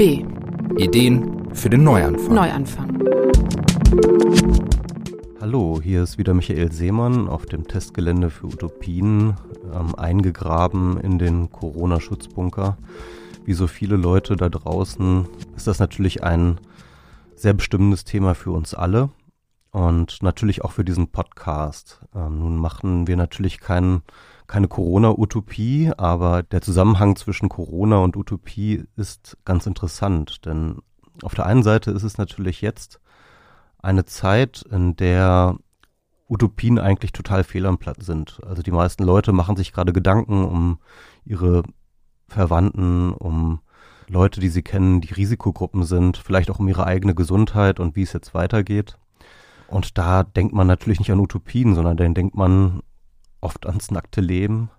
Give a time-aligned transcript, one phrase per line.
[0.00, 0.24] B.
[0.78, 2.34] Ideen für den Neuanfang.
[2.34, 3.02] Neuanfang.
[5.38, 9.34] Hallo, hier ist wieder Michael Seemann auf dem Testgelände für Utopien,
[9.74, 12.78] ähm, eingegraben in den Corona-Schutzbunker.
[13.44, 16.56] Wie so viele Leute da draußen ist das natürlich ein
[17.34, 19.10] sehr bestimmendes Thema für uns alle
[19.70, 22.00] und natürlich auch für diesen Podcast.
[22.14, 24.00] Ähm, nun machen wir natürlich keinen
[24.50, 30.78] keine Corona-Utopie, aber der Zusammenhang zwischen Corona und Utopie ist ganz interessant, denn
[31.22, 33.00] auf der einen Seite ist es natürlich jetzt
[33.78, 35.56] eine Zeit, in der
[36.28, 38.40] Utopien eigentlich total fehl am Platz sind.
[38.44, 40.78] Also die meisten Leute machen sich gerade Gedanken um
[41.24, 41.62] ihre
[42.26, 43.60] Verwandten, um
[44.08, 48.02] Leute, die sie kennen, die Risikogruppen sind, vielleicht auch um ihre eigene Gesundheit und wie
[48.02, 48.98] es jetzt weitergeht.
[49.68, 52.82] Und da denkt man natürlich nicht an Utopien, sondern dann denkt man
[53.40, 54.70] oft ans nackte Leben.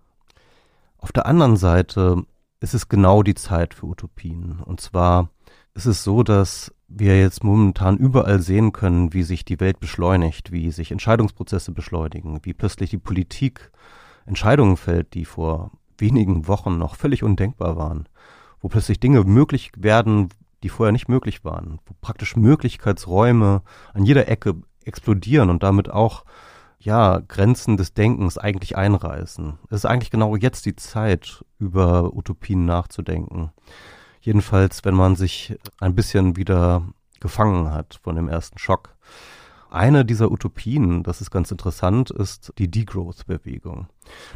[0.97, 2.23] Auf der anderen Seite
[2.59, 4.61] ist es genau die Zeit für Utopien.
[4.63, 5.29] Und zwar
[5.73, 10.51] ist es so, dass wir jetzt momentan überall sehen können, wie sich die Welt beschleunigt,
[10.51, 13.71] wie sich Entscheidungsprozesse beschleunigen, wie plötzlich die Politik
[14.25, 18.07] Entscheidungen fällt, die vor wenigen Wochen noch völlig undenkbar waren,
[18.59, 20.29] wo plötzlich Dinge möglich werden,
[20.63, 23.61] die vorher nicht möglich waren, wo praktisch Möglichkeitsräume
[23.93, 26.25] an jeder Ecke explodieren und damit auch
[26.83, 29.59] ja, Grenzen des Denkens eigentlich einreißen.
[29.69, 33.51] Es ist eigentlich genau jetzt die Zeit, über Utopien nachzudenken.
[34.19, 36.83] Jedenfalls, wenn man sich ein bisschen wieder
[37.19, 38.95] gefangen hat von dem ersten Schock.
[39.69, 43.87] Eine dieser Utopien, das ist ganz interessant, ist die Degrowth-Bewegung.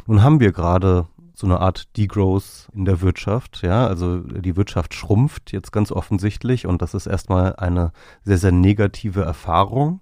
[0.06, 4.94] Nun haben wir gerade so eine Art Degrowth in der Wirtschaft, ja, also die Wirtschaft
[4.94, 10.00] schrumpft jetzt ganz offensichtlich und das ist erstmal eine sehr, sehr negative Erfahrung.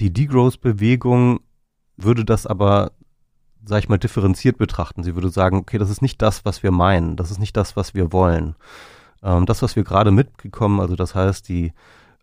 [0.00, 1.40] Die Degrowth-Bewegung
[1.96, 2.92] würde das aber,
[3.64, 5.02] sag ich mal, differenziert betrachten.
[5.02, 7.74] Sie würde sagen, okay, das ist nicht das, was wir meinen, das ist nicht das,
[7.74, 8.54] was wir wollen.
[9.22, 11.72] Ähm, das, was wir gerade mitgekommen, also das heißt, die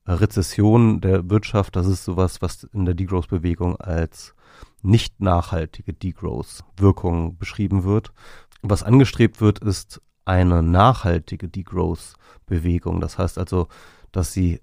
[0.05, 4.35] äh, Rezession der Wirtschaft, das ist sowas, was in der Degrowth-Bewegung als
[4.81, 8.13] nicht nachhaltige Degrowth-Wirkung beschrieben wird.
[8.61, 13.01] Was angestrebt wird, ist eine nachhaltige Degrowth-Bewegung.
[13.01, 13.67] Das heißt also,
[14.11, 14.61] dass sie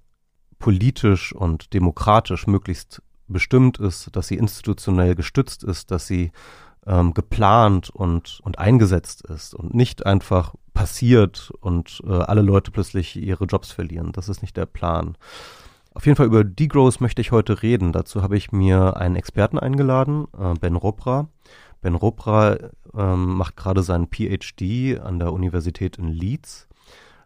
[0.58, 6.32] politisch und demokratisch möglichst bestimmt ist, dass sie institutionell gestützt ist, dass sie
[6.86, 13.16] ähm, geplant und, und eingesetzt ist und nicht einfach passiert und äh, alle Leute plötzlich
[13.16, 14.12] ihre Jobs verlieren.
[14.12, 15.16] Das ist nicht der Plan.
[15.94, 17.92] Auf jeden Fall über Degrowth möchte ich heute reden.
[17.92, 21.28] Dazu habe ich mir einen Experten eingeladen, äh, Ben Robra.
[21.82, 22.56] Ben Robra
[22.94, 26.68] ähm, macht gerade seinen PhD an der Universität in Leeds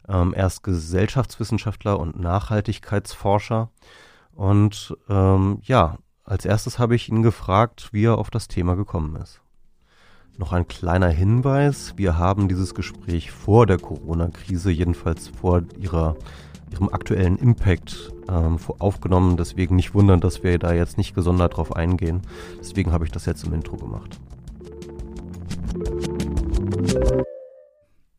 [0.08, 3.70] ähm, er ist Gesellschaftswissenschaftler und Nachhaltigkeitsforscher.
[4.36, 9.16] Und ähm, ja, als erstes habe ich ihn gefragt, wie er auf das Thema gekommen
[9.16, 9.40] ist.
[10.36, 11.94] Noch ein kleiner Hinweis.
[11.96, 16.16] Wir haben dieses Gespräch vor der Corona-Krise, jedenfalls vor ihrer,
[16.70, 19.38] ihrem aktuellen Impact ähm, aufgenommen.
[19.38, 22.20] Deswegen nicht wundern, dass wir da jetzt nicht gesondert drauf eingehen.
[22.58, 24.20] Deswegen habe ich das jetzt im Intro gemacht.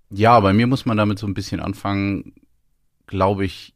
[0.09, 2.33] Ja, bei mir muss man damit so ein bisschen anfangen,
[3.05, 3.75] glaube ich,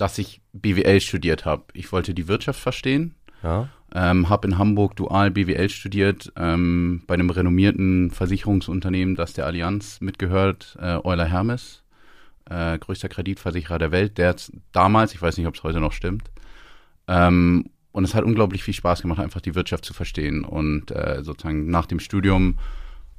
[0.00, 1.64] dass ich BWL studiert habe.
[1.74, 3.14] Ich wollte die Wirtschaft verstehen.
[3.42, 3.68] Ja.
[3.92, 10.00] Ähm, habe in Hamburg dual BWL studiert, ähm, bei einem renommierten Versicherungsunternehmen, das der Allianz
[10.00, 11.82] mitgehört, äh, Euler Hermes,
[12.48, 14.36] äh, größter Kreditversicherer der Welt, der
[14.72, 16.30] damals, ich weiß nicht, ob es heute noch stimmt,
[17.08, 20.44] ähm, und es hat unglaublich viel Spaß gemacht, einfach die Wirtschaft zu verstehen.
[20.44, 22.58] Und äh, sozusagen nach dem Studium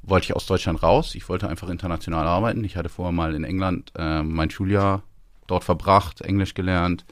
[0.02, 1.14] wollte ich aus Deutschland raus.
[1.14, 2.64] Ich wollte einfach international arbeiten.
[2.64, 5.02] Ich hatte vorher mal in England äh, mein Schuljahr
[5.46, 7.04] dort verbracht, Englisch gelernt.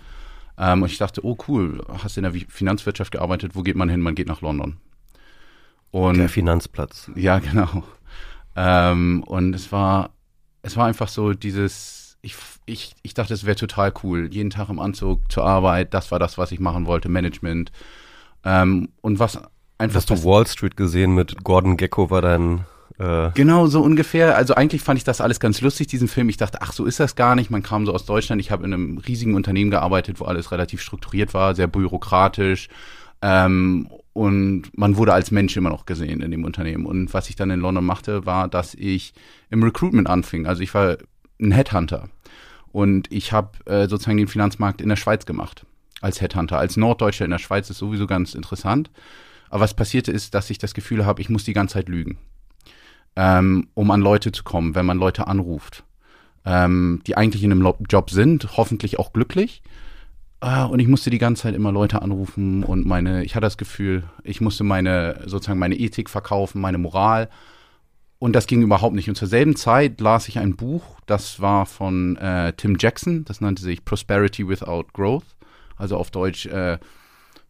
[0.58, 4.00] Ähm, und ich dachte, oh cool, hast in der Finanzwirtschaft gearbeitet, wo geht man hin?
[4.00, 4.76] Man geht nach London.
[5.91, 7.10] Und, der Finanzplatz.
[7.14, 7.82] Ja, genau.
[8.56, 10.10] Ähm, und es war,
[10.62, 12.36] es war einfach so dieses, ich,
[12.66, 14.28] ich, ich dachte, es wäre total cool.
[14.30, 17.72] Jeden Tag im Anzug zur Arbeit, das war das, was ich machen wollte, Management.
[18.44, 19.40] Ähm, und was
[19.78, 19.96] einfach.
[19.96, 22.64] Hast du Wall Street gesehen mit Gordon Gecko war dein
[23.00, 24.37] äh genau, so ungefähr.
[24.37, 26.29] Also eigentlich fand ich das alles ganz lustig, diesen Film.
[26.29, 27.50] Ich dachte, ach, so ist das gar nicht.
[27.50, 28.41] Man kam so aus Deutschland.
[28.41, 32.69] Ich habe in einem riesigen Unternehmen gearbeitet, wo alles relativ strukturiert war, sehr bürokratisch.
[33.23, 36.85] Ähm, und man wurde als Mensch immer noch gesehen in dem Unternehmen.
[36.85, 39.14] Und was ich dann in London machte, war, dass ich
[39.49, 40.46] im Recruitment anfing.
[40.46, 40.99] Also ich war
[41.41, 42.11] ein Headhunter.
[42.70, 45.64] Und ich habe äh, sozusagen den Finanzmarkt in der Schweiz gemacht.
[46.03, 46.58] Als Headhunter.
[46.58, 48.91] Als Norddeutscher in der Schweiz ist sowieso ganz interessant.
[49.49, 52.19] Aber was passierte ist, dass ich das Gefühl habe, ich muss die ganze Zeit lügen
[53.16, 55.84] ähm, um an Leute zu kommen, wenn man Leute anruft,
[56.44, 59.62] ähm, die eigentlich in einem Job sind, hoffentlich auch glücklich.
[60.40, 63.58] Äh, und ich musste die ganze Zeit immer Leute anrufen und meine, ich hatte das
[63.58, 67.28] Gefühl, ich musste meine, sozusagen meine Ethik verkaufen, meine Moral.
[68.18, 69.08] und das ging überhaupt nicht.
[69.08, 73.40] Und zur selben Zeit las ich ein Buch, das war von äh, Tim Jackson, das
[73.40, 75.24] nannte sich Prosperity Without Growth,
[75.76, 76.78] also auf Deutsch äh,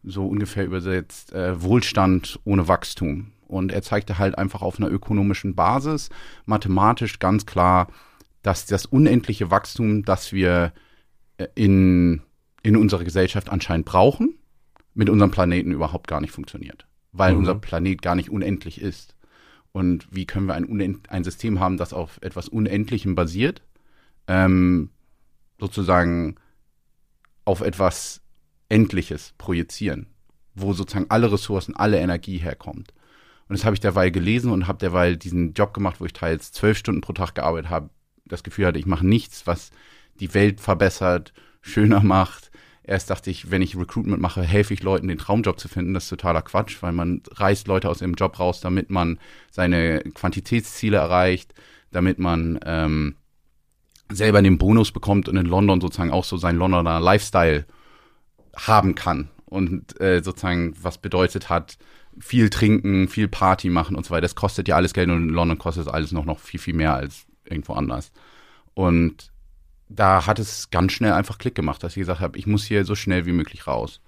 [0.03, 3.31] so ungefähr übersetzt äh, Wohlstand ohne Wachstum.
[3.47, 6.09] Und er zeigte halt einfach auf einer ökonomischen Basis,
[6.45, 7.87] mathematisch ganz klar,
[8.41, 10.73] dass das unendliche Wachstum, das wir
[11.37, 12.21] äh, in,
[12.63, 14.35] in unserer Gesellschaft anscheinend brauchen,
[14.93, 16.87] mit unserem Planeten überhaupt gar nicht funktioniert.
[17.11, 17.39] Weil mhm.
[17.39, 19.15] unser Planet gar nicht unendlich ist.
[19.73, 23.61] Und wie können wir ein, ein System haben, das auf etwas Unendlichem basiert,
[24.27, 24.89] ähm,
[25.59, 26.35] sozusagen
[27.45, 28.21] auf etwas
[28.71, 30.07] Endliches projizieren,
[30.55, 32.93] wo sozusagen alle Ressourcen, alle Energie herkommt.
[33.47, 36.51] Und das habe ich derweil gelesen und habe derweil diesen Job gemacht, wo ich teils
[36.51, 37.89] zwölf Stunden pro Tag gearbeitet habe,
[38.25, 39.71] das Gefühl hatte, ich mache nichts, was
[40.19, 42.51] die Welt verbessert, schöner macht,
[42.83, 45.93] Erst dachte ich, wenn ich Recruitment mache, helfe ich Leuten, den Traumjob zu finden.
[45.93, 49.19] Das ist totaler Quatsch, weil man reißt Leute aus ihrem Job raus, damit man
[49.51, 51.53] seine Quantitätsziele erreicht,
[51.91, 53.15] damit man ähm,
[54.11, 57.65] selber den Bonus bekommt und in London sozusagen auch so seinen Londoner Lifestyle
[58.55, 59.29] haben kann.
[59.45, 61.77] Und äh, sozusagen, was bedeutet hat,
[62.19, 64.21] viel trinken, viel Party machen und so weiter.
[64.21, 66.93] Das kostet ja alles Geld und in London kostet alles noch, noch viel, viel mehr
[66.93, 68.11] als irgendwo anders.
[68.73, 69.31] Und
[69.89, 72.85] da hat es ganz schnell einfach Klick gemacht, dass ich gesagt habe, ich muss hier
[72.85, 74.01] so schnell wie möglich raus.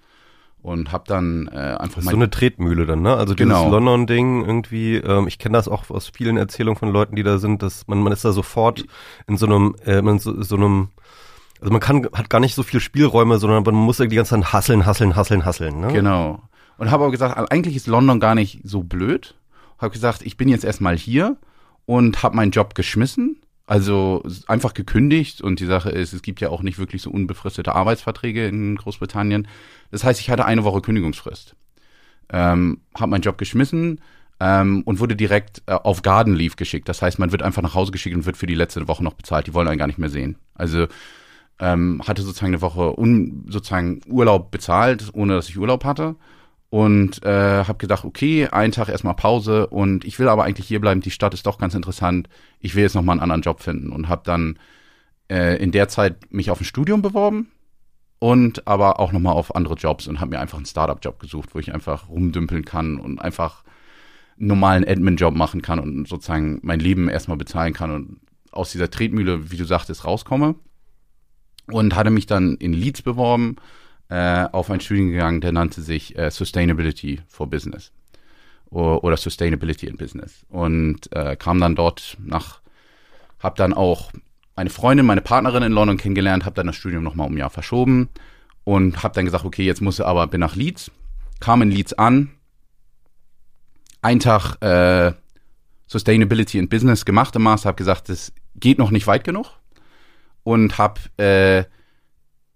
[0.62, 2.12] Und habe dann äh, einfach mal.
[2.12, 3.14] So eine Tretmühle dann, ne?
[3.18, 3.70] Also dieses genau.
[3.70, 7.62] London-Ding irgendwie, ähm, ich kenne das auch aus vielen Erzählungen von Leuten, die da sind,
[7.62, 8.86] dass man, man ist da sofort
[9.28, 10.92] in so einem, äh, in so, so einem,
[11.64, 14.54] also man kann, hat gar nicht so viel Spielräume, sondern man muss die ganze Zeit
[14.54, 15.94] hasseln, hasseln, hasseln, hasseln, ne?
[15.94, 16.42] Genau.
[16.78, 19.36] Und habe aber gesagt, eigentlich ist London gar nicht so blöd.
[19.78, 21.38] Habe gesagt, ich bin jetzt erstmal hier
[21.86, 26.50] und habe meinen Job geschmissen also einfach gekündigt und die Sache ist, es gibt ja
[26.50, 29.48] auch nicht wirklich so unbefristete Arbeitsverträge in Großbritannien.
[29.90, 31.56] Das heißt, ich hatte eine Woche Kündigungsfrist.
[32.30, 34.02] Ähm, habe meinen Job geschmissen
[34.40, 36.90] ähm, und wurde direkt äh, auf Garden Leave geschickt.
[36.90, 39.14] Das heißt, man wird einfach nach Hause geschickt und wird für die letzte Woche noch
[39.14, 39.48] bezahlt.
[39.48, 40.38] Die wollen einen gar nicht mehr sehen.
[40.56, 40.88] Also
[41.64, 46.16] ähm, hatte sozusagen eine Woche un, sozusagen Urlaub bezahlt, ohne dass ich Urlaub hatte
[46.70, 50.82] und äh, habe gedacht, okay, einen Tag erstmal Pause und ich will aber eigentlich hier
[50.82, 51.02] bleiben.
[51.02, 52.28] Die Stadt ist doch ganz interessant.
[52.60, 54.60] Ich will jetzt noch mal einen anderen Job finden und habe dann
[55.32, 57.52] äh, in der Zeit mich auf ein Studium beworben
[58.20, 61.50] und aber auch noch mal auf andere Jobs und habe mir einfach einen Startup-Job gesucht,
[61.54, 63.64] wo ich einfach rumdümpeln kann und einfach
[64.38, 68.20] einen normalen Admin-Job machen kann und sozusagen mein Leben erstmal bezahlen kann und
[68.52, 70.56] aus dieser Tretmühle, wie du sagtest, rauskomme.
[71.72, 73.56] Und hatte mich dann in Leeds beworben
[74.10, 77.92] äh, auf einen Studiengang, der nannte sich äh, Sustainability for Business.
[78.70, 80.46] Oder, oder Sustainability in Business.
[80.50, 82.62] Und äh, kam dann dort nach,
[83.40, 84.12] habe dann auch
[84.56, 87.50] eine Freundin, meine Partnerin in London kennengelernt, habe dann das Studium nochmal um ein Jahr
[87.50, 88.10] verschoben
[88.64, 90.92] und habe dann gesagt, okay, jetzt muss ich aber, bin nach Leeds,
[91.40, 92.30] kam in Leeds an,
[94.02, 95.14] ein Tag äh,
[95.88, 99.48] Sustainability in Business gemacht im Master, habe gesagt, das geht noch nicht weit genug
[100.44, 101.64] und habe äh,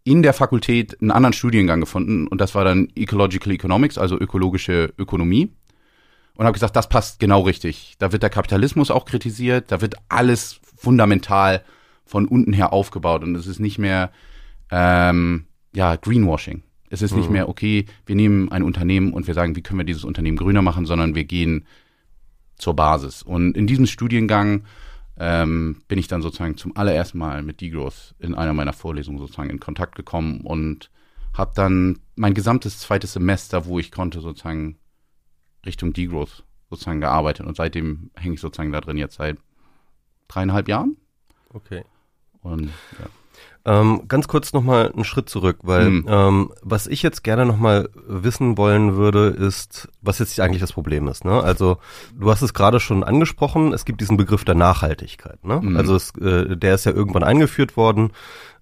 [0.04, 4.94] in der Fakultät einen anderen Studiengang gefunden und das war dann Ecological Economics, also ökologische
[4.98, 5.52] Ökonomie.
[6.36, 7.96] Und habe gesagt, das passt genau richtig.
[7.98, 11.64] Da wird der Kapitalismus auch kritisiert, da wird alles fundamental
[12.06, 14.12] von unten her aufgebaut und es ist nicht mehr
[14.72, 16.64] ähm, ja Greenwashing.
[16.90, 17.18] Es ist mhm.
[17.18, 20.38] nicht mehr okay, wir nehmen ein Unternehmen und wir sagen, wie können wir dieses Unternehmen
[20.38, 21.66] grüner machen, sondern wir gehen
[22.58, 23.24] zur Basis.
[23.24, 24.64] Und in diesem Studiengang
[25.20, 29.50] ähm, bin ich dann sozusagen zum allerersten Mal mit Degrowth in einer meiner Vorlesungen sozusagen
[29.50, 30.92] in Kontakt gekommen und
[31.34, 34.78] habe dann mein gesamtes zweites Semester, wo ich konnte, sozusagen
[35.66, 39.38] Richtung Degrowth sozusagen gearbeitet und seitdem hänge ich sozusagen da drin jetzt seit
[40.28, 40.98] dreieinhalb Jahren.
[41.50, 41.84] Okay.
[42.42, 42.70] Und
[43.00, 43.08] ja.
[43.68, 46.06] Ähm, ganz kurz nochmal einen Schritt zurück, weil mhm.
[46.08, 51.10] ähm, was ich jetzt gerne nochmal wissen wollen würde, ist, was jetzt eigentlich das Problem
[51.10, 51.26] ist.
[51.26, 51.44] Ne?
[51.44, 51.78] Also
[52.18, 55.44] du hast es gerade schon angesprochen, es gibt diesen Begriff der Nachhaltigkeit.
[55.44, 55.60] Ne?
[55.62, 55.76] Mhm.
[55.76, 58.12] Also es, äh, der ist ja irgendwann eingeführt worden,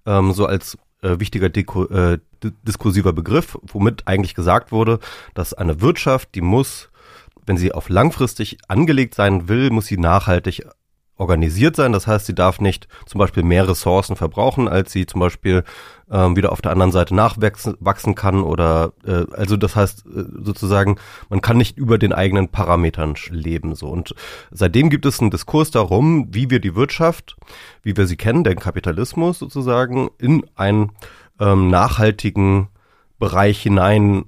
[0.06, 2.18] ähm, so als äh, wichtiger Deko, äh,
[2.66, 4.98] diskursiver Begriff, womit eigentlich gesagt wurde,
[5.34, 6.90] dass eine Wirtschaft, die muss
[7.46, 10.66] wenn sie auf langfristig angelegt sein will, muss sie nachhaltig
[11.16, 11.92] organisiert sein.
[11.92, 15.64] Das heißt, sie darf nicht zum Beispiel mehr Ressourcen verbrauchen, als sie zum Beispiel
[16.10, 20.96] ähm, wieder auf der anderen Seite nachwachsen kann oder äh, also das heißt äh, sozusagen,
[21.28, 24.14] man kann nicht über den eigenen Parametern leben so und
[24.50, 27.36] seitdem gibt es einen Diskurs darum, wie wir die Wirtschaft,
[27.82, 30.92] wie wir sie kennen, den Kapitalismus sozusagen in einen
[31.40, 32.68] ähm, nachhaltigen
[33.18, 34.26] Bereich hinein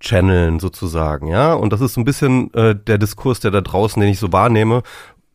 [0.00, 1.52] channeln sozusagen, ja.
[1.52, 4.82] Und das ist ein bisschen äh, der Diskurs, der da draußen, den ich so wahrnehme,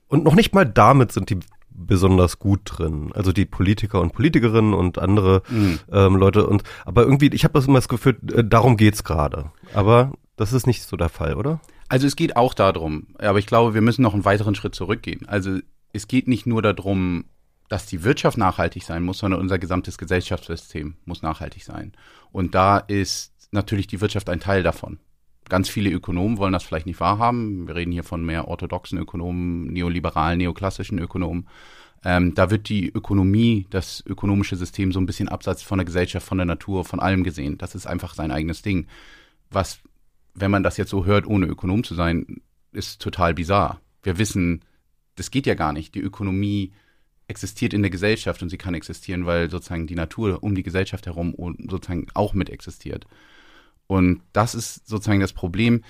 [0.07, 3.11] und noch nicht mal damit sind die besonders gut drin.
[3.13, 5.79] Also die Politiker und Politikerinnen und andere mhm.
[5.91, 6.47] ähm, Leute.
[6.47, 9.51] Und aber irgendwie, ich habe das immer das Gefühl, äh, darum geht's gerade.
[9.73, 11.59] Aber das ist nicht so der Fall, oder?
[11.87, 15.27] Also es geht auch darum, aber ich glaube, wir müssen noch einen weiteren Schritt zurückgehen.
[15.27, 15.59] Also
[15.93, 17.25] es geht nicht nur darum,
[17.69, 21.93] dass die Wirtschaft nachhaltig sein muss, sondern unser gesamtes Gesellschaftssystem muss nachhaltig sein.
[22.31, 24.99] Und da ist natürlich die Wirtschaft ein Teil davon.
[25.47, 27.67] Ganz viele Ökonomen wollen das vielleicht nicht wahrhaben.
[27.67, 31.47] Wir reden hier von mehr orthodoxen Ökonomen, neoliberalen, neoklassischen Ökonomen.
[32.03, 36.25] Ähm, da wird die Ökonomie, das ökonomische System so ein bisschen abseits von der Gesellschaft,
[36.25, 37.57] von der Natur, von allem gesehen.
[37.57, 38.87] Das ist einfach sein eigenes Ding.
[39.49, 39.79] Was,
[40.33, 43.81] wenn man das jetzt so hört, ohne Ökonom zu sein, ist total bizarr.
[44.03, 44.63] Wir wissen,
[45.15, 45.95] das geht ja gar nicht.
[45.95, 46.73] Die Ökonomie
[47.27, 51.07] existiert in der Gesellschaft und sie kann existieren, weil sozusagen die Natur um die Gesellschaft
[51.07, 51.33] herum
[51.69, 53.07] sozusagen auch mit existiert.
[53.87, 55.83] Und das ist sozusagen das Problem,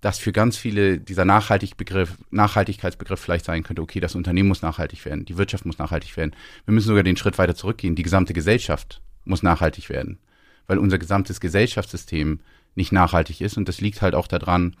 [0.00, 4.62] dass für ganz viele dieser Nachhaltig Begriff, Nachhaltigkeitsbegriff vielleicht sein könnte, okay, das Unternehmen muss
[4.62, 6.34] nachhaltig werden, die Wirtschaft muss nachhaltig werden.
[6.64, 7.96] Wir müssen sogar den Schritt weiter zurückgehen.
[7.96, 10.18] Die gesamte Gesellschaft muss nachhaltig werden,
[10.66, 12.40] weil unser gesamtes Gesellschaftssystem
[12.74, 13.58] nicht nachhaltig ist.
[13.58, 14.76] Und das liegt halt auch daran,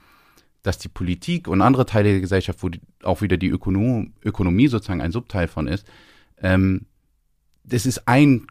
[0.62, 4.68] dass die Politik und andere Teile der Gesellschaft, wo die, auch wieder die Ökonom, Ökonomie
[4.68, 5.86] sozusagen ein Subteil von ist,
[6.38, 6.86] ähm,
[7.64, 8.46] das ist ein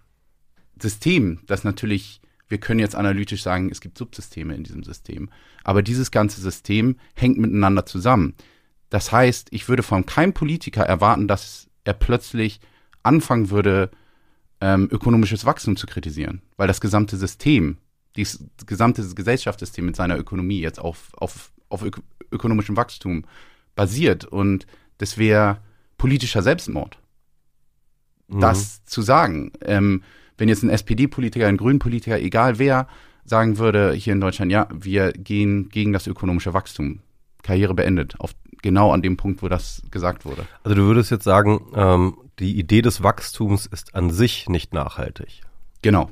[0.79, 5.29] System, das natürlich wir können jetzt analytisch sagen, es gibt Subsysteme in diesem System.
[5.63, 8.33] Aber dieses ganze System hängt miteinander zusammen.
[8.89, 12.59] Das heißt, ich würde von keinem Politiker erwarten, dass er plötzlich
[13.03, 13.91] anfangen würde,
[14.61, 17.77] ähm, ökonomisches Wachstum zu kritisieren, weil das gesamte System,
[18.15, 22.01] das gesamte Gesellschaftssystem mit seiner Ökonomie jetzt auf, auf, auf ök
[22.31, 23.25] ökonomischem Wachstum
[23.73, 24.67] basiert und
[24.99, 25.61] das wäre
[25.97, 26.99] politischer Selbstmord.
[28.27, 28.39] Mhm.
[28.41, 29.51] Das zu sagen.
[29.61, 30.03] Ähm,
[30.39, 32.87] wenn jetzt ein SPD-Politiker, ein Grünen-Politiker, egal wer,
[33.25, 36.99] sagen würde hier in Deutschland, ja, wir gehen gegen das ökonomische Wachstum,
[37.43, 38.31] Karriere beendet, auf
[38.61, 40.45] genau an dem Punkt, wo das gesagt wurde.
[40.63, 45.41] Also du würdest jetzt sagen, ähm, die Idee des Wachstums ist an sich nicht nachhaltig.
[45.81, 46.09] Genau.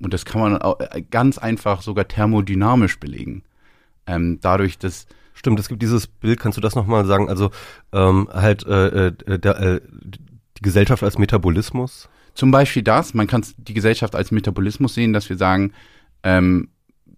[0.00, 3.44] Und das kann man äh, ganz einfach sogar thermodynamisch belegen.
[4.06, 7.28] Ähm, dadurch, dass Stimmt, es gibt dieses Bild, kannst du das nochmal sagen?
[7.28, 7.50] Also
[7.92, 12.08] ähm, halt äh, äh, der, äh, die Gesellschaft als Metabolismus.
[12.34, 15.72] Zum Beispiel das, man kann die Gesellschaft als Metabolismus sehen, dass wir sagen,
[16.22, 16.68] ähm,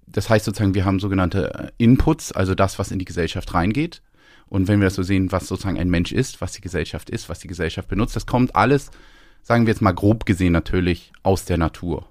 [0.06, 4.02] das heißt sozusagen, wir haben sogenannte äh, Inputs, also das, was in die Gesellschaft reingeht.
[4.46, 7.28] Und wenn wir das so sehen, was sozusagen ein Mensch ist, was die Gesellschaft ist,
[7.28, 8.90] was die Gesellschaft benutzt, das kommt alles,
[9.42, 12.08] sagen wir jetzt mal grob gesehen natürlich, aus der Natur.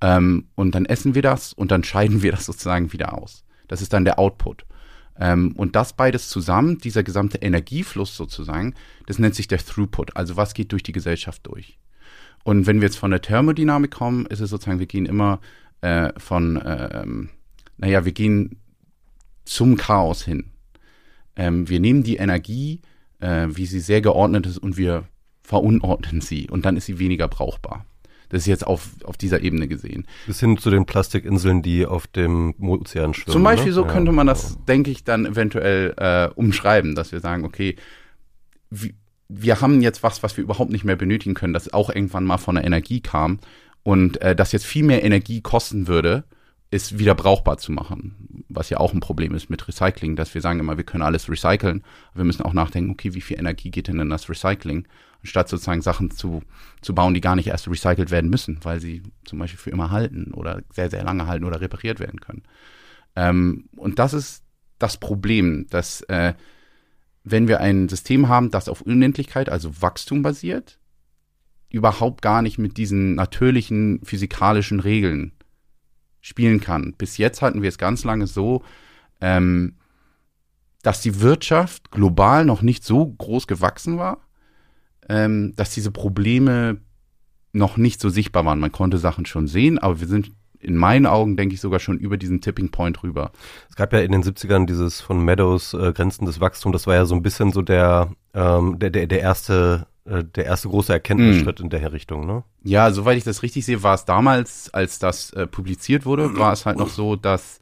[0.00, 3.44] Ähm, und dann essen wir das und dann scheiden wir das sozusagen wieder aus.
[3.68, 4.64] Das ist dann der Output.
[5.18, 8.74] Ähm, und das beides zusammen, dieser gesamte Energiefluss sozusagen,
[9.06, 10.16] das nennt sich der Throughput.
[10.16, 11.78] Also was geht durch die Gesellschaft durch?
[12.42, 15.40] Und wenn wir jetzt von der Thermodynamik kommen, ist es sozusagen, wir gehen immer
[15.82, 17.30] äh, von, ähm,
[17.76, 18.56] naja, wir gehen
[19.44, 20.44] zum Chaos hin.
[21.36, 22.80] Ähm, wir nehmen die Energie,
[23.20, 25.04] äh, wie sie sehr geordnet ist, und wir
[25.42, 26.48] verunordnen sie.
[26.48, 27.84] Und dann ist sie weniger brauchbar.
[28.30, 30.06] Das ist jetzt auf, auf dieser Ebene gesehen.
[30.26, 33.32] Bis hin zu den Plastikinseln, die auf dem Ozean schwimmen.
[33.32, 33.74] Zum Beispiel ne?
[33.74, 37.74] so könnte man das, denke ich, dann eventuell äh, umschreiben, dass wir sagen, okay,
[38.70, 38.94] wie,
[39.32, 42.38] wir haben jetzt was, was wir überhaupt nicht mehr benötigen können, das auch irgendwann mal
[42.38, 43.38] von der Energie kam
[43.82, 46.24] und äh, das jetzt viel mehr Energie kosten würde,
[46.72, 48.44] ist wieder brauchbar zu machen.
[48.48, 51.28] Was ja auch ein Problem ist mit Recycling, dass wir sagen immer, wir können alles
[51.28, 51.82] recyceln.
[52.14, 54.86] Wir müssen auch nachdenken, okay, wie viel Energie geht denn in das Recycling?
[55.20, 56.42] Anstatt sozusagen Sachen zu,
[56.80, 59.90] zu bauen, die gar nicht erst recycelt werden müssen, weil sie zum Beispiel für immer
[59.90, 62.42] halten oder sehr, sehr lange halten oder repariert werden können.
[63.16, 64.44] Ähm, und das ist
[64.78, 66.34] das Problem, dass äh,
[67.24, 70.78] wenn wir ein System haben, das auf Unendlichkeit, also Wachstum basiert,
[71.70, 75.32] überhaupt gar nicht mit diesen natürlichen physikalischen Regeln
[76.20, 76.94] spielen kann.
[76.96, 78.62] Bis jetzt hatten wir es ganz lange so,
[79.20, 79.76] ähm,
[80.82, 84.18] dass die Wirtschaft global noch nicht so groß gewachsen war,
[85.08, 86.80] ähm, dass diese Probleme
[87.52, 88.60] noch nicht so sichtbar waren.
[88.60, 91.98] Man konnte Sachen schon sehen, aber wir sind in meinen Augen, denke ich, sogar schon
[91.98, 93.32] über diesen Tipping Point rüber.
[93.68, 96.94] Es gab ja in den 70ern dieses von Meadows äh, Grenzen des Wachstums, das war
[96.94, 100.92] ja so ein bisschen so der, ähm, der, der, der erste äh, der erste große
[100.92, 101.64] Erkenntnisschritt mm.
[101.64, 102.42] in der Richtung, ne?
[102.62, 106.52] Ja, soweit ich das richtig sehe, war es damals, als das äh, publiziert wurde, war
[106.52, 107.60] es halt noch so, dass,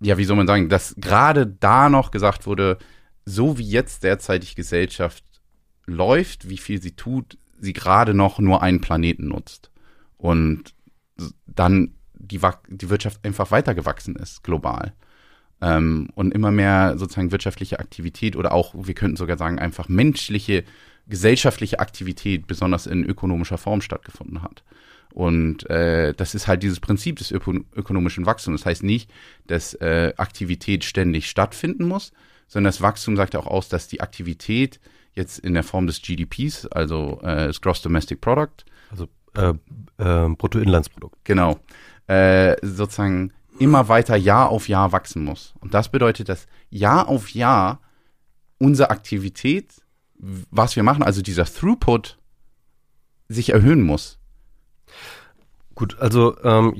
[0.00, 2.78] ja, wie soll man sagen, dass gerade da noch gesagt wurde,
[3.24, 5.24] so wie jetzt derzeitig Gesellschaft
[5.86, 9.70] läuft, wie viel sie tut, sie gerade noch nur einen Planeten nutzt.
[10.18, 10.74] Und
[11.46, 14.92] dann die, die Wirtschaft einfach weitergewachsen ist, global.
[15.60, 20.64] Ähm, und immer mehr sozusagen wirtschaftliche Aktivität oder auch, wir könnten sogar sagen, einfach menschliche,
[21.06, 24.62] gesellschaftliche Aktivität, besonders in ökonomischer Form stattgefunden hat.
[25.12, 28.62] Und äh, das ist halt dieses Prinzip des öko ökonomischen Wachstums.
[28.62, 29.10] Das heißt nicht,
[29.46, 32.12] dass äh, Aktivität ständig stattfinden muss,
[32.48, 34.80] sondern das Wachstum sagt auch aus, dass die Aktivität
[35.14, 39.54] jetzt in der Form des GDPs, also äh, das Gross Domestic Product, also äh,
[39.98, 41.16] äh, Bruttoinlandsprodukt.
[41.24, 41.58] Genau.
[42.06, 45.54] Äh, sozusagen immer weiter Jahr auf Jahr wachsen muss.
[45.60, 47.80] Und das bedeutet, dass Jahr auf Jahr
[48.58, 49.72] unsere Aktivität,
[50.18, 52.18] was wir machen, also dieser Throughput,
[53.28, 54.18] sich erhöhen muss.
[55.74, 56.76] Gut, also ähm,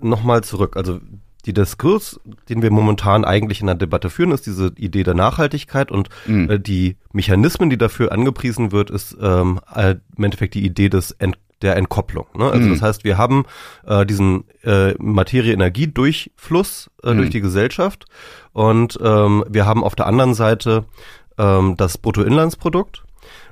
[0.00, 0.76] nochmal zurück.
[0.76, 1.00] Also
[1.46, 5.90] die Diskurs, den wir momentan eigentlich in der Debatte führen, ist diese Idee der Nachhaltigkeit
[5.90, 6.50] und mhm.
[6.50, 11.12] äh, die Mechanismen, die dafür angepriesen wird, ist ähm, äh, im Endeffekt die Idee des
[11.12, 12.26] Ent der Entkopplung.
[12.34, 12.50] Ne?
[12.50, 12.72] Also mhm.
[12.72, 13.44] das heißt, wir haben
[13.86, 17.18] äh, diesen äh, Materie-Energie-Durchfluss äh, mhm.
[17.18, 18.06] durch die Gesellschaft
[18.52, 20.84] und ähm, wir haben auf der anderen Seite
[21.38, 23.04] ähm, das Bruttoinlandsprodukt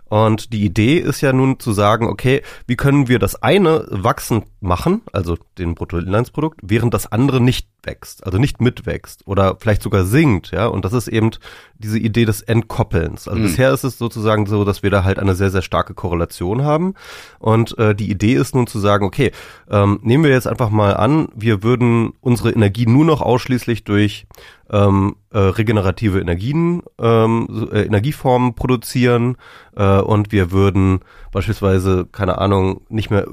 [0.09, 4.45] und die Idee ist ja nun zu sagen, okay, wie können wir das eine wachsen
[4.61, 10.05] machen, also den Bruttoinlandsprodukt, während das andere nicht wächst, also nicht mitwächst oder vielleicht sogar
[10.05, 10.67] sinkt, ja.
[10.67, 11.31] Und das ist eben
[11.79, 13.29] diese Idee des Entkoppelns.
[13.29, 13.45] Also mhm.
[13.45, 16.95] bisher ist es sozusagen so, dass wir da halt eine sehr, sehr starke Korrelation haben.
[17.38, 19.33] Und äh, die Idee ist nun zu sagen, okay,
[19.71, 24.27] ähm, nehmen wir jetzt einfach mal an, wir würden unsere Energie nur noch ausschließlich durch
[24.70, 29.37] ähm, äh, regenerative Energien, ähm, äh, Energieformen produzieren
[29.76, 31.00] äh, und wir würden
[31.32, 33.26] beispielsweise, keine Ahnung, nicht mehr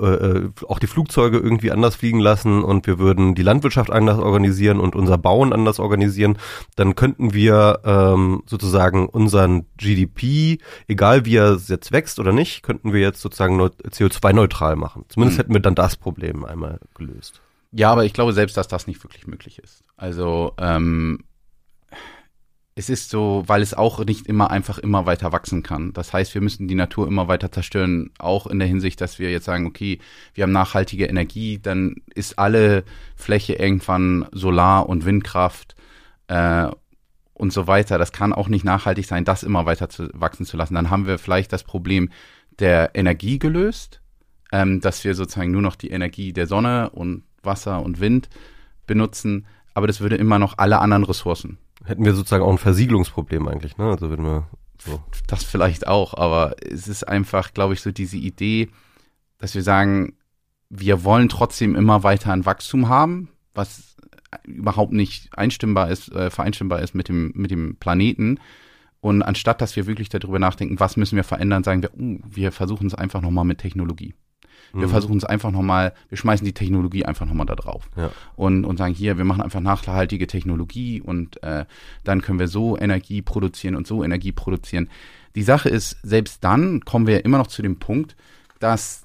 [0.00, 4.18] äh, äh, auch die Flugzeuge irgendwie anders fliegen lassen und wir würden die Landwirtschaft anders
[4.18, 6.38] organisieren und unser Bauen anders organisieren,
[6.76, 10.58] dann könnten wir ähm, sozusagen unseren GDP,
[10.88, 15.04] egal wie er jetzt wächst oder nicht, könnten wir jetzt sozusagen CO2-neutral machen.
[15.08, 15.42] Zumindest mhm.
[15.42, 17.42] hätten wir dann das Problem einmal gelöst.
[17.72, 19.82] Ja, aber ich glaube selbst, dass das nicht wirklich möglich ist.
[19.96, 21.24] Also ähm,
[22.74, 25.92] es ist so, weil es auch nicht immer einfach immer weiter wachsen kann.
[25.92, 29.30] Das heißt, wir müssen die Natur immer weiter zerstören, auch in der Hinsicht, dass wir
[29.30, 29.98] jetzt sagen, okay,
[30.34, 35.74] wir haben nachhaltige Energie, dann ist alle Fläche irgendwann Solar- und Windkraft
[36.28, 36.68] äh,
[37.34, 37.98] und so weiter.
[37.98, 40.74] Das kann auch nicht nachhaltig sein, das immer weiter zu wachsen zu lassen.
[40.74, 42.10] Dann haben wir vielleicht das Problem
[42.58, 44.00] der Energie gelöst,
[44.50, 48.28] ähm, dass wir sozusagen nur noch die Energie der Sonne und Wasser und Wind
[48.86, 53.48] benutzen, aber das würde immer noch alle anderen Ressourcen hätten wir sozusagen auch ein Versiegelungsproblem
[53.48, 53.84] eigentlich, ne?
[53.84, 55.00] Also würden wir so.
[55.26, 58.68] Das vielleicht auch, aber es ist einfach, glaube ich, so diese Idee,
[59.38, 60.14] dass wir sagen,
[60.70, 63.96] wir wollen trotzdem immer weiter ein Wachstum haben, was
[64.44, 68.40] überhaupt nicht einstimmbar ist, äh, vereinstimmbar ist mit dem, mit dem Planeten.
[69.00, 72.52] Und anstatt, dass wir wirklich darüber nachdenken, was müssen wir verändern, sagen wir, uh, wir
[72.52, 74.14] versuchen es einfach nochmal mit Technologie.
[74.72, 74.90] Wir mhm.
[74.90, 77.88] versuchen es einfach nochmal, wir schmeißen die Technologie einfach nochmal da drauf.
[77.96, 78.10] Ja.
[78.36, 81.66] Und, und sagen, hier, wir machen einfach nachhaltige Technologie und äh,
[82.04, 84.88] dann können wir so Energie produzieren und so Energie produzieren.
[85.34, 88.16] Die Sache ist, selbst dann kommen wir immer noch zu dem Punkt,
[88.60, 89.04] dass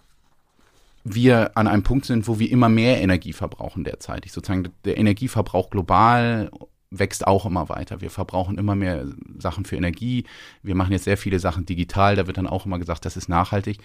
[1.03, 4.25] wir an einem Punkt sind, wo wir immer mehr Energie verbrauchen derzeit.
[4.25, 6.51] Ich sozusagen der Energieverbrauch global
[6.89, 8.01] wächst auch immer weiter.
[8.01, 9.05] Wir verbrauchen immer mehr
[9.37, 10.25] Sachen für Energie.
[10.63, 12.15] Wir machen jetzt sehr viele Sachen digital.
[12.15, 13.79] Da wird dann auch immer gesagt, das ist nachhaltig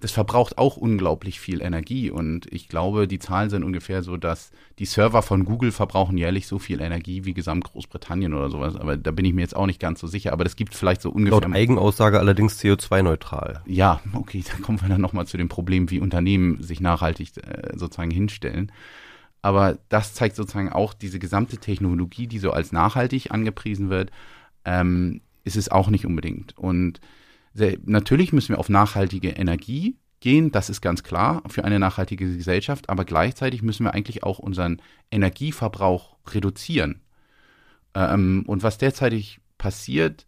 [0.00, 2.10] das verbraucht auch unglaublich viel Energie.
[2.10, 6.46] Und ich glaube, die Zahlen sind ungefähr so, dass die Server von Google verbrauchen jährlich
[6.46, 8.76] so viel Energie wie gesamt Großbritannien oder sowas.
[8.76, 10.32] Aber da bin ich mir jetzt auch nicht ganz so sicher.
[10.32, 11.40] Aber das gibt vielleicht so ungefähr.
[11.40, 13.62] Laut Eigenaussage allerdings CO2-neutral.
[13.66, 17.76] Ja, okay, da kommen wir dann nochmal zu dem Problem, wie Unternehmen sich nachhaltig äh,
[17.76, 18.72] sozusagen hinstellen.
[19.42, 24.10] Aber das zeigt sozusagen auch diese gesamte Technologie, die so als nachhaltig angepriesen wird,
[24.64, 26.56] ähm, ist es auch nicht unbedingt.
[26.58, 27.00] Und
[27.84, 32.88] natürlich müssen wir auf nachhaltige Energie gehen, das ist ganz klar für eine nachhaltige Gesellschaft,
[32.88, 37.00] aber gleichzeitig müssen wir eigentlich auch unseren Energieverbrauch reduzieren.
[37.94, 40.26] Ähm, und was derzeitig passiert,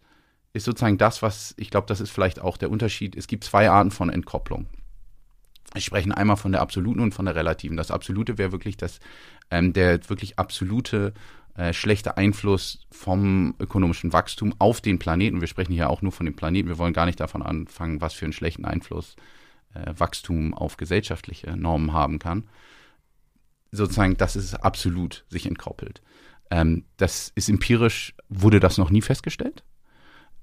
[0.52, 3.16] ist sozusagen das, was ich glaube, das ist vielleicht auch der Unterschied.
[3.16, 4.66] Es gibt zwei Arten von Entkopplung.
[5.72, 7.76] Wir sprechen einmal von der absoluten und von der relativen.
[7.76, 9.00] Das absolute wäre wirklich das,
[9.50, 11.14] ähm, der wirklich absolute
[11.54, 15.40] äh, schlechter Einfluss vom ökonomischen Wachstum auf den Planeten.
[15.40, 16.68] Wir sprechen hier auch nur von dem Planeten.
[16.68, 19.16] Wir wollen gar nicht davon anfangen, was für einen schlechten Einfluss
[19.74, 22.44] äh, Wachstum auf gesellschaftliche Normen haben kann.
[23.70, 26.02] Sozusagen, das ist absolut sich entkoppelt.
[26.50, 29.64] Ähm, das ist empirisch, wurde das noch nie festgestellt.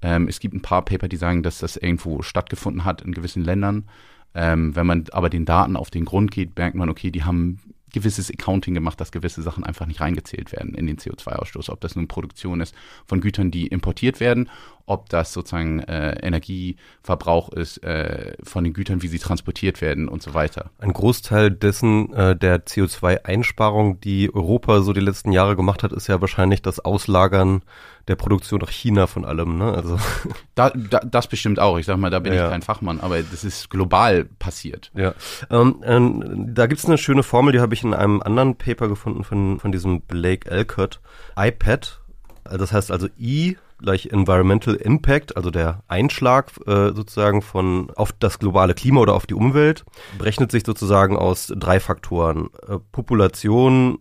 [0.02, 3.44] Ähm, es gibt ein paar Paper, die sagen, dass das irgendwo stattgefunden hat in gewissen
[3.44, 3.88] Ländern.
[4.34, 7.60] Ähm, wenn man aber den Daten auf den Grund geht, merkt man, okay, die haben
[7.92, 11.70] gewisses Accounting gemacht, dass gewisse Sachen einfach nicht reingezählt werden in den CO2-Ausstoß.
[11.70, 12.74] Ob das nun Produktion ist
[13.06, 14.50] von Gütern, die importiert werden,
[14.86, 20.22] ob das sozusagen äh, Energieverbrauch ist äh, von den Gütern, wie sie transportiert werden und
[20.22, 20.70] so weiter.
[20.78, 26.08] Ein Großteil dessen äh, der CO2-Einsparung, die Europa so die letzten Jahre gemacht hat, ist
[26.08, 27.62] ja wahrscheinlich das Auslagern
[28.10, 29.72] der Produktion nach China von allem, ne?
[29.72, 29.98] Also
[30.54, 31.78] da, da, das bestimmt auch.
[31.78, 32.44] Ich sag mal, da bin ja.
[32.44, 34.90] ich kein Fachmann, aber das ist global passiert.
[34.94, 35.14] Ja,
[35.48, 39.24] ähm, ähm, da gibt's eine schöne Formel, die habe ich in einem anderen Paper gefunden
[39.24, 41.00] von von diesem Blake Elkert.
[41.36, 42.00] iPad,
[42.44, 48.38] das heißt also I gleich Environmental Impact, also der Einschlag äh, sozusagen von auf das
[48.38, 49.84] globale Klima oder auf die Umwelt,
[50.18, 53.98] berechnet sich sozusagen aus drei Faktoren: äh, Population,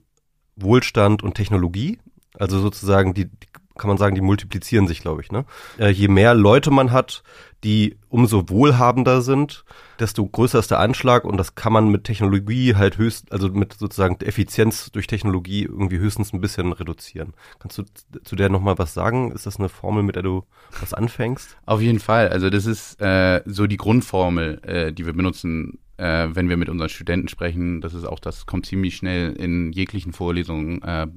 [0.56, 2.00] Wohlstand und Technologie.
[2.38, 3.48] Also sozusagen die, die
[3.80, 5.32] kann man sagen, die multiplizieren sich, glaube ich.
[5.32, 5.46] Ne?
[5.80, 7.24] Äh, je mehr Leute man hat,
[7.64, 9.66] die umso wohlhabender sind,
[10.00, 13.74] desto größer ist der Anschlag und das kann man mit Technologie halt höchst, also mit
[13.74, 17.34] sozusagen Effizienz durch Technologie irgendwie höchstens ein bisschen reduzieren.
[17.60, 17.84] Kannst du
[18.24, 19.32] zu der nochmal was sagen?
[19.32, 20.44] Ist das eine Formel, mit der du
[20.80, 21.58] was anfängst?
[21.66, 22.30] Auf jeden Fall.
[22.30, 26.70] Also das ist äh, so die Grundformel, äh, die wir benutzen, äh, wenn wir mit
[26.70, 27.82] unseren Studenten sprechen.
[27.82, 31.08] Das ist auch, das kommt ziemlich schnell in jeglichen Vorlesungen äh,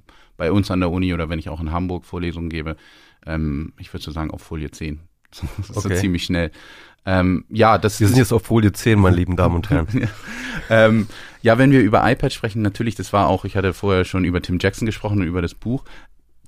[0.43, 2.75] bei uns an der Uni oder wenn ich auch in Hamburg Vorlesungen gebe.
[3.25, 4.99] Ähm, ich würde so sagen auf Folie 10.
[5.31, 5.95] das ist okay.
[5.95, 6.51] so ziemlich schnell.
[7.07, 9.87] Ähm, ja, das Wir sind jetzt auf Folie 10, meine lieben Damen und Herren.
[10.01, 10.09] ja.
[10.69, 11.07] Ähm,
[11.43, 14.43] ja, wenn wir über iPad sprechen, natürlich, das war auch, ich hatte vorher schon über
[14.43, 15.85] Tim Jackson gesprochen und über das Buch.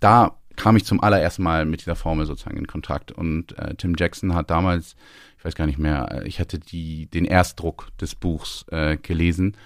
[0.01, 3.13] Da kam ich zum allerersten Mal mit dieser Formel sozusagen in Kontakt.
[3.13, 4.97] Und äh, Tim Jackson hat damals,
[5.39, 9.57] ich weiß gar nicht mehr, ich hatte die, den Erstdruck des Buchs äh, gelesen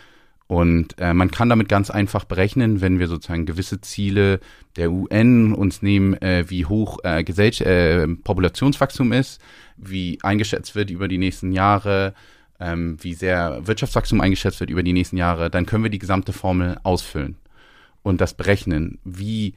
[0.48, 4.40] und äh, man kann damit ganz einfach berechnen, wenn wir sozusagen gewisse Ziele
[4.76, 9.42] der UN uns nehmen, äh, wie hoch äh, Gesell äh, Populationswachstum ist,
[9.76, 12.14] wie eingeschätzt wird über die nächsten Jahre,
[12.60, 16.32] ähm, wie sehr Wirtschaftswachstum eingeschätzt wird über die nächsten Jahre, dann können wir die gesamte
[16.32, 17.36] Formel ausfüllen
[18.02, 19.52] und das berechnen, wie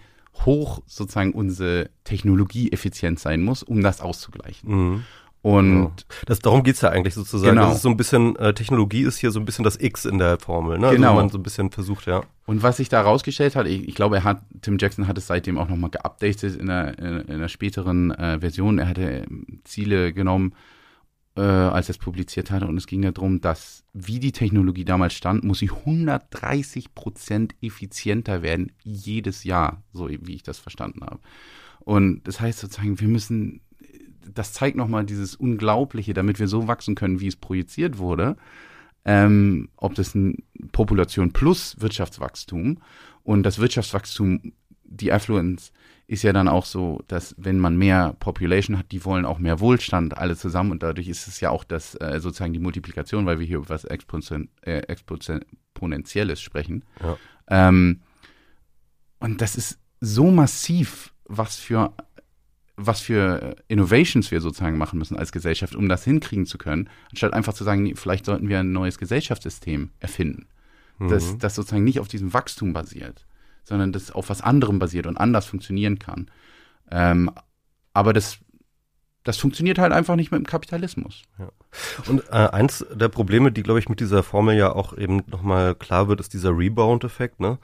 [0.45, 4.69] hoch sozusagen unsere Technologieeffizient sein muss, um das auszugleichen.
[4.69, 5.03] Mhm.
[5.43, 5.91] Und ja.
[6.27, 7.55] das, darum geht's ja eigentlich sozusagen.
[7.55, 7.67] Genau.
[7.67, 10.19] Das ist so ein bisschen, äh, Technologie ist hier so ein bisschen das X in
[10.19, 10.87] der Formel, ne?
[10.87, 11.09] Also genau.
[11.09, 12.21] Also man so ein bisschen versucht, ja.
[12.45, 15.25] Und was sich da rausgestellt hat, ich, ich glaube, er hat, Tim Jackson hat es
[15.25, 18.77] seitdem auch nochmal geupdatet in einer, in, in einer späteren äh, Version.
[18.77, 20.53] Er hatte ähm, Ziele genommen,
[21.35, 22.67] äh, als er es publiziert hatte.
[22.67, 27.55] Und es ging ja darum, dass, wie die Technologie damals stand, muss sie 130 Prozent
[27.63, 31.19] effizienter werden jedes Jahr, so wie ich das verstanden habe.
[31.79, 33.61] Und das heißt sozusagen, wir müssen
[34.27, 38.37] das zeigt nochmal dieses Unglaubliche, damit wir so wachsen können, wie es projiziert wurde.
[39.03, 42.77] Ähm, ob das ein Population plus Wirtschaftswachstum
[43.23, 44.53] und das Wirtschaftswachstum,
[44.83, 45.71] die Affluence
[46.05, 49.59] ist ja dann auch so, dass wenn man mehr Population hat, die wollen auch mehr
[49.59, 53.39] Wohlstand alle zusammen und dadurch ist es ja auch das äh, sozusagen die Multiplikation, weil
[53.39, 56.83] wir hier über was Exponent, äh, Exponentielles sprechen.
[57.01, 57.17] Ja.
[57.47, 58.01] Ähm,
[59.19, 61.93] und das ist so massiv, was für
[62.85, 67.33] was für Innovations wir sozusagen machen müssen als Gesellschaft, um das hinkriegen zu können, anstatt
[67.33, 70.47] einfach zu sagen, vielleicht sollten wir ein neues Gesellschaftssystem erfinden,
[70.99, 71.09] mhm.
[71.09, 73.25] das, das sozusagen nicht auf diesem Wachstum basiert,
[73.63, 76.29] sondern das auf was anderem basiert und anders funktionieren kann.
[76.89, 77.31] Ähm,
[77.93, 78.39] aber das,
[79.23, 81.23] das funktioniert halt einfach nicht mit dem Kapitalismus.
[81.37, 81.49] Ja.
[82.07, 85.75] Und äh, eins der Probleme, die, glaube ich, mit dieser Formel ja auch eben nochmal
[85.75, 87.59] klar wird, ist dieser Rebound-Effekt, ne?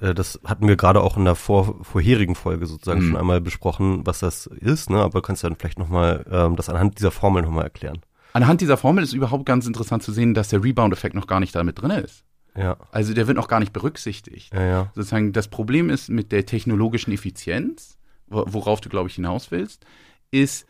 [0.00, 3.08] Äh, das hatten wir gerade auch in der vor, vorherigen Folge sozusagen mhm.
[3.08, 4.98] schon einmal besprochen, was das ist, ne?
[4.98, 8.00] aber kannst du dann vielleicht nochmal ähm, das anhand dieser Formel nochmal erklären?
[8.32, 11.54] Anhand dieser Formel ist überhaupt ganz interessant zu sehen, dass der Rebound-Effekt noch gar nicht
[11.54, 12.24] damit drin ist.
[12.56, 12.76] Ja.
[12.90, 14.52] Also der wird noch gar nicht berücksichtigt.
[14.54, 14.92] Ja, ja.
[14.94, 19.84] Sozusagen das Problem ist mit der technologischen Effizienz, worauf du, glaube ich, hinaus willst,
[20.30, 20.66] ist,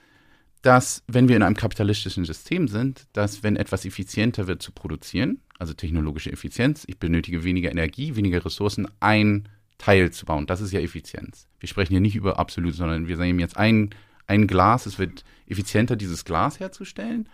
[0.67, 5.41] dass wenn wir in einem kapitalistischen System sind, dass wenn etwas effizienter wird zu produzieren,
[5.61, 9.49] also technologische Effizienz, ich benötige weniger Energie, weniger Ressourcen, ein
[9.79, 10.47] Teil zu bauen.
[10.47, 11.47] Das ist ja Effizienz.
[11.61, 13.91] Wir sprechen hier nicht über absolut, sondern wir nehmen jetzt ein,
[14.27, 17.29] ein Glas, es wird effizienter, dieses Glas herzustellen.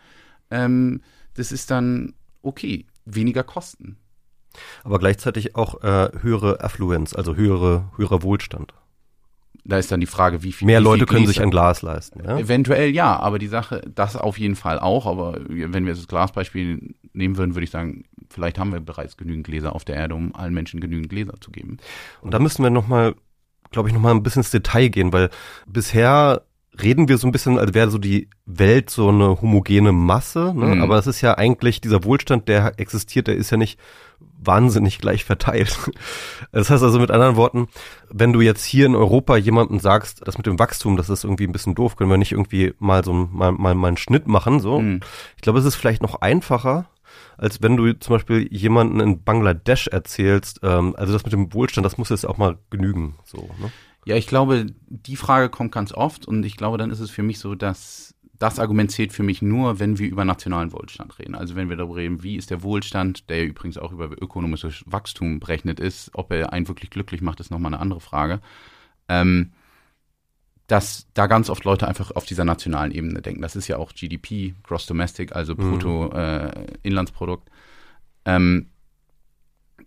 [0.51, 1.01] Ähm,
[1.33, 3.97] das ist dann okay, weniger Kosten.
[4.85, 8.75] Aber gleichzeitig auch äh, höhere Affluenz, also höhere, höherer Wohlstand
[9.65, 10.67] da ist dann die Frage, wie viel.
[10.67, 12.25] Mehr Leute können sich ein Glas leisten.
[12.25, 12.39] Ja?
[12.39, 15.07] Eventuell ja, aber die Sache, das auf jeden Fall auch.
[15.07, 19.47] Aber wenn wir das Glasbeispiel nehmen würden, würde ich sagen, vielleicht haben wir bereits genügend
[19.47, 21.77] Gläser auf der Erde, um allen Menschen genügend Gläser zu geben.
[22.23, 23.15] Und da müssen wir nochmal,
[23.71, 25.31] glaube ich, nochmal ein bisschen ins Detail gehen, weil
[25.67, 26.43] bisher
[26.81, 30.77] reden wir so ein bisschen, als wäre so die Welt so eine homogene Masse, ne?
[30.77, 30.83] Mhm.
[30.83, 33.79] aber es ist ja eigentlich dieser Wohlstand, der existiert, der ist ja nicht
[34.45, 35.77] wahnsinnig gleich verteilt.
[36.55, 37.69] Das heißt also mit anderen Worten,
[38.11, 41.47] wenn du jetzt hier in Europa jemandem sagst, das mit dem Wachstum, das ist irgendwie
[41.47, 44.61] ein bisschen doof, können wir nicht irgendwie mal so mal, mal, mal einen Schnitt machen,
[44.61, 44.81] so.
[44.81, 45.01] Mhm.
[45.37, 46.91] Ich glaube, es ist vielleicht noch einfacher,
[47.39, 51.87] als wenn du zum Beispiel jemanden in Bangladesch erzählst, ähm, also das mit dem Wohlstand,
[51.87, 53.73] das muss jetzt auch mal genügen, so, ne?
[54.05, 57.23] Ja, ich glaube, die Frage kommt ganz oft und ich glaube, dann ist es für
[57.23, 61.37] mich so, dass das Argument zählt für mich nur, wenn wir über nationalen Wohlstand reden.
[61.37, 64.83] Also wenn wir darüber reden, wie ist der Wohlstand, der ja übrigens auch über ökonomisches
[64.87, 68.41] Wachstum berechnet ist, ob er einen wirklich glücklich macht, ist nochmal eine andere Frage.
[69.09, 69.53] Ähm,
[70.67, 73.43] dass da ganz oft Leute einfach auf dieser nationalen Ebene denken.
[73.43, 75.79] Das ist ja auch GDP, Gross Domestic, also mhm.
[75.79, 77.49] Bruttoinlandsprodukt.
[78.25, 78.71] Äh, ähm,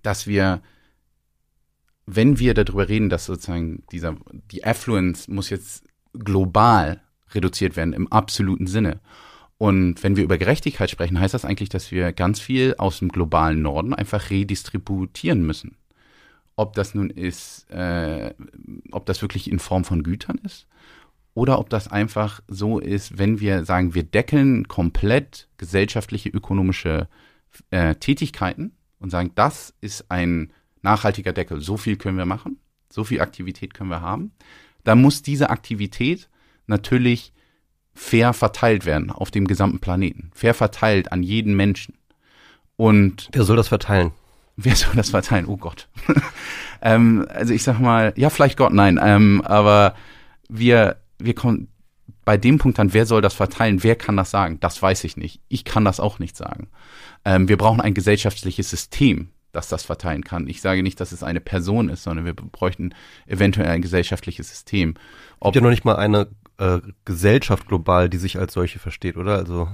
[0.02, 0.62] dass wir
[2.06, 4.16] wenn wir darüber reden, dass sozusagen dieser,
[4.52, 7.02] die Affluence muss jetzt global
[7.34, 9.00] reduziert werden im absoluten Sinne.
[9.58, 13.10] Und wenn wir über Gerechtigkeit sprechen, heißt das eigentlich, dass wir ganz viel aus dem
[13.10, 15.78] globalen Norden einfach redistributieren müssen.
[16.58, 18.34] ob das nun ist, äh,
[18.92, 20.68] ob das wirklich in Form von Gütern ist
[21.34, 27.10] oder ob das einfach so ist, wenn wir sagen, wir deckeln komplett gesellschaftliche, ökonomische
[27.72, 30.54] äh, Tätigkeiten und sagen, das ist ein
[30.86, 32.58] nachhaltiger Deckel, so viel können wir machen,
[32.90, 34.32] so viel Aktivität können wir haben,
[34.86, 36.30] dann muss diese Aktivität
[36.68, 37.34] natürlich
[37.94, 41.96] fair verteilt werden auf dem gesamten Planeten, fair verteilt an jeden Menschen.
[42.78, 44.12] Und wer soll das verteilen?
[44.58, 45.48] Wer soll das verteilen?
[45.48, 45.90] Oh Gott.
[46.82, 49.96] ähm, also ich sag mal, ja, vielleicht Gott, nein, ähm, aber
[50.48, 51.68] wir, wir kommen
[52.26, 53.84] bei dem Punkt dann, wer soll das verteilen?
[53.84, 54.60] Wer kann das sagen?
[54.60, 55.42] Das weiß ich nicht.
[55.48, 56.70] Ich kann das auch nicht sagen.
[57.24, 60.48] Ähm, wir brauchen ein gesellschaftliches System, das das verteilen kann.
[60.48, 62.94] Ich sage nicht, dass es eine Person ist, sondern wir bräuchten
[63.26, 64.96] eventuell ein gesellschaftliches System.
[65.40, 69.18] Ob Gibt ja noch nicht mal eine äh, Gesellschaft global, die sich als solche versteht,
[69.18, 69.38] oder?
[69.38, 69.68] Also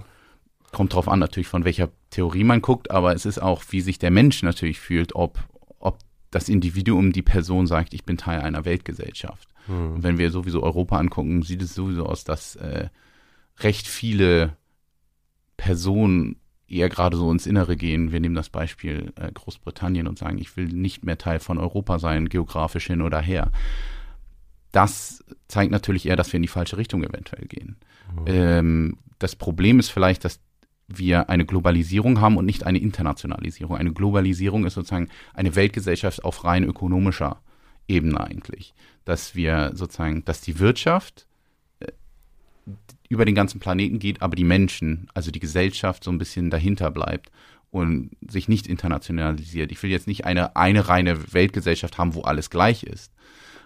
[0.72, 4.00] kommt drauf an natürlich, von welcher Theorie man guckt, aber es ist auch, wie sich
[4.00, 5.40] der Mensch natürlich fühlt, ob,
[5.80, 9.50] ob das Individuum, die Person sagt, ich bin Teil einer Weltgesellschaft.
[9.66, 9.96] Hm.
[9.96, 12.90] Und wenn wir sowieso Europa angucken, sieht es sowieso aus, dass äh,
[13.60, 14.56] recht viele
[15.58, 16.41] Personen
[16.72, 18.12] eher gerade so ins Innere gehen.
[18.12, 22.00] Wir nehmen das Beispiel äh, Großbritannien und sagen, ich will nicht mehr Teil von Europa
[22.00, 23.52] sein, geografisch hin oder her.
[24.72, 27.76] Das zeigt natürlich eher, dass wir in die falsche Richtung eventuell gehen.
[28.16, 28.24] Mhm.
[28.28, 30.40] Ähm, das Problem ist vielleicht, dass
[30.88, 33.78] wir eine Globalisierung haben und nicht eine Internationalisierung.
[33.78, 37.42] Eine Globalisierung ist sozusagen eine Weltgesellschaft auf rein ökonomischer
[37.88, 38.74] Ebene eigentlich.
[39.06, 41.28] Dass wir sozusagen, dass die Wirtschaft
[41.80, 41.92] äh,
[43.12, 46.92] über den ganzen Planeten geht, aber die Menschen, also die Gesellschaft so ein bisschen dahinter
[46.92, 47.30] bleibt
[47.70, 49.72] und sich nicht internationalisiert.
[49.72, 53.12] Ich will jetzt nicht eine, eine reine Weltgesellschaft haben, wo alles gleich ist,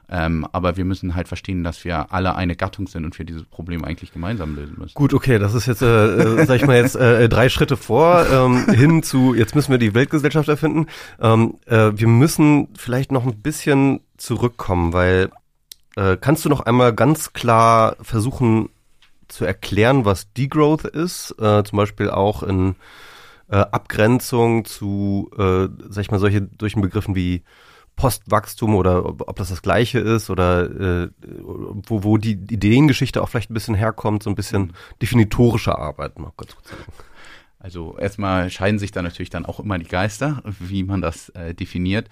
[0.10, 3.43] ähm, aber wir müssen halt verstehen, dass wir alle eine Gattung sind und wir dieses
[3.43, 4.95] Problem eigentlich gemeinsam lösen müssen.
[4.95, 8.25] Gut, okay, das ist jetzt, äh, äh, sag ich mal jetzt, äh, drei Schritte vor
[8.31, 10.88] ähm, hin zu, jetzt müssen wir die Weltgesellschaft erfinden.
[11.19, 15.29] Ähm, äh, wir müssen vielleicht noch ein bisschen zurückkommen, weil
[15.95, 18.69] äh, kannst du noch einmal ganz klar versuchen
[19.27, 22.75] zu erklären, was Degrowth ist, äh, zum Beispiel auch in
[23.49, 27.43] äh, Abgrenzung zu, äh, sag ich mal, solche solchen Begriffen wie
[27.95, 33.29] Postwachstum oder ob, ob das das gleiche ist oder äh, wo, wo die Ideengeschichte auch
[33.29, 36.83] vielleicht ein bisschen herkommt, so ein bisschen definitorische Arbeit noch ganz kurz sagen.
[37.59, 41.55] Also erstmal scheiden sich da natürlich dann auch immer die Geister, wie man das äh,
[41.55, 42.09] definiert.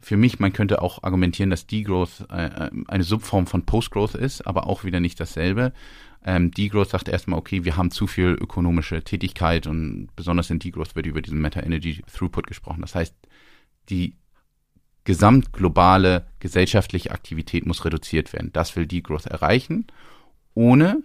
[0.00, 4.46] Für mich, man könnte auch argumentieren, dass Degrowth äh, äh, eine Subform von Postgrowth ist,
[4.46, 5.72] aber auch wieder nicht dasselbe.
[6.24, 10.96] Ähm, Degrowth sagt erstmal, okay, wir haben zu viel ökonomische Tätigkeit und besonders in Degrowth
[10.96, 12.80] wird über diesen Meta-Energy Throughput gesprochen.
[12.80, 13.14] Das heißt,
[13.90, 14.16] die
[15.04, 18.50] gesamtglobale gesellschaftliche Aktivität muss reduziert werden.
[18.54, 19.86] Das will Degrowth erreichen,
[20.54, 21.02] ohne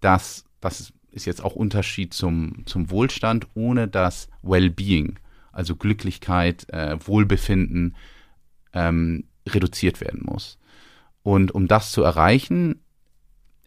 [0.00, 5.18] dass, das ist jetzt auch Unterschied zum, zum Wohlstand, ohne dass Well-Being,
[5.50, 7.96] also Glücklichkeit, äh, Wohlbefinden,
[8.72, 10.58] ähm, reduziert werden muss.
[11.24, 12.80] Und um das zu erreichen,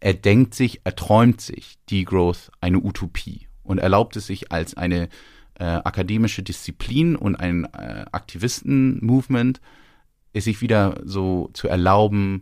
[0.04, 5.08] er denkt sich, er träumt sich Degrowth eine Utopie und erlaubt es sich als eine
[5.58, 9.62] äh, akademische Disziplin und ein äh, Aktivisten-Movement,
[10.34, 12.42] ist sich wieder so zu erlauben,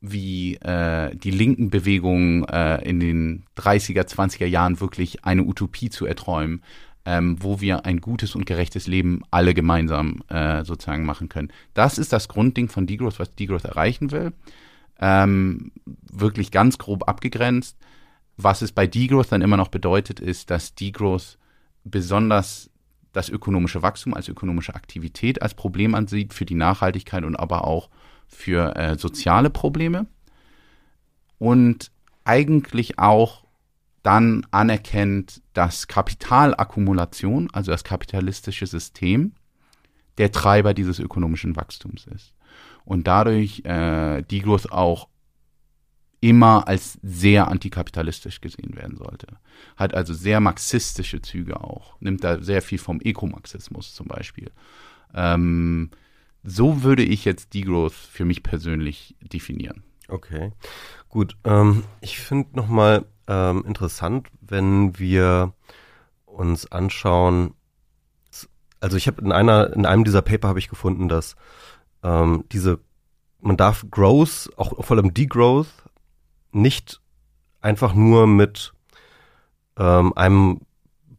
[0.00, 6.06] wie äh, die linken Bewegungen äh, in den 30er, 20er Jahren wirklich eine Utopie zu
[6.06, 6.62] erträumen,
[7.04, 11.52] ähm, wo wir ein gutes und gerechtes Leben alle gemeinsam äh, sozusagen machen können.
[11.74, 14.32] Das ist das Grundding von Degrowth, was Degrowth erreichen will.
[15.00, 17.76] Ähm, wirklich ganz grob abgegrenzt.
[18.36, 21.38] Was es bei Degrowth dann immer noch bedeutet, ist, dass Degrowth
[21.84, 22.70] besonders
[23.12, 27.88] das ökonomische Wachstum als ökonomische Aktivität als Problem ansieht für die Nachhaltigkeit und aber auch
[28.26, 30.06] für äh, soziale Probleme
[31.38, 31.92] und
[32.24, 33.44] eigentlich auch
[34.02, 39.32] dann anerkennt, dass Kapitalakkumulation, also das kapitalistische System,
[40.18, 42.34] der Treiber dieses ökonomischen Wachstums ist.
[42.84, 45.08] Und dadurch äh, Degrowth auch
[46.20, 49.26] immer als sehr antikapitalistisch gesehen werden sollte.
[49.76, 52.00] Hat also sehr marxistische Züge auch.
[52.00, 54.50] Nimmt da sehr viel vom Ökomarxismus zum Beispiel.
[55.14, 55.90] Ähm,
[56.42, 59.82] so würde ich jetzt Degrowth für mich persönlich definieren.
[60.08, 60.52] Okay,
[61.08, 61.36] gut.
[61.44, 65.52] Ähm, ich finde nochmal ähm, interessant, wenn wir
[66.24, 67.54] uns anschauen.
[68.80, 71.36] Also ich habe in einer in einem dieser Paper habe ich gefunden, dass
[72.04, 72.78] ähm, diese
[73.44, 75.68] man darf Growth, auch vor allem Degrowth,
[76.52, 77.00] nicht
[77.60, 78.72] einfach nur mit
[79.76, 80.60] ähm, einem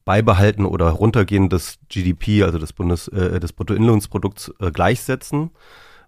[0.06, 5.52] Beibehalten oder Runtergehen des GDP, also des Bundes, äh, des Bruttoinlandsprodukts äh, gleichsetzen,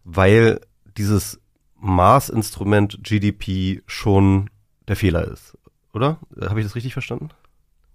[0.04, 0.62] weil
[0.98, 1.40] dieses
[1.80, 4.50] Maßinstrument GDP schon
[4.88, 5.58] der Fehler ist,
[5.94, 6.20] oder?
[6.42, 7.30] Habe ich das richtig verstanden?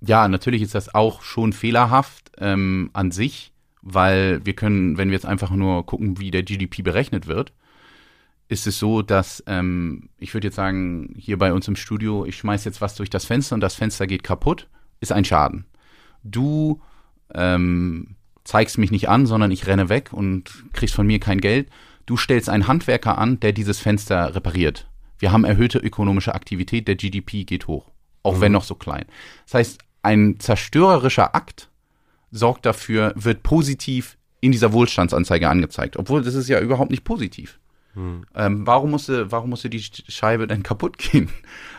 [0.01, 3.52] Ja, natürlich ist das auch schon fehlerhaft ähm, an sich
[3.83, 7.53] weil wir können, wenn wir jetzt einfach nur gucken, wie der GDP berechnet wird,
[8.49, 12.37] ist es so, dass ähm, ich würde jetzt sagen, hier bei uns im Studio, ich
[12.37, 14.69] schmeiß jetzt was durch das Fenster und das Fenster geht kaputt,
[15.01, 15.65] ist ein Schaden.
[16.23, 16.81] Du
[17.35, 21.71] ähm, zeigst mich nicht an, sondern ich renne weg und kriegst von mir kein Geld.
[22.07, 24.89] Du stellst einen Handwerker an, der dieses Fenster repariert.
[25.19, 27.91] Wir haben erhöhte ökonomische Aktivität, der GDP geht hoch,
[28.23, 28.41] auch mhm.
[28.41, 29.07] wenn noch so klein.
[29.47, 31.71] Das heißt, ein zerstörerischer Akt
[32.33, 37.61] sorgt dafür, wird positiv in dieser Wohlstandsanzeige angezeigt, obwohl das ist ja überhaupt nicht positiv.
[37.95, 38.25] Hm.
[38.35, 41.29] Ähm, warum musste, warum musste die Scheibe denn kaputt gehen?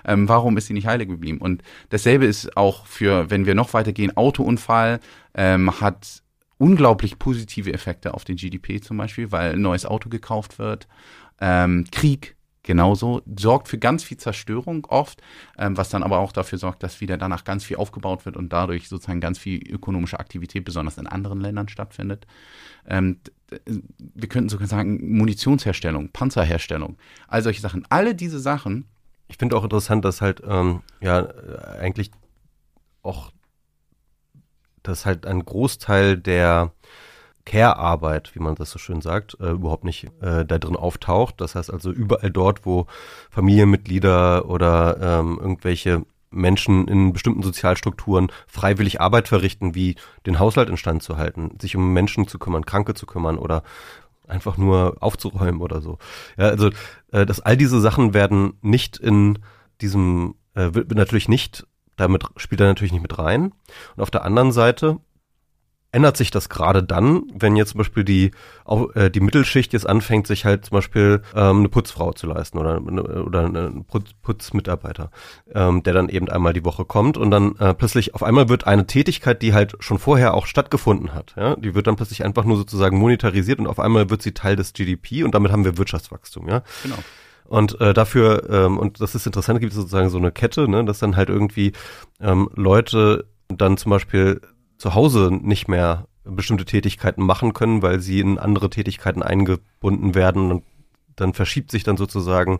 [0.05, 1.39] Ähm, warum ist sie nicht heilig geblieben?
[1.39, 4.99] Und dasselbe ist auch für, wenn wir noch weitergehen, Autounfall
[5.33, 6.21] ähm, hat
[6.57, 10.87] unglaublich positive Effekte auf den GDP zum Beispiel, weil ein neues Auto gekauft wird.
[11.41, 15.21] Ähm, Krieg genauso, sorgt für ganz viel Zerstörung oft,
[15.57, 18.51] ähm, was dann aber auch dafür sorgt, dass wieder danach ganz viel aufgebaut wird und
[18.51, 22.25] dadurch sozusagen ganz viel ökonomische Aktivität, besonders in anderen Ländern stattfindet.
[22.87, 23.19] Ähm,
[23.65, 26.97] wir könnten sogar sagen, Munitionsherstellung, Panzerherstellung,
[27.27, 27.85] all solche Sachen.
[27.89, 28.85] Alle diese Sachen.
[29.27, 31.27] Ich finde auch interessant, dass halt, ähm, ja,
[31.79, 32.11] eigentlich
[33.03, 33.31] auch,
[34.81, 36.71] dass halt ein Großteil der
[37.45, 41.41] Care-Arbeit, wie man das so schön sagt, äh, überhaupt nicht äh, da drin auftaucht.
[41.41, 42.87] Das heißt also überall dort, wo
[43.29, 51.03] Familienmitglieder oder ähm, irgendwelche Menschen in bestimmten Sozialstrukturen freiwillig Arbeit verrichten, wie den Haushalt instand
[51.03, 53.63] zu halten, sich um Menschen zu kümmern, Kranke zu kümmern oder
[54.27, 55.99] einfach nur aufzuräumen oder so.
[56.37, 56.69] Ja, also
[57.11, 59.39] äh, dass all diese Sachen werden nicht in
[59.81, 63.53] diesem äh, wird natürlich nicht damit spielt er natürlich nicht mit rein.
[63.95, 64.99] Und auf der anderen Seite
[65.93, 68.31] ändert sich das gerade dann, wenn jetzt zum Beispiel die,
[68.65, 72.57] auch, äh, die Mittelschicht jetzt anfängt, sich halt zum Beispiel ähm, eine Putzfrau zu leisten
[72.57, 75.11] oder, oder einen Putz, Putzmitarbeiter,
[75.53, 78.65] ähm, der dann eben einmal die Woche kommt und dann äh, plötzlich auf einmal wird
[78.65, 82.43] eine Tätigkeit, die halt schon vorher auch stattgefunden hat, ja, die wird dann plötzlich einfach
[82.43, 85.77] nur sozusagen monetarisiert und auf einmal wird sie Teil des GDP und damit haben wir
[85.77, 86.63] Wirtschaftswachstum, ja.
[86.81, 86.97] Genau.
[87.45, 90.85] Und äh, dafür, ähm, und das ist interessant, gibt es sozusagen so eine Kette, ne,
[90.85, 91.73] dass dann halt irgendwie
[92.19, 94.41] ähm, Leute dann zum Beispiel
[94.83, 100.51] zu Hause nicht mehr bestimmte Tätigkeiten machen können, weil sie in andere Tätigkeiten eingebunden werden
[100.51, 100.65] und
[101.15, 102.59] dann verschiebt sich dann sozusagen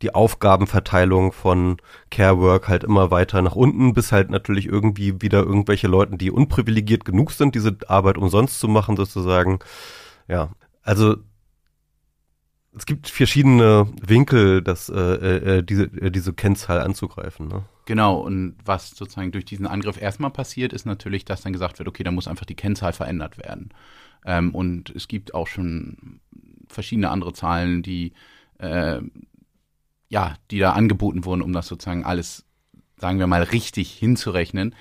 [0.00, 5.42] die Aufgabenverteilung von Care Work halt immer weiter nach unten, bis halt natürlich irgendwie wieder
[5.42, 9.58] irgendwelche Leuten, die unprivilegiert genug sind, diese Arbeit umsonst zu machen, sozusagen.
[10.28, 10.50] Ja,
[10.82, 11.16] also
[12.76, 17.48] es gibt verschiedene Winkel, das, äh, äh, diese, äh, diese Kennzahl anzugreifen.
[17.48, 17.64] Ne?
[17.86, 21.88] Genau, und was sozusagen durch diesen Angriff erstmal passiert, ist natürlich, dass dann gesagt wird,
[21.88, 23.70] okay, da muss einfach die Kennzahl verändert werden.
[24.24, 26.20] Ähm, und es gibt auch schon
[26.68, 28.12] verschiedene andere Zahlen, die
[28.58, 29.00] äh,
[30.08, 32.44] ja, die da angeboten wurden, um das sozusagen alles,
[32.96, 34.74] sagen wir mal, richtig hinzurechnen.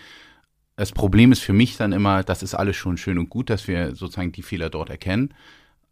[0.76, 3.68] Das Problem ist für mich dann immer, das ist alles schon schön und gut, dass
[3.68, 5.34] wir sozusagen die Fehler dort erkennen.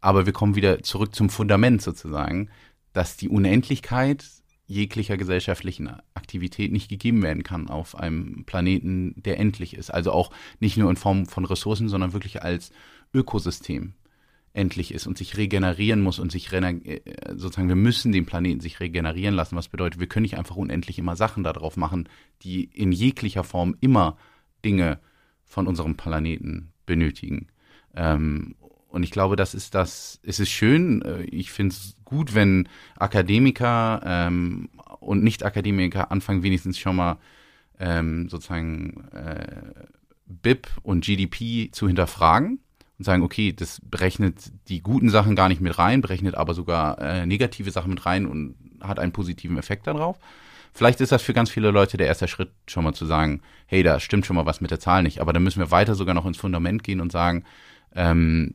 [0.00, 2.50] Aber wir kommen wieder zurück zum Fundament sozusagen,
[2.92, 4.24] dass die Unendlichkeit
[4.66, 9.90] jeglicher gesellschaftlichen Aktivität nicht gegeben werden kann auf einem Planeten, der endlich ist.
[9.90, 12.72] Also auch nicht nur in Form von Ressourcen, sondern wirklich als
[13.12, 13.94] Ökosystem
[14.54, 17.00] endlich ist und sich regenerieren muss und sich äh,
[17.34, 20.98] sozusagen, wir müssen den Planeten sich regenerieren lassen, was bedeutet, wir können nicht einfach unendlich
[20.98, 22.08] immer Sachen darauf machen,
[22.42, 24.16] die in jeglicher Form immer
[24.64, 25.00] Dinge
[25.44, 27.48] von unserem Planeten benötigen.
[27.94, 28.54] Ähm,
[28.94, 32.68] und ich glaube, das ist das, es ist schön, äh, ich finde es gut, wenn
[32.96, 34.68] Akademiker ähm,
[35.00, 37.18] und Nicht-Akademiker anfangen, wenigstens schon mal
[37.78, 39.86] ähm, sozusagen äh,
[40.26, 42.60] BIP und GDP zu hinterfragen
[42.98, 46.98] und sagen, okay, das berechnet die guten Sachen gar nicht mit rein, berechnet aber sogar
[47.00, 50.18] äh, negative Sachen mit rein und hat einen positiven Effekt darauf.
[50.72, 53.82] Vielleicht ist das für ganz viele Leute der erste Schritt, schon mal zu sagen, hey,
[53.82, 55.20] da stimmt schon mal was mit der Zahl nicht.
[55.20, 57.44] Aber dann müssen wir weiter sogar noch ins Fundament gehen und sagen,
[57.94, 58.54] ähm,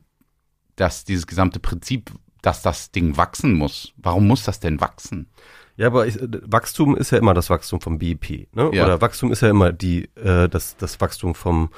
[0.80, 2.10] dass dieses gesamte Prinzip,
[2.42, 3.92] dass das Ding wachsen muss.
[3.96, 5.28] Warum muss das denn wachsen?
[5.76, 8.70] Ja, aber ich, Wachstum ist ja immer das Wachstum vom BIP, ne?
[8.72, 8.84] Ja.
[8.84, 11.70] Oder Wachstum ist ja immer die äh, das das Wachstum vom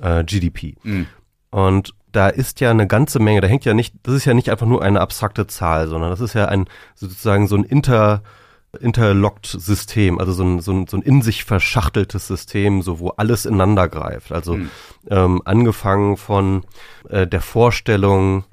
[0.00, 0.76] äh, GDP.
[0.82, 1.06] Mhm.
[1.50, 4.50] Und da ist ja eine ganze Menge, da hängt ja nicht, das ist ja nicht
[4.50, 8.22] einfach nur eine abstrakte Zahl, sondern das ist ja ein sozusagen so ein inter
[8.80, 13.10] interlockt System, also so ein, so ein, so ein in sich verschachteltes System, so wo
[13.10, 14.32] alles ineinander greift.
[14.32, 14.70] Also mhm.
[15.10, 16.64] ähm, angefangen von
[17.08, 18.44] äh, der Vorstellung,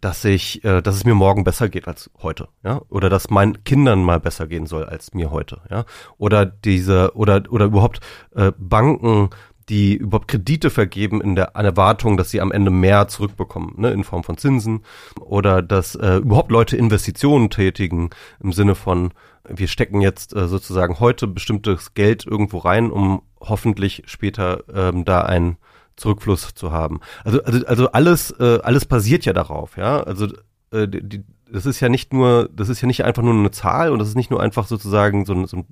[0.00, 3.64] dass ich, äh, dass es mir morgen besser geht als heute, ja, oder dass meinen
[3.64, 5.84] Kindern mal besser gehen soll als mir heute, ja,
[6.18, 8.00] oder diese oder oder überhaupt
[8.34, 9.30] äh, Banken
[9.68, 14.04] die überhaupt Kredite vergeben in der Erwartung, dass sie am Ende mehr zurückbekommen, ne, in
[14.04, 14.84] Form von Zinsen
[15.20, 18.10] oder dass äh, überhaupt Leute Investitionen tätigen
[18.40, 19.12] im Sinne von
[19.48, 25.20] wir stecken jetzt äh, sozusagen heute bestimmtes Geld irgendwo rein, um hoffentlich später ähm, da
[25.22, 25.56] ein
[25.96, 27.00] Zurückfluss zu haben.
[27.24, 30.02] Also, also, also alles, äh, alles basiert ja darauf, ja.
[30.02, 30.26] Also
[30.72, 33.90] äh, die, das ist ja nicht nur, das ist ja nicht einfach nur eine Zahl
[33.90, 35.64] und das ist nicht nur einfach sozusagen so, so,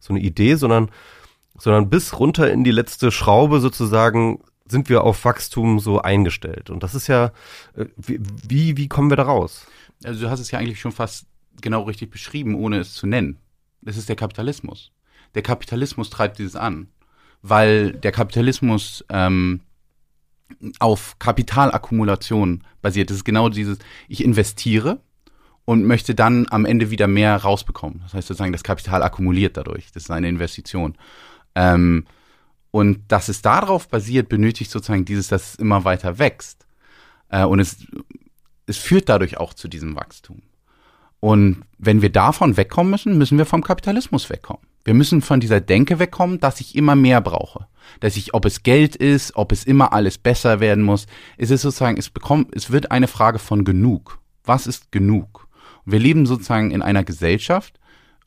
[0.00, 0.90] so eine Idee, sondern,
[1.60, 6.70] sondern bis runter in die letzte Schraube sozusagen sind wir auf Wachstum so eingestellt.
[6.70, 7.32] Und das ist ja,
[7.76, 9.66] äh, wie, wie kommen wir da raus?
[10.04, 11.26] Also du hast es ja eigentlich schon fast
[11.60, 13.38] genau richtig beschrieben, ohne es zu nennen.
[13.82, 14.92] Das ist der Kapitalismus.
[15.34, 16.88] Der Kapitalismus treibt dieses an,
[17.42, 19.60] weil der Kapitalismus ähm,
[20.78, 23.10] auf Kapitalakkumulation basiert.
[23.10, 25.00] Das ist genau dieses, ich investiere
[25.64, 28.00] und möchte dann am Ende wieder mehr rausbekommen.
[28.02, 29.92] Das heißt sozusagen, das Kapital akkumuliert dadurch.
[29.92, 30.96] Das ist eine Investition.
[31.54, 32.04] Ähm,
[32.70, 36.66] und dass es darauf basiert, benötigt sozusagen dieses, dass es immer weiter wächst.
[37.28, 37.78] Äh, und es,
[38.66, 40.42] es führt dadurch auch zu diesem Wachstum.
[41.20, 44.62] Und wenn wir davon wegkommen müssen, müssen wir vom Kapitalismus wegkommen.
[44.84, 47.66] Wir müssen von dieser Denke wegkommen, dass ich immer mehr brauche.
[48.00, 51.62] Dass ich, ob es Geld ist, ob es immer alles besser werden muss, es ist
[51.62, 54.18] sozusagen, es bekommt, es wird eine Frage von genug.
[54.44, 55.48] Was ist genug?
[55.84, 57.78] Wir leben sozusagen in einer Gesellschaft,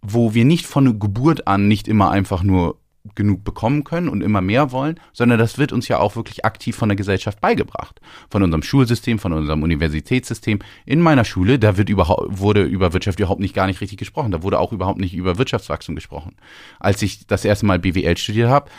[0.02, 2.78] wo wir nicht von Geburt an nicht immer einfach nur
[3.16, 6.76] genug bekommen können und immer mehr wollen, sondern das wird uns ja auch wirklich aktiv
[6.76, 8.00] von der Gesellschaft beigebracht.
[8.30, 10.60] Von unserem Schulsystem, von unserem Universitätssystem.
[10.86, 14.32] In meiner Schule, da wird überhaupt, wurde über Wirtschaft überhaupt nicht gar nicht richtig gesprochen.
[14.32, 16.36] Da wurde auch überhaupt nicht über Wirtschaftswachstum gesprochen.
[16.80, 18.70] Als ich das erste Mal BWL studiert habe,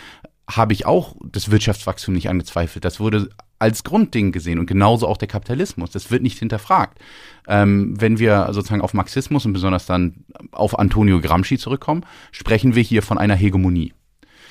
[0.51, 2.85] habe ich auch das Wirtschaftswachstum nicht angezweifelt.
[2.85, 5.91] Das wurde als Grundding gesehen und genauso auch der Kapitalismus.
[5.91, 6.99] Das wird nicht hinterfragt.
[7.47, 12.83] Ähm, wenn wir sozusagen auf Marxismus und besonders dann auf Antonio Gramsci zurückkommen, sprechen wir
[12.83, 13.93] hier von einer Hegemonie.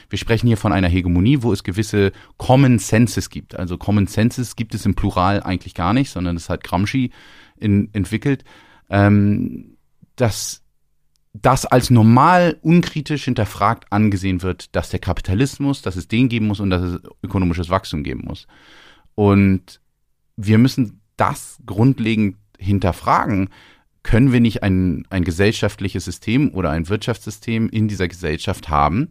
[0.10, 3.56] Wir sprechen hier von einer Hegemonie, wo es gewisse Common Senses gibt.
[3.56, 7.12] Also Common Senses gibt es im Plural eigentlich gar nicht, sondern das hat Gramsci
[7.58, 8.44] in, entwickelt,
[8.90, 9.78] ähm,
[10.16, 10.64] dass
[11.34, 16.60] das als normal unkritisch hinterfragt angesehen wird, dass der Kapitalismus, dass es den geben muss
[16.60, 18.46] und dass es ökonomisches Wachstum geben muss.
[19.16, 19.82] Und
[20.36, 23.50] wir müssen das grundlegend hinterfragen.
[24.04, 29.10] Können wir nicht ein, ein gesellschaftliches System oder ein Wirtschaftssystem in dieser Gesellschaft haben,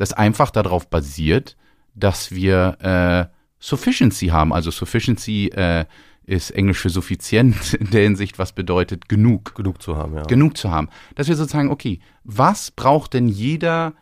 [0.00, 1.58] das einfach darauf basiert,
[1.94, 4.50] dass wir äh, Sufficiency haben.
[4.50, 5.84] Also Sufficiency äh,
[6.24, 9.54] ist Englisch für suffizient in der Hinsicht, was bedeutet genug.
[9.54, 10.22] Genug zu haben, ja.
[10.22, 10.88] Genug zu haben.
[11.16, 13.92] Dass wir sozusagen, okay, was braucht denn jeder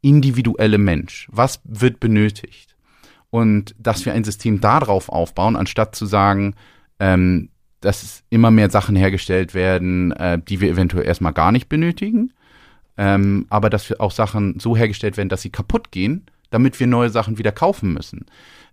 [0.00, 1.28] individuelle Mensch?
[1.30, 2.74] Was wird benötigt?
[3.30, 6.56] Und dass wir ein System darauf aufbauen, anstatt zu sagen,
[6.98, 7.50] ähm,
[7.80, 12.32] dass immer mehr Sachen hergestellt werden, äh, die wir eventuell erstmal gar nicht benötigen,
[12.96, 16.86] ähm, aber dass wir auch Sachen so hergestellt werden, dass sie kaputt gehen, damit wir
[16.86, 18.26] neue Sachen wieder kaufen müssen.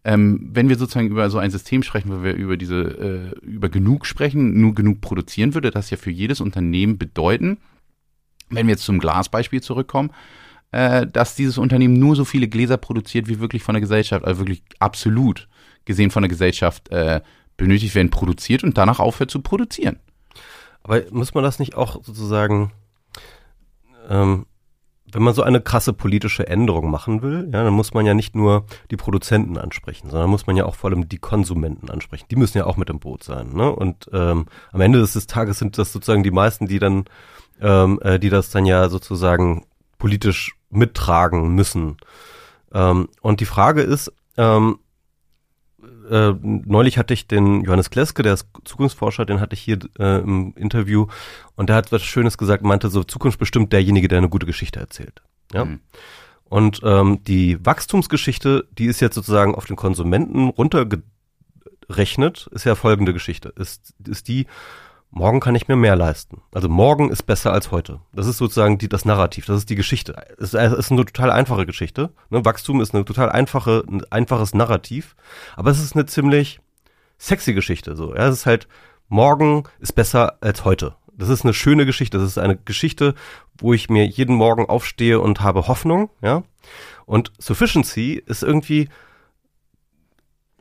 [0.03, 3.69] Ähm, wenn wir sozusagen über so ein System sprechen, wo wir über diese, äh, über
[3.69, 7.57] genug sprechen, nur genug produzieren, würde das ja für jedes Unternehmen bedeuten,
[8.49, 10.11] wenn wir jetzt zum Glasbeispiel zurückkommen,
[10.71, 14.39] äh, dass dieses Unternehmen nur so viele Gläser produziert, wie wirklich von der Gesellschaft, also
[14.39, 15.47] wirklich absolut
[15.85, 17.21] gesehen von der Gesellschaft äh,
[17.57, 19.99] benötigt werden, produziert und danach aufhört zu produzieren.
[20.83, 22.71] Aber muss man das nicht auch sozusagen
[24.11, 24.45] ähm,
[25.13, 28.35] wenn man so eine krasse politische Änderung machen will, ja, dann muss man ja nicht
[28.35, 32.25] nur die Produzenten ansprechen, sondern muss man ja auch vor allem die Konsumenten ansprechen.
[32.31, 33.53] Die müssen ja auch mit im Boot sein.
[33.53, 33.69] Ne?
[33.71, 37.05] Und ähm, am Ende des Tages sind das sozusagen die meisten, die dann,
[37.61, 39.65] ähm, äh, die das dann ja sozusagen
[39.97, 41.97] politisch mittragen müssen.
[42.73, 44.79] Ähm, und die Frage ist, ähm,
[46.11, 50.19] äh, neulich hatte ich den Johannes Kleske, der ist Zukunftsforscher, den hatte ich hier äh,
[50.19, 51.07] im Interview
[51.55, 54.79] und der hat was Schönes gesagt, meinte so, Zukunft bestimmt derjenige, der eine gute Geschichte
[54.79, 55.21] erzählt.
[55.53, 55.65] Ja.
[55.65, 55.79] Mhm.
[56.43, 63.13] Und ähm, die Wachstumsgeschichte, die ist jetzt sozusagen auf den Konsumenten runtergerechnet, ist ja folgende
[63.13, 63.53] Geschichte.
[63.55, 64.47] Ist, ist die,
[65.11, 66.41] morgen kann ich mir mehr leisten.
[66.53, 67.99] Also morgen ist besser als heute.
[68.13, 70.15] Das ist sozusagen die, das Narrativ, das ist die Geschichte.
[70.39, 72.11] Es ist, eine total einfache Geschichte.
[72.29, 72.43] Ne?
[72.43, 75.15] Wachstum ist eine total einfache, ein einfaches Narrativ,
[75.55, 76.59] aber es ist eine ziemlich
[77.17, 77.95] sexy Geschichte.
[77.95, 78.67] So, ja, es ist halt
[79.09, 80.95] morgen ist besser als heute.
[81.13, 82.17] Das ist eine schöne Geschichte.
[82.17, 83.13] Das ist eine Geschichte,
[83.57, 86.09] wo ich mir jeden Morgen aufstehe und habe Hoffnung.
[86.21, 86.43] Ja,
[87.05, 88.89] und Sufficiency ist irgendwie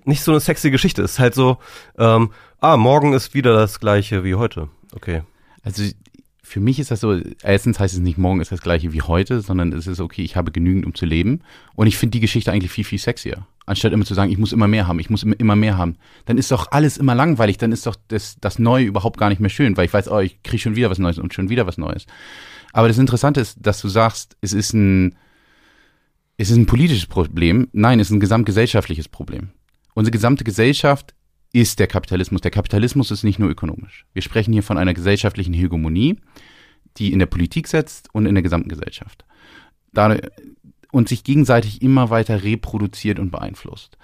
[0.05, 1.03] nicht so eine sexy Geschichte.
[1.03, 1.59] Es ist halt so,
[1.99, 4.69] ähm, ah, morgen ist wieder das gleiche wie heute.
[4.95, 5.23] Okay.
[5.63, 5.83] Also
[6.43, 9.41] für mich ist das so, erstens heißt es nicht, morgen ist das gleiche wie heute,
[9.41, 11.43] sondern es ist okay, ich habe genügend, um zu leben.
[11.77, 13.47] Und ich finde die Geschichte eigentlich viel, viel sexier.
[13.67, 15.97] Anstatt immer zu sagen, ich muss immer mehr haben, ich muss immer mehr haben.
[16.25, 19.41] Dann ist doch alles immer langweilig, dann ist doch das, das Neue überhaupt gar nicht
[19.41, 21.69] mehr schön, weil ich weiß, oh, ich kriege schon wieder was Neues und schon wieder
[21.69, 22.07] was Neues.
[22.73, 25.17] Aber das Interessante ist, dass du sagst, es ist ein,
[26.37, 27.69] es ist ein politisches Problem.
[27.73, 29.51] Nein, es ist ein gesamtgesellschaftliches Problem.
[29.95, 31.15] Unsere gesamte Gesellschaft
[31.53, 32.41] ist der Kapitalismus.
[32.41, 34.07] Der Kapitalismus ist nicht nur ökonomisch.
[34.13, 36.19] Wir sprechen hier von einer gesellschaftlichen Hegemonie,
[36.97, 39.25] die in der Politik setzt und in der gesamten Gesellschaft.
[40.93, 43.97] Und sich gegenseitig immer weiter reproduziert und beeinflusst.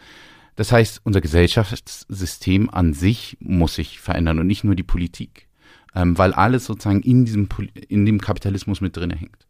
[0.57, 5.49] Das heißt, unser Gesellschaftssystem an sich muss sich verändern und nicht nur die Politik,
[5.95, 7.49] ähm, weil alles sozusagen in diesem
[7.89, 9.47] in dem Kapitalismus mit drin hängt.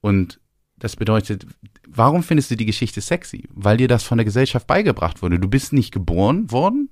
[0.00, 0.40] Und
[0.78, 1.46] das bedeutet,
[1.86, 3.48] warum findest du die Geschichte sexy?
[3.50, 5.38] Weil dir das von der Gesellschaft beigebracht wurde.
[5.38, 6.88] Du bist nicht geboren worden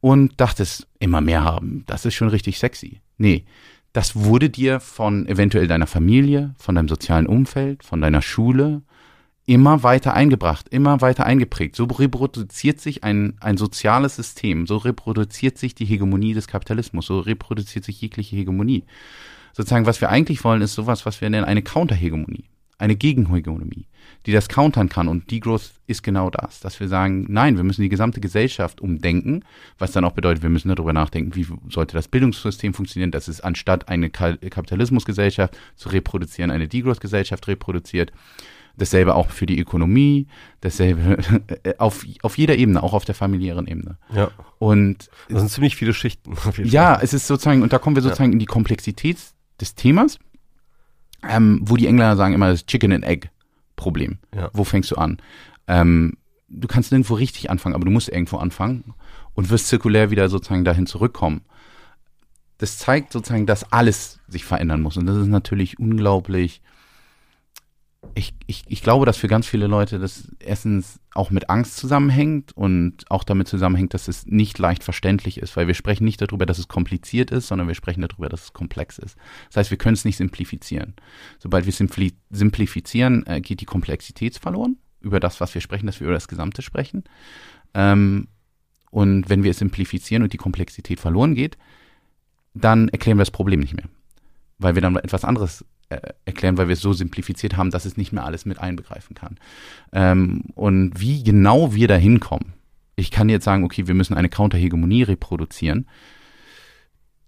[0.00, 1.84] und dachtest, immer mehr haben.
[1.86, 3.00] Das ist schon richtig sexy.
[3.16, 3.44] Nee,
[3.92, 8.82] das wurde dir von eventuell deiner Familie, von deinem sozialen Umfeld, von deiner Schule
[9.46, 11.74] immer weiter eingebracht, immer weiter eingeprägt.
[11.74, 17.20] So reproduziert sich ein, ein soziales System, so reproduziert sich die Hegemonie des Kapitalismus, so
[17.20, 18.84] reproduziert sich jegliche Hegemonie.
[19.54, 22.44] Sozusagen, was wir eigentlich wollen, ist sowas, was wir nennen eine Counterhegemonie
[22.78, 23.86] eine Gegenhegemonie,
[24.24, 25.08] die das countern kann.
[25.08, 29.44] Und Degrowth ist genau das, dass wir sagen, nein, wir müssen die gesamte Gesellschaft umdenken,
[29.78, 33.40] was dann auch bedeutet, wir müssen darüber nachdenken, wie sollte das Bildungssystem funktionieren, dass es
[33.40, 38.12] anstatt eine Kapitalismusgesellschaft zu reproduzieren, eine Degrowth-Gesellschaft reproduziert.
[38.76, 40.28] Dasselbe auch für die Ökonomie,
[40.60, 41.18] dasselbe
[41.78, 43.98] auf, auf jeder Ebene, auch auf der familiären Ebene.
[44.14, 44.30] Ja.
[44.60, 46.32] Und das sind ziemlich viele Schichten.
[46.62, 48.34] ja, es ist sozusagen, und da kommen wir sozusagen ja.
[48.34, 49.18] in die Komplexität
[49.60, 50.20] des Themas
[51.26, 53.28] ähm, wo die Engländer sagen immer das Chicken and Egg
[53.76, 54.18] Problem.
[54.34, 54.50] Ja.
[54.52, 55.18] Wo fängst du an?
[55.66, 56.16] Ähm,
[56.48, 58.94] du kannst nirgendwo richtig anfangen, aber du musst irgendwo anfangen
[59.34, 61.42] und wirst zirkulär wieder sozusagen dahin zurückkommen.
[62.58, 64.96] Das zeigt sozusagen, dass alles sich verändern muss.
[64.96, 66.60] Und das ist natürlich unglaublich
[68.14, 72.56] ich, ich, ich glaube, dass für ganz viele Leute das erstens auch mit Angst zusammenhängt
[72.56, 76.46] und auch damit zusammenhängt, dass es nicht leicht verständlich ist, weil wir sprechen nicht darüber,
[76.46, 79.16] dass es kompliziert ist, sondern wir sprechen darüber, dass es komplex ist.
[79.48, 80.94] Das heißt, wir können es nicht simplifizieren.
[81.38, 86.00] Sobald wir simpli simplifizieren, äh, geht die Komplexität verloren über das, was wir sprechen, dass
[86.00, 87.04] wir über das Gesamte sprechen.
[87.74, 88.28] Ähm,
[88.90, 91.58] und wenn wir es simplifizieren und die Komplexität verloren geht,
[92.54, 93.88] dann erklären wir das Problem nicht mehr,
[94.58, 98.12] weil wir dann etwas anderes erklären, weil wir es so simplifiziert haben, dass es nicht
[98.12, 99.38] mehr alles mit einbegreifen kann.
[99.92, 102.52] Ähm, und wie genau wir da hinkommen,
[102.96, 105.86] ich kann jetzt sagen, okay, wir müssen eine Counterhegemonie reproduzieren.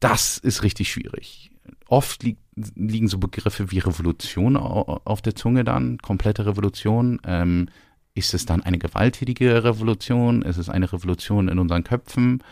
[0.01, 1.51] Das ist richtig schwierig.
[1.87, 2.37] Oft li
[2.75, 7.21] liegen so Begriffe wie Revolution auf der Zunge dann, komplette Revolution.
[7.25, 7.69] Ähm,
[8.13, 10.43] ist es dann eine gewalttätige Revolution?
[10.43, 12.43] Ist es eine Revolution in unseren Köpfen?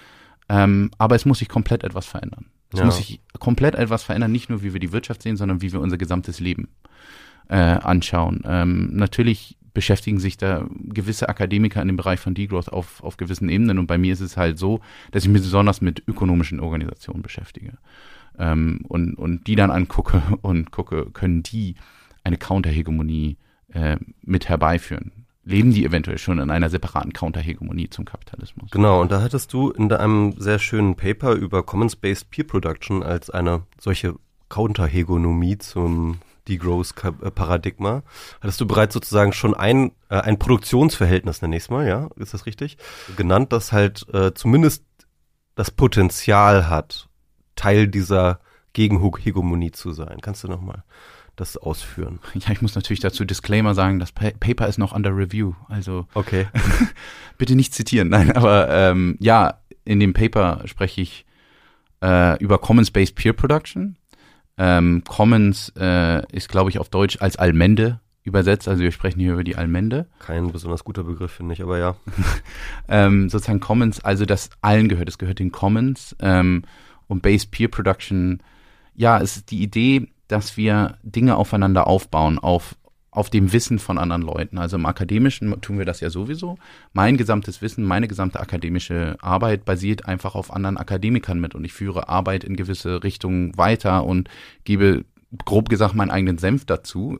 [0.48, 2.46] Ähm, aber es muss sich komplett etwas verändern.
[2.72, 2.84] Es ja.
[2.84, 5.80] muss sich komplett etwas verändern, nicht nur wie wir die Wirtschaft sehen, sondern wie wir
[5.80, 6.68] unser gesamtes Leben
[7.48, 8.42] äh, anschauen.
[8.44, 13.48] Ähm, natürlich beschäftigen sich da gewisse Akademiker in dem Bereich von Degrowth auf, auf gewissen
[13.48, 13.78] Ebenen.
[13.78, 14.80] Und bei mir ist es halt so,
[15.12, 17.78] dass ich mich besonders mit ökonomischen Organisationen beschäftige.
[18.38, 21.76] Ähm, und, und die dann angucke und gucke, können die
[22.24, 23.36] eine Counterhegemonie
[23.72, 25.17] äh, mit herbeiführen?
[25.48, 28.70] Leben die eventuell schon in einer separaten Counterhegemonie zum Kapitalismus.
[28.70, 33.30] Genau, und da hattest du in einem sehr schönen Paper über Commons-Based Peer Production als
[33.30, 34.14] eine solche
[34.50, 36.18] Counterhegemonie zum
[36.48, 38.02] Degrowth-Paradigma,
[38.40, 42.34] hattest du bereits sozusagen schon ein, äh, ein Produktionsverhältnis, nenne ich es mal, ja, ist
[42.34, 42.78] das richtig?
[43.16, 44.84] Genannt, das halt äh, zumindest
[45.54, 47.08] das Potenzial hat,
[47.56, 48.40] Teil dieser
[48.72, 50.20] Gegenhegemonie zu sein.
[50.20, 50.84] Kannst du nochmal
[51.40, 52.20] das ausführen.
[52.34, 55.54] Ja, ich muss natürlich dazu Disclaimer sagen, das pa Paper ist noch under review.
[55.68, 56.46] Also okay.
[57.38, 58.08] bitte nicht zitieren.
[58.10, 61.26] Nein, aber ähm, ja, in dem Paper spreche ich
[62.02, 63.96] äh, über Commons-Based Peer Production.
[64.56, 68.68] Ähm, Commons äh, ist, glaube ich, auf Deutsch als Almende übersetzt.
[68.68, 70.06] Also wir sprechen hier über die Almende.
[70.20, 71.96] Kein besonders guter Begriff, finde ich, aber ja.
[72.88, 75.08] ähm, sozusagen Commons, also das allen gehört.
[75.08, 76.14] Es gehört den Commons.
[76.20, 76.62] Ähm,
[77.06, 78.42] und Based Peer Production,
[78.94, 82.76] ja, es ist die Idee, dass wir Dinge aufeinander aufbauen, auf,
[83.10, 84.58] auf dem Wissen von anderen Leuten.
[84.58, 86.56] Also im Akademischen tun wir das ja sowieso.
[86.92, 91.72] Mein gesamtes Wissen, meine gesamte akademische Arbeit basiert einfach auf anderen Akademikern mit und ich
[91.72, 94.28] führe Arbeit in gewisse Richtungen weiter und
[94.64, 95.04] gebe
[95.44, 97.18] grob gesagt meinen eigenen Senf dazu.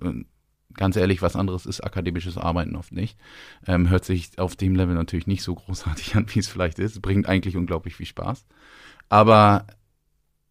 [0.75, 3.19] Ganz ehrlich, was anderes ist akademisches Arbeiten oft nicht.
[3.67, 7.01] Ähm, hört sich auf dem Level natürlich nicht so großartig an, wie es vielleicht ist.
[7.03, 8.47] Bringt eigentlich unglaublich viel Spaß.
[9.09, 9.67] Aber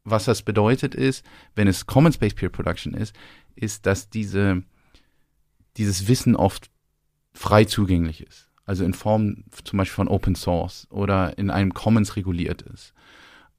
[0.09, 3.15] was das bedeutet ist, wenn es Common Space Peer Production ist,
[3.55, 4.63] ist, dass diese,
[5.75, 6.71] dieses Wissen oft
[7.33, 8.49] frei zugänglich ist.
[8.65, 12.93] Also in Form zum Beispiel von Open Source oder in einem Commons reguliert ist.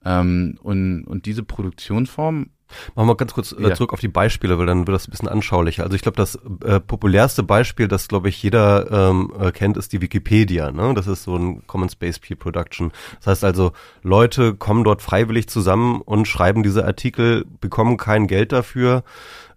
[0.05, 2.51] Ähm, und, und diese Produktionsform
[2.95, 3.75] Machen wir ganz kurz äh, ja.
[3.75, 5.85] zurück auf die Beispiele, weil dann wird das ein bisschen anschaulicher.
[5.85, 9.93] Also ich glaube, das äh, populärste Beispiel, das glaube ich jeder ähm, äh, kennt, ist
[9.93, 10.71] die Wikipedia.
[10.71, 10.95] Ne?
[10.95, 12.93] Das ist so ein Common Space Peer Production.
[13.17, 18.53] Das heißt also, Leute kommen dort freiwillig zusammen und schreiben diese Artikel, bekommen kein Geld
[18.53, 19.05] dafür.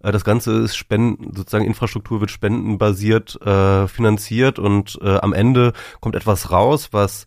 [0.02, 5.72] Äh, das Ganze ist Spenden, sozusagen Infrastruktur wird spendenbasiert äh, finanziert und äh, am Ende
[6.00, 7.26] kommt etwas raus, was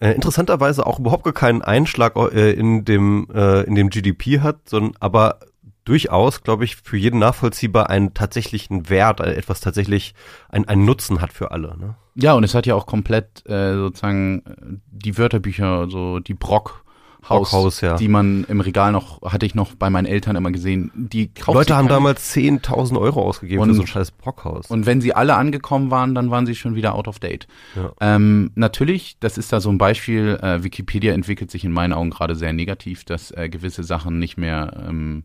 [0.00, 4.68] äh, interessanterweise auch überhaupt gar keinen Einschlag äh, in dem äh, in dem GDP hat,
[4.68, 5.40] sondern aber
[5.84, 10.14] durchaus, glaube ich, für jeden nachvollziehbar einen tatsächlichen Wert, äh, etwas tatsächlich,
[10.48, 11.76] ein, einen Nutzen hat für alle.
[11.78, 11.96] Ne?
[12.14, 16.84] Ja, und es hat ja auch komplett äh, sozusagen die Wörterbücher, so die Brock.
[17.28, 17.96] Haus, Brockhaus, ja.
[17.96, 20.90] die man im Regal noch, hatte ich noch bei meinen Eltern immer gesehen.
[20.94, 24.70] Die Leute haben damals 10.000 Euro ausgegeben Und- für so ein scheiß Brockhaus.
[24.70, 27.46] Und wenn sie alle angekommen waren, dann waren sie schon wieder out of date.
[27.76, 27.92] Ja.
[28.00, 32.10] Ähm, natürlich, das ist da so ein Beispiel, äh, Wikipedia entwickelt sich in meinen Augen
[32.10, 35.24] gerade sehr negativ, dass äh, gewisse Sachen nicht mehr, ähm,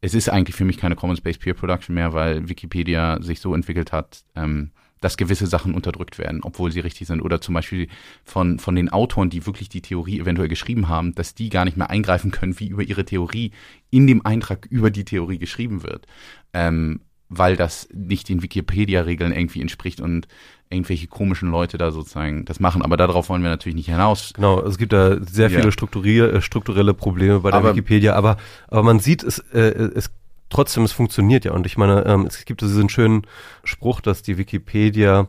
[0.00, 3.54] es ist eigentlich für mich keine Commons Based Peer Production mehr, weil Wikipedia sich so
[3.54, 4.70] entwickelt hat, ähm,
[5.00, 7.20] dass gewisse Sachen unterdrückt werden, obwohl sie richtig sind.
[7.22, 7.88] Oder zum Beispiel
[8.24, 11.76] von, von den Autoren, die wirklich die Theorie eventuell geschrieben haben, dass die gar nicht
[11.76, 13.52] mehr eingreifen können, wie über ihre Theorie
[13.90, 16.06] in dem Eintrag über die Theorie geschrieben wird.
[16.52, 17.00] Ähm,
[17.32, 20.26] weil das nicht den Wikipedia-Regeln irgendwie entspricht und
[20.68, 22.82] irgendwelche komischen Leute da sozusagen das machen.
[22.82, 24.32] Aber darauf wollen wir natürlich nicht hinaus.
[24.34, 25.60] Genau, es gibt da sehr Ja.
[25.60, 28.36] viele strukturier, äh, strukturelle Probleme bei der Aber- Wikipedia, aber,
[28.66, 30.10] aber man sieht es, äh, es
[30.50, 31.52] trotzdem, es funktioniert ja.
[31.52, 33.26] Und ich meine, ähm, es gibt diesen schönen
[33.64, 35.28] Spruch, dass die Wikipedia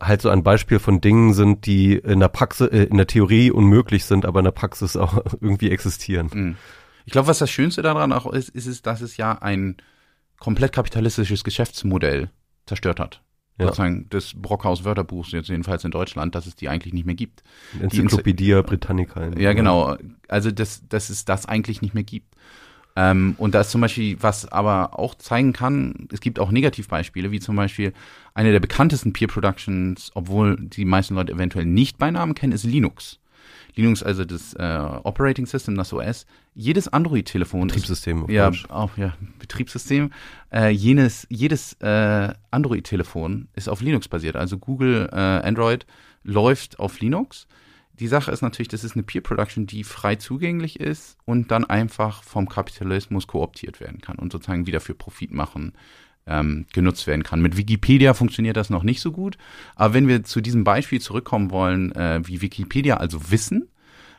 [0.00, 3.50] halt so ein Beispiel von Dingen sind, die in der Praxis, äh, in der Theorie
[3.50, 6.30] unmöglich sind, aber in der Praxis auch irgendwie existieren.
[6.32, 6.56] Mhm.
[7.04, 9.78] Ich glaube, was das Schönste daran auch ist, ist es, dass es ja ein
[10.38, 12.30] komplett kapitalistisches Geschäftsmodell
[12.66, 13.22] zerstört hat.
[13.58, 13.66] Ja.
[13.66, 17.42] Sozusagen des Brockhaus Wörterbuchs, jetzt jedenfalls in Deutschland, dass es die eigentlich nicht mehr gibt.
[17.80, 19.30] Enzyklopädie Britannica.
[19.36, 19.96] Ja, genau.
[20.28, 22.36] Also, dass, dass es das eigentlich nicht mehr gibt.
[22.98, 27.30] Ähm, und da ist zum Beispiel, was aber auch zeigen kann, es gibt auch Negativbeispiele,
[27.30, 27.92] wie zum Beispiel
[28.34, 32.64] eine der bekanntesten Peer Productions, obwohl die meisten Leute eventuell nicht bei Namen kennen, ist
[32.64, 33.20] Linux.
[33.76, 36.26] Linux, also das äh, Operating System, das OS.
[36.56, 38.24] Jedes Android-Telefon ist Betriebssystem.
[38.24, 40.10] auf ja, auch ja, Betriebssystem.
[40.52, 44.34] Äh, jenes, jedes äh, Android-Telefon ist auf Linux basiert.
[44.34, 45.86] Also Google äh, Android
[46.24, 47.46] läuft auf Linux.
[48.00, 51.64] Die Sache ist natürlich, das ist eine Peer Production, die frei zugänglich ist und dann
[51.64, 55.72] einfach vom Kapitalismus kooptiert werden kann und sozusagen wieder für Profit machen
[56.26, 57.42] ähm, genutzt werden kann.
[57.42, 59.36] Mit Wikipedia funktioniert das noch nicht so gut,
[59.74, 63.68] aber wenn wir zu diesem Beispiel zurückkommen wollen, äh, wie Wikipedia also wissen,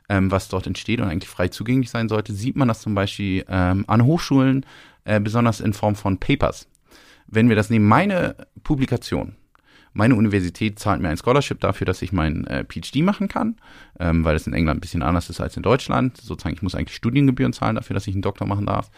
[0.10, 3.46] ähm, was dort entsteht und eigentlich frei zugänglich sein sollte, sieht man das zum Beispiel
[3.48, 4.66] ähm, an Hochschulen,
[5.06, 6.68] äh, besonders in Form von Papers.
[7.28, 9.36] Wenn wir das nehmen, meine Publikation,
[9.94, 13.58] meine Universität zahlt mir ein Scholarship dafür, dass ich meinen äh, PhD machen kann,
[14.00, 16.18] ähm, weil es in England ein bisschen anders ist als in Deutschland.
[16.18, 18.92] Sozusagen, ich muss eigentlich Studiengebühren zahlen dafür, dass ich einen Doktor machen darf.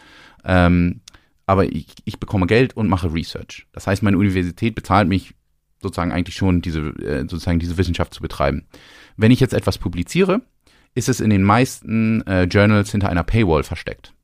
[0.44, 1.00] Ähm,
[1.46, 3.66] aber ich, ich bekomme Geld und mache Research.
[3.72, 5.34] Das heißt, meine Universität bezahlt mich
[5.80, 8.66] sozusagen eigentlich schon, diese, äh, sozusagen diese Wissenschaft zu betreiben.
[9.16, 10.42] Wenn ich jetzt etwas publiziere,
[10.94, 14.14] ist es in den meisten äh, Journals hinter einer Paywall versteckt.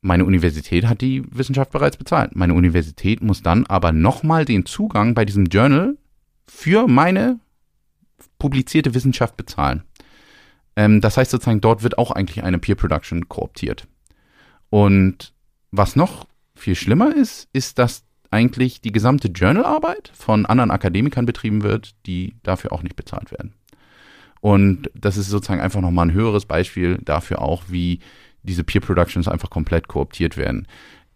[0.00, 2.36] Meine Universität hat die Wissenschaft bereits bezahlt.
[2.36, 5.96] Meine Universität muss dann aber nochmal den Zugang bei diesem Journal
[6.46, 7.40] für meine
[8.38, 9.82] publizierte Wissenschaft bezahlen.
[10.76, 13.86] Ähm, das heißt sozusagen, dort wird auch eigentlich eine Peer Production kooptiert.
[14.70, 15.32] Und
[15.70, 21.62] was noch viel schlimmer ist, ist, dass eigentlich die gesamte Journalarbeit von anderen Akademikern betrieben
[21.62, 23.54] wird, die dafür auch nicht bezahlt werden.
[24.40, 28.00] Und das ist sozusagen einfach nochmal ein höheres Beispiel dafür auch, wie
[28.46, 30.66] diese Peer Productions einfach komplett kooptiert werden.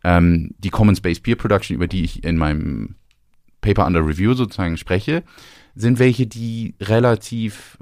[0.04, 2.96] Ähm, die Commons-Based Peer Production, über die ich in meinem
[3.60, 5.22] Paper under Review sozusagen spreche,
[5.74, 7.78] sind welche, die relativ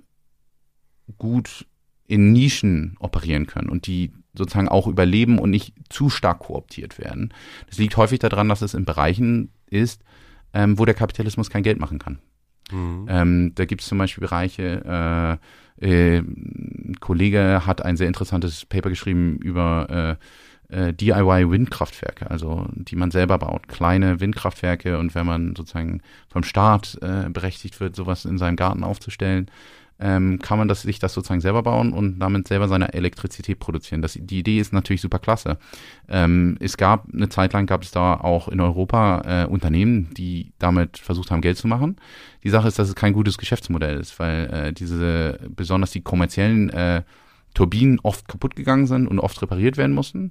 [1.17, 1.67] gut
[2.07, 7.33] in Nischen operieren können und die sozusagen auch überleben und nicht zu stark kooptiert werden.
[7.69, 10.03] Das liegt häufig daran, dass es in Bereichen ist,
[10.53, 12.19] ähm, wo der Kapitalismus kein Geld machen kann.
[12.71, 13.07] Mhm.
[13.09, 15.39] Ähm, da gibt es zum Beispiel Bereiche,
[15.81, 20.19] äh, äh, ein Kollege hat ein sehr interessantes Paper geschrieben über
[20.71, 26.43] äh, äh, DIY-Windkraftwerke, also die man selber baut, kleine Windkraftwerke und wenn man sozusagen vom
[26.43, 29.51] Staat äh, berechtigt wird, sowas in seinem Garten aufzustellen,
[30.01, 34.01] ähm, kann man das, sich das sozusagen selber bauen und damit selber seine Elektrizität produzieren.
[34.01, 35.59] Das, die Idee ist natürlich super klasse.
[36.09, 40.53] Ähm, es gab eine Zeit lang gab es da auch in Europa äh, Unternehmen, die
[40.59, 41.97] damit versucht haben, Geld zu machen.
[42.45, 46.71] Die Sache ist, dass es kein gutes Geschäftsmodell ist, weil äh, diese besonders die kommerziellen
[46.71, 47.03] äh,
[47.55, 50.31] Turbinen oft kaputt gegangen sind und oft repariert werden mussten,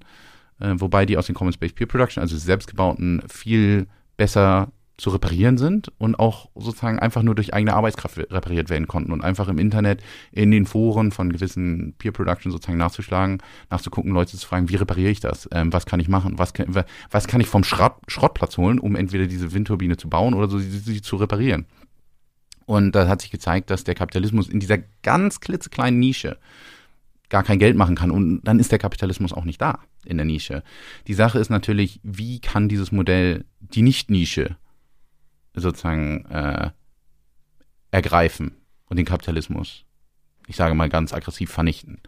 [0.61, 5.59] äh, wobei die aus den Commons Based Peer Production, also selbstgebauten, viel besser zu reparieren
[5.59, 9.59] sind und auch sozusagen einfach nur durch eigene Arbeitskraft repariert werden konnten und einfach im
[9.59, 13.37] Internet in den Foren von gewissen Peer Production sozusagen nachzuschlagen,
[13.69, 15.47] nachzugucken, Leute zu fragen, wie repariere ich das?
[15.51, 16.39] Ähm, was kann ich machen?
[16.39, 16.73] Was kann,
[17.11, 20.57] was kann ich vom Schrott, Schrottplatz holen, um entweder diese Windturbine zu bauen oder so
[20.57, 21.65] sie, sie zu reparieren?
[22.65, 26.37] Und da hat sich gezeigt, dass der Kapitalismus in dieser ganz klitzekleinen Nische
[27.29, 30.25] gar kein Geld machen kann und dann ist der Kapitalismus auch nicht da in der
[30.25, 30.63] Nische.
[31.07, 34.57] Die Sache ist natürlich, wie kann dieses Modell die Nicht-Nische
[35.61, 36.71] sozusagen äh,
[37.91, 39.85] ergreifen und den Kapitalismus,
[40.47, 42.01] ich sage mal ganz aggressiv vernichten.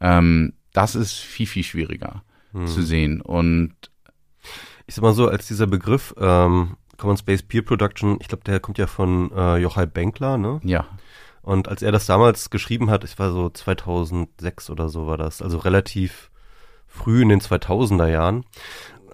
[0.00, 2.22] Ähm, das ist viel, viel schwieriger.
[2.52, 2.66] hm.
[2.66, 3.20] zu sehen.
[3.20, 3.74] Und
[4.86, 8.60] ich sag mal so, als dieser Begriff ähm, Common Space Peer Production, ich glaube, der
[8.60, 10.60] kommt ja von äh, Jochai Benkler, ne?
[10.62, 10.86] Ja.
[11.42, 15.42] Und als er das damals geschrieben hat, ich war so 2006 oder so war das,
[15.42, 16.30] also relativ
[16.86, 18.44] früh in den 2000er Jahren,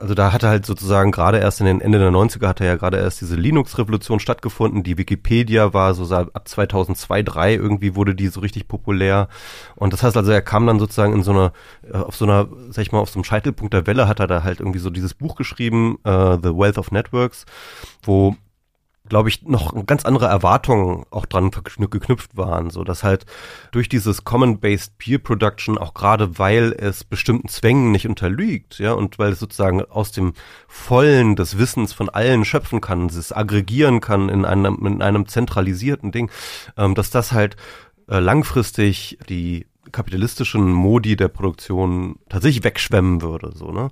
[0.01, 2.99] also da hatte halt sozusagen gerade erst in den Ende der 90er hatte ja gerade
[2.99, 4.83] erst diese Linux-Revolution stattgefunden.
[4.83, 9.29] Die Wikipedia war so ab 2002, 2003 irgendwie wurde die so richtig populär.
[9.77, 11.53] Und das heißt also, er kam dann sozusagen in so einer,
[11.91, 14.27] äh, auf so einer, sag ich mal, auf so einem Scheitelpunkt der Welle hat er
[14.27, 17.45] da halt irgendwie so dieses Buch geschrieben, uh, The Wealth of Networks,
[18.03, 18.37] wo
[19.09, 23.27] glaube ich, noch ganz andere Erwartungen auch dran geknüpft waren, so dass halt
[23.73, 29.19] durch dieses Common-Based Peer Production auch gerade weil es bestimmten Zwängen nicht unterliegt, ja, und
[29.19, 30.35] weil es sozusagen aus dem
[30.67, 36.13] Vollen des Wissens von allen schöpfen kann, es aggregieren kann in einem, in einem zentralisierten
[36.13, 36.31] Ding,
[36.77, 37.57] ähm, dass das halt
[38.09, 43.91] äh, langfristig die kapitalistischen Modi der Produktion tatsächlich wegschwemmen würde, so, ne.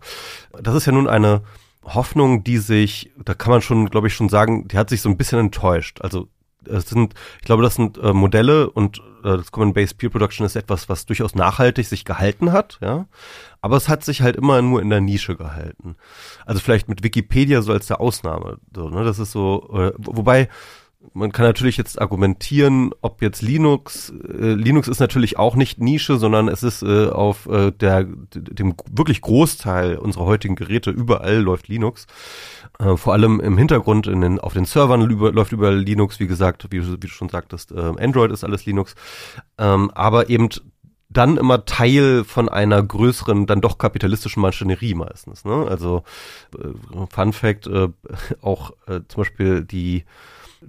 [0.61, 1.43] Das ist ja nun eine
[1.87, 5.09] Hoffnung, die sich, da kann man schon, glaube ich, schon sagen, die hat sich so
[5.09, 6.01] ein bisschen enttäuscht.
[6.01, 6.29] Also
[6.69, 10.45] es sind, ich glaube, das sind äh, Modelle und äh, das Common Base Peer Production
[10.45, 13.07] ist etwas, was durchaus nachhaltig sich gehalten hat, ja.
[13.61, 15.97] Aber es hat sich halt immer nur in der Nische gehalten.
[16.45, 18.59] Also vielleicht mit Wikipedia so als der Ausnahme.
[18.75, 19.05] So, ne?
[19.05, 20.49] Das ist so, äh, wobei
[21.13, 26.19] man kann natürlich jetzt argumentieren, ob jetzt Linux, äh, Linux ist natürlich auch nicht Nische,
[26.19, 31.69] sondern es ist äh, auf äh, der, dem wirklich Großteil unserer heutigen Geräte überall läuft
[31.69, 32.07] Linux.
[32.79, 36.27] Äh, vor allem im Hintergrund in den, auf den Servern über, läuft überall Linux, wie
[36.27, 38.95] gesagt, wie, wie du schon sagtest, äh, Android ist alles Linux.
[39.59, 40.49] Ähm, aber eben
[41.09, 45.45] dann immer Teil von einer größeren, dann doch kapitalistischen Maschinerie meistens.
[45.45, 45.67] Ne?
[45.69, 46.03] Also
[46.59, 47.89] äh, Fun Fact, äh,
[48.43, 50.05] auch äh, zum Beispiel die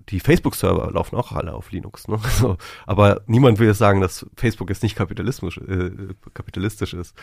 [0.09, 2.07] die Facebook-Server laufen auch alle auf Linux.
[2.07, 2.19] Ne?
[2.37, 5.91] So, aber niemand will jetzt sagen, dass Facebook jetzt nicht kapitalistisch, äh,
[6.33, 7.15] kapitalistisch ist.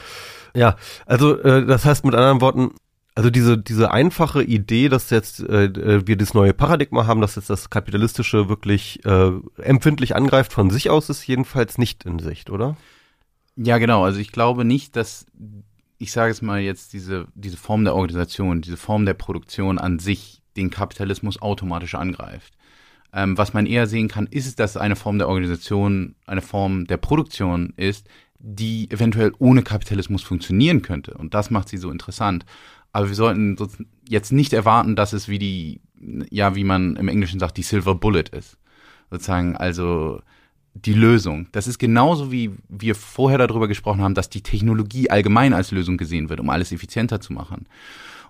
[0.55, 2.73] Ja, also äh, das heißt mit anderen Worten,
[3.15, 7.49] also diese, diese einfache Idee, dass jetzt äh, wir das neue Paradigma haben, dass jetzt
[7.49, 12.77] das Kapitalistische wirklich äh, empfindlich angreift von sich aus, ist jedenfalls nicht in Sicht, oder?
[13.57, 14.05] Ja, genau.
[14.05, 15.27] Also ich glaube nicht, dass,
[15.99, 20.01] ich sage es mal jetzt, diese, diese Form der Organisation, diese Form der Produktion an
[20.01, 22.55] sich den Kapitalismus automatisch angreift.
[23.13, 26.97] Ähm, was man eher sehen kann, ist, dass eine Form der Organisation, eine Form der
[26.97, 31.15] Produktion ist, die eventuell ohne Kapitalismus funktionieren könnte.
[31.15, 32.45] Und das macht sie so interessant.
[32.93, 33.57] Aber wir sollten
[34.09, 35.81] jetzt nicht erwarten, dass es wie die,
[36.31, 38.59] ja, wie man im Englischen sagt, die Silver Bullet ist.
[39.11, 40.21] Sozusagen, also
[40.75, 41.47] die Lösung.
[41.53, 45.97] Das ist genauso wie wir vorher darüber gesprochen haben, dass die Technologie allgemein als Lösung
[45.97, 47.67] gesehen wird, um alles effizienter zu machen.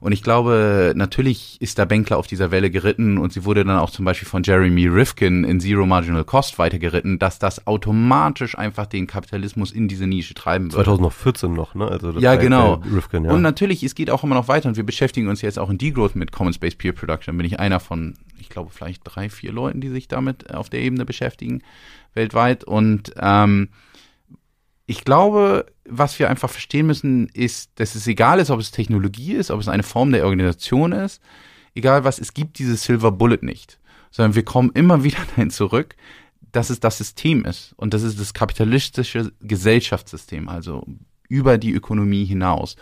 [0.04, 3.78] Und ich glaube, natürlich ist da Benkler auf dieser Welle geritten und sie wurde dann
[3.78, 8.84] auch zum Beispiel von Jeremy Rifkin in Zero Marginal Cost weitergeritten, dass das automatisch einfach
[8.84, 10.84] den Kapitalismus in diese Nische treiben wird.
[10.84, 11.88] 2014 noch, ne?
[11.88, 12.82] Also ja, genau.
[12.94, 13.32] Rifkin, ja.
[13.32, 15.78] Und natürlich, es geht auch immer noch weiter und wir beschäftigen uns jetzt auch in
[15.78, 17.34] Degrowth mit Common Space Peer Production.
[17.38, 20.80] Bin ich einer von, ich glaube, vielleicht drei, vier Leuten, die sich damit auf der
[20.80, 21.62] Ebene beschäftigen
[22.12, 23.70] weltweit und ähm,
[24.86, 29.32] ich glaube, was wir einfach verstehen müssen, ist, dass es egal ist, ob es Technologie
[29.32, 31.22] ist, ob es eine Form der Organisation ist,
[31.74, 33.78] egal was, es gibt dieses Silver Bullet nicht,
[34.10, 35.96] sondern wir kommen immer wieder dahin zurück,
[36.52, 40.86] dass es das System ist und das ist das kapitalistische Gesellschaftssystem, also
[41.28, 42.76] über die Ökonomie hinaus.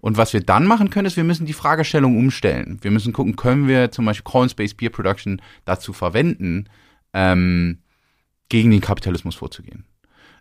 [0.00, 2.78] Und was wir dann machen können, ist, wir müssen die Fragestellung umstellen.
[2.82, 6.68] Wir müssen gucken, können wir zum Beispiel Coin Space Beer Production dazu verwenden,
[7.12, 7.78] ähm,
[8.48, 9.84] gegen den Kapitalismus vorzugehen.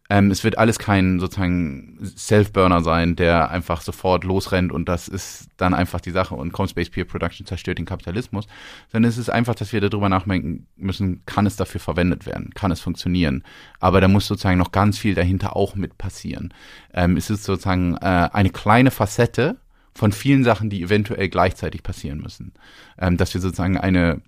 [0.10, 5.50] Ähm, es wird alles kein sozusagen Self-Burner sein, der einfach sofort losrennt und das ist
[5.58, 8.46] dann einfach die Sache und Space Peer Production zerstört den Kapitalismus,
[8.92, 12.72] sondern es ist einfach, dass wir darüber nachdenken müssen, kann es dafür verwendet werden, kann
[12.72, 13.44] es funktionieren,
[13.80, 16.54] aber da muss sozusagen noch ganz viel dahinter auch mit passieren.
[16.94, 19.58] Ähm, es ist sozusagen äh, eine kleine Facette
[19.96, 22.54] von vielen Sachen, die eventuell gleichzeitig passieren müssen,
[23.00, 24.22] ähm, dass wir sozusagen eine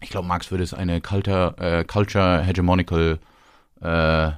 [0.00, 3.18] ich glaube, Marx würde es eine Culture, äh, Culture Hegemonical
[3.80, 3.88] äh,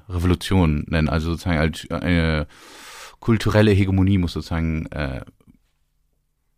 [0.09, 1.09] Revolution nennen.
[1.09, 2.47] Also sozusagen als eine
[3.21, 5.23] kulturelle Hegemonie muss sozusagen äh,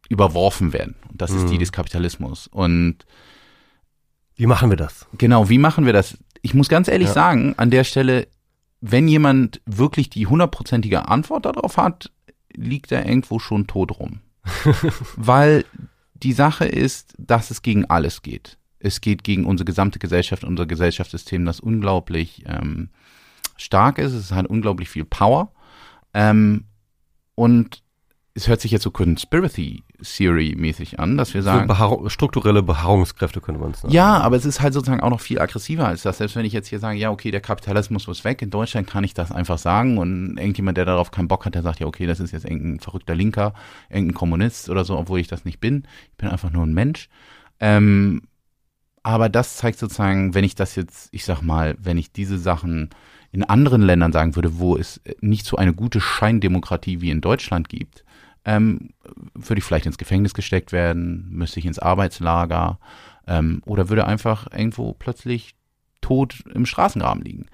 [0.08, 0.94] überworfen werden.
[1.10, 1.38] Und das mhm.
[1.38, 1.60] ist die mhm.
[1.60, 2.46] des Kapitalismus.
[2.46, 3.06] Und
[4.36, 5.06] wie machen wir das?
[5.18, 6.18] Genau, wie machen wir das?
[6.42, 7.14] Ich muss ganz ehrlich ja.
[7.14, 8.28] sagen, an der Stelle,
[8.80, 12.10] wenn jemand wirklich die hundertprozentige Antwort darauf hat,
[12.54, 14.20] liegt er irgendwo schon tot rum.
[15.16, 15.64] Weil
[16.14, 18.58] die Sache ist, dass es gegen alles geht.
[18.82, 22.90] Es geht gegen unsere gesamte Gesellschaft, unser Gesellschaftssystem, das unglaublich ähm,
[23.56, 24.12] stark ist.
[24.12, 25.52] Es hat unglaublich viel Power.
[26.14, 26.64] Ähm,
[27.34, 27.82] und
[28.34, 31.72] es hört sich jetzt so conspiracy Theory-mäßig an, dass wir sagen.
[31.72, 33.94] So strukturelle Beharrungskräfte könnte man es nennen.
[33.94, 36.18] Ja, aber es ist halt sozusagen auch noch viel aggressiver als das.
[36.18, 39.04] Selbst wenn ich jetzt hier sage, ja, okay, der Kapitalismus muss weg, in Deutschland kann
[39.04, 42.06] ich das einfach sagen und irgendjemand, der darauf keinen Bock hat, der sagt, ja, okay,
[42.06, 43.52] das ist jetzt irgendein verrückter Linker,
[43.90, 45.86] irgendein Kommunist oder so, obwohl ich das nicht bin.
[46.10, 47.10] Ich bin einfach nur ein Mensch.
[47.60, 48.22] Ähm,
[49.02, 52.90] aber das zeigt sozusagen, wenn ich das jetzt, ich sag mal, wenn ich diese Sachen
[53.32, 57.68] in anderen Ländern sagen würde, wo es nicht so eine gute Scheindemokratie wie in Deutschland
[57.68, 58.04] gibt,
[58.44, 58.90] ähm,
[59.34, 62.78] würde ich vielleicht ins Gefängnis gesteckt werden, müsste ich ins Arbeitslager
[63.26, 65.54] ähm, oder würde einfach irgendwo plötzlich
[66.00, 67.46] tot im Straßengraben liegen.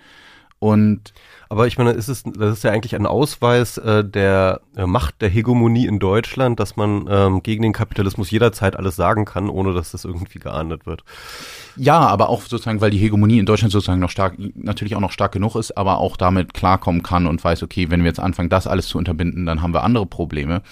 [0.61, 1.13] Und
[1.49, 5.23] aber ich meine, ist es, das ist ja eigentlich ein Ausweis äh, der äh, Macht
[5.23, 9.73] der Hegemonie in Deutschland, dass man ähm, gegen den Kapitalismus jederzeit alles sagen kann, ohne
[9.73, 11.05] dass das irgendwie geahndet wird.
[11.77, 15.13] Ja, aber auch sozusagen, weil die Hegemonie in Deutschland sozusagen noch stark, natürlich auch noch
[15.13, 18.51] stark genug ist, aber auch damit klarkommen kann und weiß, okay, wenn wir jetzt anfangen,
[18.51, 20.63] das alles zu unterbinden, dann haben wir andere Probleme.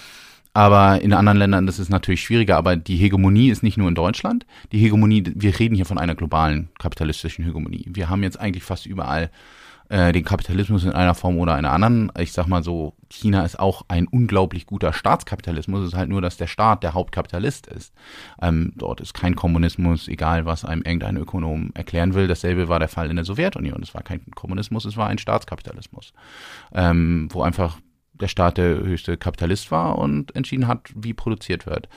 [0.53, 2.57] Aber in anderen Ländern das ist natürlich schwieriger.
[2.57, 4.47] Aber die Hegemonie ist nicht nur in Deutschland.
[4.71, 7.85] Die Hegemonie, wir reden hier von einer globalen kapitalistischen Hegemonie.
[7.89, 9.29] Wir haben jetzt eigentlich fast überall
[9.89, 12.11] äh, den Kapitalismus in einer Form oder einer anderen.
[12.19, 15.81] Ich sag mal so, China ist auch ein unglaublich guter Staatskapitalismus.
[15.81, 17.93] Es ist halt nur, dass der Staat der Hauptkapitalist ist.
[18.41, 22.27] Ähm, dort ist kein Kommunismus, egal was einem irgendein Ökonom erklären will.
[22.27, 23.81] Dasselbe war der Fall in der Sowjetunion.
[23.81, 26.13] Es war kein Kommunismus, es war ein Staatskapitalismus,
[26.73, 27.77] ähm, wo einfach
[28.13, 31.87] der Staat der höchste Kapitalist war und entschieden hat, wie produziert wird.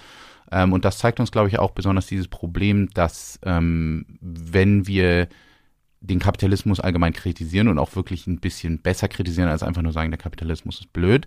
[0.52, 5.28] Ähm, und das zeigt uns, glaube ich, auch besonders dieses Problem, dass ähm, wenn wir
[6.00, 10.10] den Kapitalismus allgemein kritisieren und auch wirklich ein bisschen besser kritisieren, als einfach nur sagen,
[10.10, 11.26] der Kapitalismus ist blöd.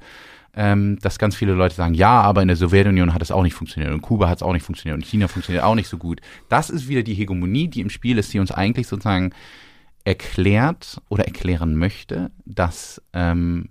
[0.55, 3.55] Ähm, dass ganz viele Leute sagen, ja, aber in der Sowjetunion hat es auch nicht
[3.55, 6.21] funktioniert und Kuba hat es auch nicht funktioniert und China funktioniert auch nicht so gut.
[6.47, 9.33] Das ist wieder die Hegemonie, die im Spiel ist, die uns eigentlich sozusagen
[10.03, 13.69] erklärt oder erklären möchte, dass ähm,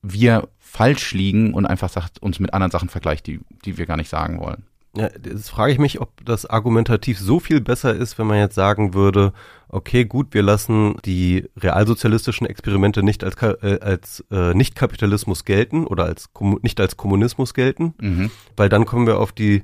[0.00, 3.96] wir falsch liegen und einfach sagt, uns mit anderen Sachen vergleicht, die, die wir gar
[3.96, 4.64] nicht sagen wollen.
[4.96, 8.54] Ja, jetzt frage ich mich, ob das argumentativ so viel besser ist, wenn man jetzt
[8.54, 9.32] sagen würde,
[9.74, 16.04] okay, gut, wir lassen die realsozialistischen Experimente nicht als, äh, als äh, Nicht-Kapitalismus gelten oder
[16.04, 16.30] als
[16.62, 18.30] nicht als Kommunismus gelten, mhm.
[18.56, 19.62] weil dann kommen wir auf die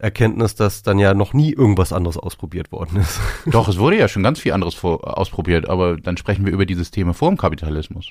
[0.00, 3.20] Erkenntnis, dass dann ja noch nie irgendwas anderes ausprobiert worden ist.
[3.46, 6.64] Doch, es wurde ja schon ganz viel anderes vor, ausprobiert, aber dann sprechen wir über
[6.64, 8.08] die Systeme vor dem Kapitalismus.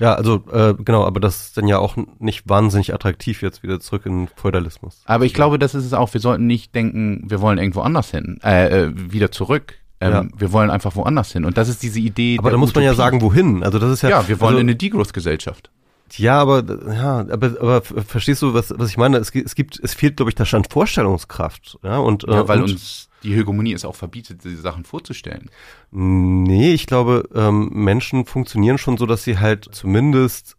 [0.00, 3.78] Ja, also äh, genau, aber das ist dann ja auch nicht wahnsinnig attraktiv jetzt wieder
[3.78, 5.00] zurück in Feudalismus.
[5.04, 8.10] Aber ich glaube, das ist es auch, wir sollten nicht denken, wir wollen irgendwo anders
[8.10, 9.77] hin, äh, äh wieder zurück.
[10.00, 10.24] Ähm, ja.
[10.36, 11.44] Wir wollen einfach woanders hin.
[11.44, 12.36] Und das ist diese Idee.
[12.38, 12.84] Aber da muss Utopie.
[12.86, 13.62] man ja sagen, wohin.
[13.64, 14.10] Also das ist ja.
[14.10, 15.70] Ja, wir wollen also, in eine Degrowth-Gesellschaft.
[16.16, 19.18] Ja, aber ja, aber, aber verstehst du, was, was ich meine?
[19.18, 21.78] Es, es gibt, es fehlt, glaube ich, da Stand Vorstellungskraft.
[21.82, 25.50] Ja, und, ja, äh, weil und, uns die Hegemonie es auch verbietet, diese Sachen vorzustellen.
[25.90, 30.56] Nee, ich glaube, ähm, Menschen funktionieren schon so, dass sie halt zumindest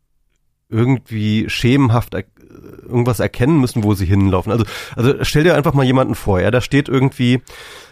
[0.70, 2.26] irgendwie schemenhaft er
[2.84, 4.52] irgendwas erkennen müssen, wo sie hinlaufen.
[4.52, 4.66] Also,
[4.96, 7.42] also stell dir einfach mal jemanden vor, ja, da steht irgendwie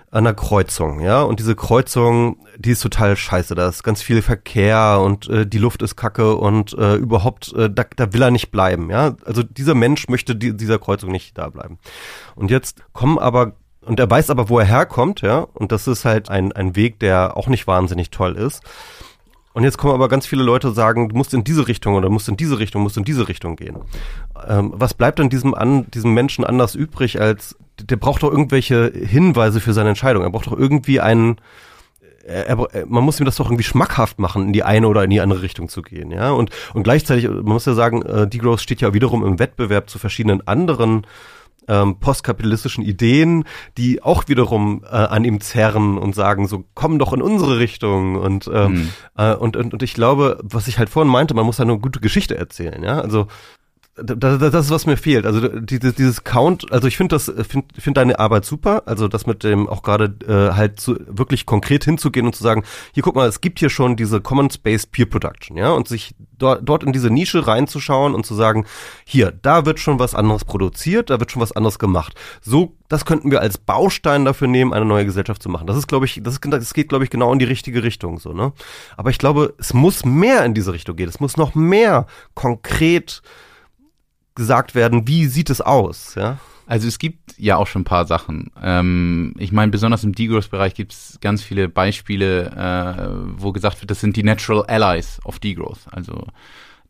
[0.09, 4.21] an einer Kreuzung, ja, und diese Kreuzung, die ist total scheiße, da ist ganz viel
[4.21, 8.31] Verkehr und äh, die Luft ist kacke und äh, überhaupt, äh, da, da will er
[8.31, 11.77] nicht bleiben, ja, also dieser Mensch möchte die, dieser Kreuzung nicht da bleiben.
[12.35, 16.05] Und jetzt kommen aber, und er weiß aber, wo er herkommt, ja, und das ist
[16.05, 18.63] halt ein, ein Weg, der auch nicht wahnsinnig toll ist.
[19.57, 22.29] Und jetzt kommen aber ganz viele Leute sagen, du musst in diese Richtung oder musst
[22.29, 23.77] in diese Richtung, musst in diese Richtung gehen.
[24.47, 28.91] Ähm, was bleibt dann diesem, an, diesem Menschen anders übrig, als der braucht doch irgendwelche
[28.93, 30.21] Hinweise für seine Entscheidung.
[30.21, 31.37] Er braucht doch irgendwie einen,
[32.23, 35.09] er, er, man muss ihm das doch irgendwie schmackhaft machen, in die eine oder in
[35.09, 36.29] die andere Richtung zu gehen, ja.
[36.29, 39.97] Und, und gleichzeitig, man muss ja sagen, äh, Degrowth steht ja wiederum im Wettbewerb zu
[39.97, 41.07] verschiedenen anderen
[41.67, 43.43] ähm, postkapitalistischen Ideen,
[43.77, 48.15] die auch wiederum äh, an ihm zerren und sagen, so komm doch in unsere Richtung
[48.15, 48.89] und, ähm, mhm.
[49.17, 51.77] äh, und, und und ich glaube, was ich halt vorhin meinte, man muss da eine
[51.77, 53.27] gute Geschichte erzählen, ja, also
[53.97, 55.25] das, das ist was mir fehlt.
[55.25, 58.83] Also dieses, dieses Count, also ich finde das, finde find deine Arbeit super.
[58.85, 62.63] Also das mit dem auch gerade äh, halt zu, wirklich konkret hinzugehen und zu sagen,
[62.93, 66.15] hier guck mal, es gibt hier schon diese Common Space Peer Production, ja, und sich
[66.37, 68.65] dort, dort in diese Nische reinzuschauen und zu sagen,
[69.05, 72.13] hier, da wird schon was anderes produziert, da wird schon was anderes gemacht.
[72.41, 75.67] So, das könnten wir als Baustein dafür nehmen, eine neue Gesellschaft zu machen.
[75.67, 78.33] Das ist, glaube ich, das, das geht, glaube ich, genau in die richtige Richtung, so
[78.33, 78.53] ne.
[78.95, 81.09] Aber ich glaube, es muss mehr in diese Richtung gehen.
[81.09, 83.21] Es muss noch mehr konkret
[84.38, 86.38] gesagt werden, wie sieht es aus, ja?
[86.67, 88.51] Also es gibt ja auch schon ein paar Sachen.
[88.61, 93.89] Ähm, ich meine, besonders im Degrowth-Bereich gibt es ganz viele Beispiele, äh, wo gesagt wird,
[93.89, 96.27] das sind die Natural Allies of Degrowth, also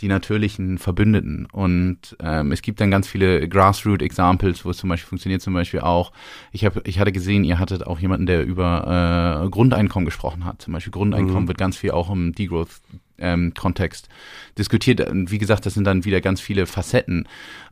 [0.02, 1.48] die natürlichen Verbündeten.
[1.52, 5.82] Und ähm, es gibt dann ganz viele Grassroot-Examples, wo es zum Beispiel funktioniert, zum Beispiel
[5.82, 6.12] auch,
[6.52, 10.62] ich, hab, ich hatte gesehen, ihr hattet auch jemanden, der über äh, Grundeinkommen gesprochen hat.
[10.62, 11.48] Zum Beispiel Grundeinkommen mhm.
[11.48, 12.82] wird ganz viel auch im Degrowth
[13.18, 14.10] ähm, Kontext
[14.58, 15.02] diskutiert.
[15.02, 17.28] Und wie gesagt, das sind dann wieder ganz viele Facetten.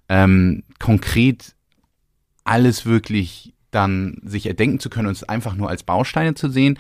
[0.10, 1.56] Ähm, konkret
[2.44, 6.80] alles wirklich dann sich erdenken zu können und es einfach nur als Bausteine zu sehen,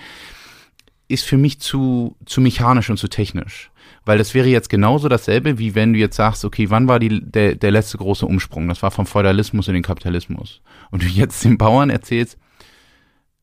[1.07, 3.69] ist für mich zu, zu mechanisch und zu technisch.
[4.05, 7.21] Weil das wäre jetzt genauso dasselbe, wie wenn du jetzt sagst, okay, wann war die,
[7.21, 8.67] der, der letzte große Umsprung?
[8.67, 10.61] Das war vom Feudalismus in den Kapitalismus.
[10.91, 12.37] Und du jetzt den Bauern erzählst,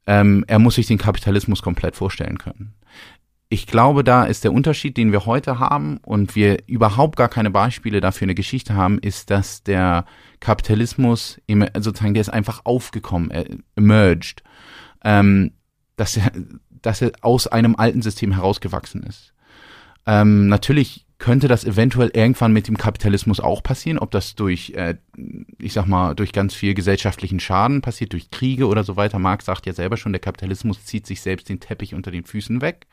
[0.06, 2.74] ähm, er muss sich den Kapitalismus komplett vorstellen können.
[3.52, 7.50] Ich glaube, da ist der Unterschied, den wir heute haben und wir überhaupt gar keine
[7.50, 10.06] Beispiele dafür in der Geschichte haben, ist, dass der
[10.40, 11.38] Kapitalismus
[11.78, 13.30] sozusagen, der ist einfach aufgekommen,
[13.76, 14.42] emerged,
[15.04, 15.52] ähm,
[15.96, 16.32] dass er,
[16.70, 19.34] dass er aus einem alten System herausgewachsen ist.
[20.06, 24.96] Ähm, natürlich könnte das eventuell irgendwann mit dem Kapitalismus auch passieren, ob das durch, äh,
[25.60, 29.20] ich sag mal, durch ganz viel gesellschaftlichen Schaden passiert, durch Kriege oder so weiter.
[29.20, 32.60] Marx sagt ja selber schon, der Kapitalismus zieht sich selbst den Teppich unter den Füßen
[32.60, 32.88] weg.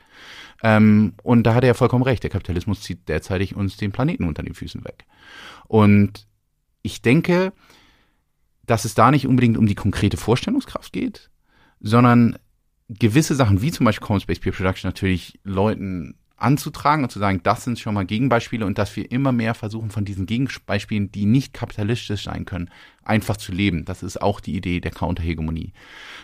[0.62, 4.28] Ähm, und da hat er ja vollkommen recht, der Kapitalismus zieht derzeitig uns den Planeten
[4.28, 5.06] unter den Füßen weg.
[5.66, 6.28] Und
[6.82, 7.52] ich denke,
[8.64, 11.30] dass es da nicht unbedingt um die konkrete Vorstellungskraft geht,
[11.80, 12.38] sondern
[12.88, 17.40] gewisse Sachen wie zum Beispiel Common Space Peer Production natürlich Leuten anzutragen und zu sagen,
[17.42, 21.26] das sind schon mal Gegenbeispiele und dass wir immer mehr versuchen, von diesen Gegenbeispielen, die
[21.26, 22.70] nicht kapitalistisch sein können,
[23.02, 23.84] einfach zu leben.
[23.84, 25.72] Das ist auch die Idee der Counterhegemonie.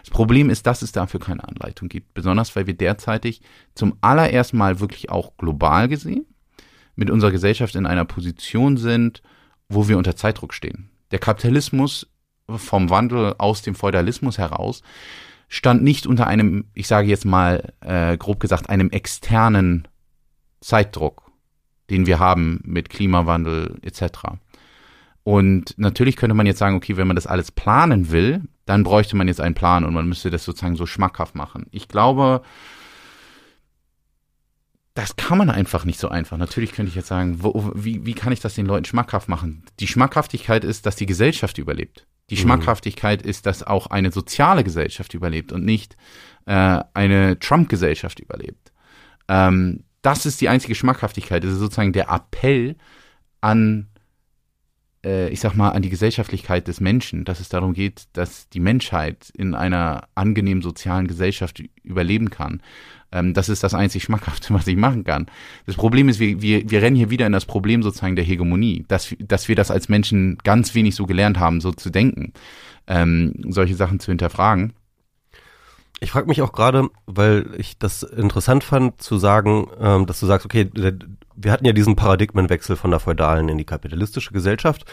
[0.00, 3.42] Das Problem ist, dass es dafür keine Anleitung gibt, besonders weil wir derzeitig
[3.74, 6.26] zum allerersten Mal wirklich auch global gesehen
[6.94, 9.22] mit unserer Gesellschaft in einer Position sind,
[9.68, 10.90] wo wir unter Zeitdruck stehen.
[11.10, 12.08] Der Kapitalismus
[12.48, 14.82] vom Wandel aus dem Feudalismus heraus
[15.48, 19.86] stand nicht unter einem, ich sage jetzt mal äh, grob gesagt, einem externen
[20.60, 21.30] Zeitdruck,
[21.90, 24.18] den wir haben mit Klimawandel etc.
[25.22, 29.16] Und natürlich könnte man jetzt sagen, okay, wenn man das alles planen will, dann bräuchte
[29.16, 31.66] man jetzt einen Plan und man müsste das sozusagen so schmackhaft machen.
[31.70, 32.42] Ich glaube,
[34.94, 36.38] das kann man einfach nicht so einfach.
[36.38, 39.64] Natürlich könnte ich jetzt sagen, wo, wie, wie kann ich das den Leuten schmackhaft machen?
[39.78, 42.06] Die Schmackhaftigkeit ist, dass die Gesellschaft überlebt.
[42.30, 42.40] Die mhm.
[42.40, 45.96] Schmackhaftigkeit ist, dass auch eine soziale Gesellschaft überlebt und nicht
[46.46, 48.72] äh, eine Trump-Gesellschaft überlebt.
[49.28, 51.42] Ähm, das ist die einzige Schmackhaftigkeit.
[51.42, 52.76] Das ist sozusagen der Appell
[53.40, 53.88] an,
[55.04, 58.60] äh, ich sag mal, an die Gesellschaftlichkeit des Menschen, dass es darum geht, dass die
[58.60, 62.62] Menschheit in einer angenehmen sozialen Gesellschaft überleben kann.
[63.10, 65.26] Ähm, das ist das einzig Schmackhafte, was ich machen kann.
[65.66, 68.84] Das Problem ist, wir, wir, wir rennen hier wieder in das Problem sozusagen der Hegemonie,
[68.86, 72.32] dass, dass wir das als Menschen ganz wenig so gelernt haben, so zu denken,
[72.86, 74.72] ähm, solche Sachen zu hinterfragen.
[76.00, 80.26] Ich frage mich auch gerade, weil ich das interessant fand, zu sagen, ähm, dass du
[80.26, 80.70] sagst, okay,
[81.36, 84.84] wir hatten ja diesen Paradigmenwechsel von der feudalen in die kapitalistische Gesellschaft.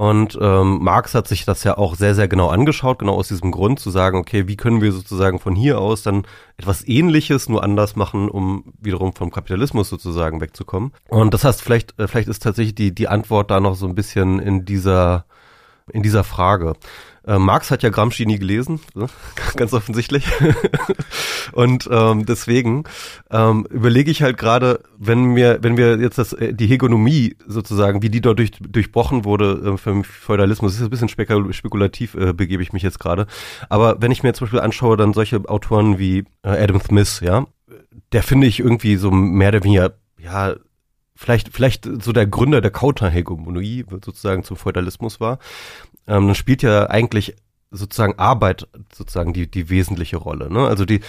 [0.00, 3.50] Und ähm, Marx hat sich das ja auch sehr, sehr genau angeschaut, genau aus diesem
[3.50, 6.26] Grund zu sagen, okay, wie können wir sozusagen von hier aus dann
[6.56, 10.92] etwas Ähnliches nur anders machen, um wiederum vom Kapitalismus sozusagen wegzukommen.
[11.08, 13.94] Und das heißt, vielleicht, äh, vielleicht ist tatsächlich die, die Antwort da noch so ein
[13.94, 15.26] bisschen in dieser,
[15.92, 16.72] in dieser Frage.
[17.26, 19.06] Äh, Marx hat ja Gramsci nie gelesen, ne?
[19.56, 20.26] ganz offensichtlich.
[21.52, 22.84] und ähm, deswegen
[23.30, 28.02] ähm, überlege ich halt gerade, wenn wir, wenn wir jetzt das, äh, die Hegemonie sozusagen,
[28.02, 32.62] wie die dort durch, durchbrochen wurde äh, für Feudalismus, ist ein bisschen spekulativ, äh, begebe
[32.62, 33.26] ich mich jetzt gerade.
[33.68, 37.46] Aber wenn ich mir zum Beispiel anschaue, dann solche Autoren wie äh, Adam Smith, ja,
[38.12, 40.54] der finde ich irgendwie so mehr oder weniger, ja,
[41.14, 45.38] vielleicht, vielleicht so der Gründer der Counterhegemonie sozusagen zum Feudalismus war
[46.06, 47.36] ähm, dann spielt ja eigentlich
[47.70, 50.52] sozusagen Arbeit sozusagen die, die wesentliche Rolle.
[50.52, 50.66] Ne?
[50.66, 51.00] Also die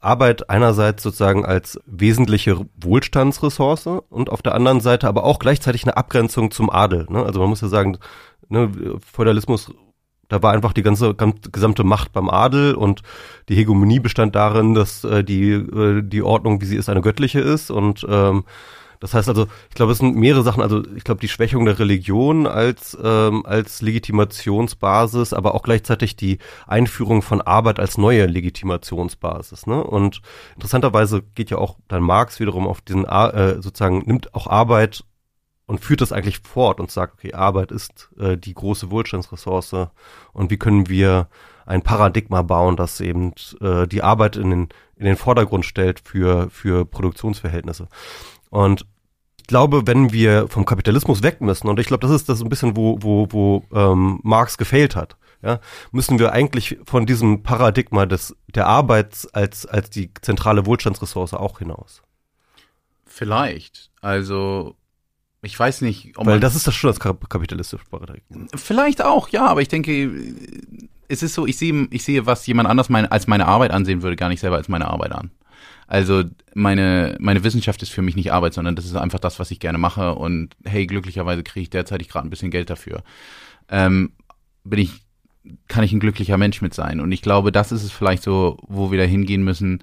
[0.00, 5.96] Arbeit einerseits sozusagen als wesentliche Wohlstandsressource und auf der anderen Seite aber auch gleichzeitig eine
[5.96, 7.06] Abgrenzung zum Adel.
[7.10, 7.22] Ne?
[7.22, 7.98] Also man muss ja sagen,
[8.48, 8.70] ne,
[9.12, 9.72] Feudalismus
[10.30, 11.14] da war einfach die ganze
[11.50, 13.02] gesamte Macht beim Adel und
[13.48, 17.40] die Hegemonie bestand darin, dass äh, die äh, die Ordnung, wie sie ist, eine göttliche
[17.40, 18.44] ist und ähm,
[19.00, 20.62] das heißt also, ich glaube, es sind mehrere Sachen.
[20.62, 26.38] Also ich glaube, die Schwächung der Religion als ähm, als Legitimationsbasis, aber auch gleichzeitig die
[26.66, 29.66] Einführung von Arbeit als neue Legitimationsbasis.
[29.66, 29.82] Ne?
[29.82, 30.20] Und
[30.54, 35.02] interessanterweise geht ja auch dann Marx wiederum auf diesen äh, sozusagen nimmt auch Arbeit
[35.64, 39.88] und führt das eigentlich fort und sagt, okay, Arbeit ist äh, die große Wohlstandsressource
[40.34, 41.28] und wie können wir
[41.64, 46.50] ein Paradigma bauen, das eben äh, die Arbeit in den, in den Vordergrund stellt für,
[46.50, 47.88] für Produktionsverhältnisse.
[48.50, 48.86] Und
[49.40, 52.48] ich glaube, wenn wir vom Kapitalismus weg müssen, und ich glaube, das ist das ein
[52.48, 58.06] bisschen, wo, wo, wo ähm, Marx gefehlt hat, ja, müssen wir eigentlich von diesem Paradigma
[58.06, 62.02] des, der Arbeit als, als die zentrale Wohlstandsressource auch hinaus.
[63.06, 63.90] Vielleicht.
[64.02, 64.76] Also,
[65.42, 68.46] ich weiß nicht, ob Weil das ist das schon das kapitalistische Paradigma.
[68.54, 70.12] Vielleicht auch, ja, aber ich denke,
[71.08, 74.02] es ist so, ich sehe, ich sehe, was jemand anders meine, als meine Arbeit ansehen
[74.02, 75.30] würde, gar nicht selber als meine Arbeit an.
[75.86, 79.50] Also meine, meine Wissenschaft ist für mich nicht Arbeit, sondern das ist einfach das, was
[79.50, 80.14] ich gerne mache.
[80.14, 83.02] Und hey, glücklicherweise kriege ich derzeitig gerade ein bisschen Geld dafür.
[83.68, 84.12] Ähm,
[84.64, 85.02] bin ich
[85.68, 87.00] kann ich ein glücklicher Mensch mit sein.
[87.00, 89.82] Und ich glaube, das ist es vielleicht so, wo wir da hingehen müssen,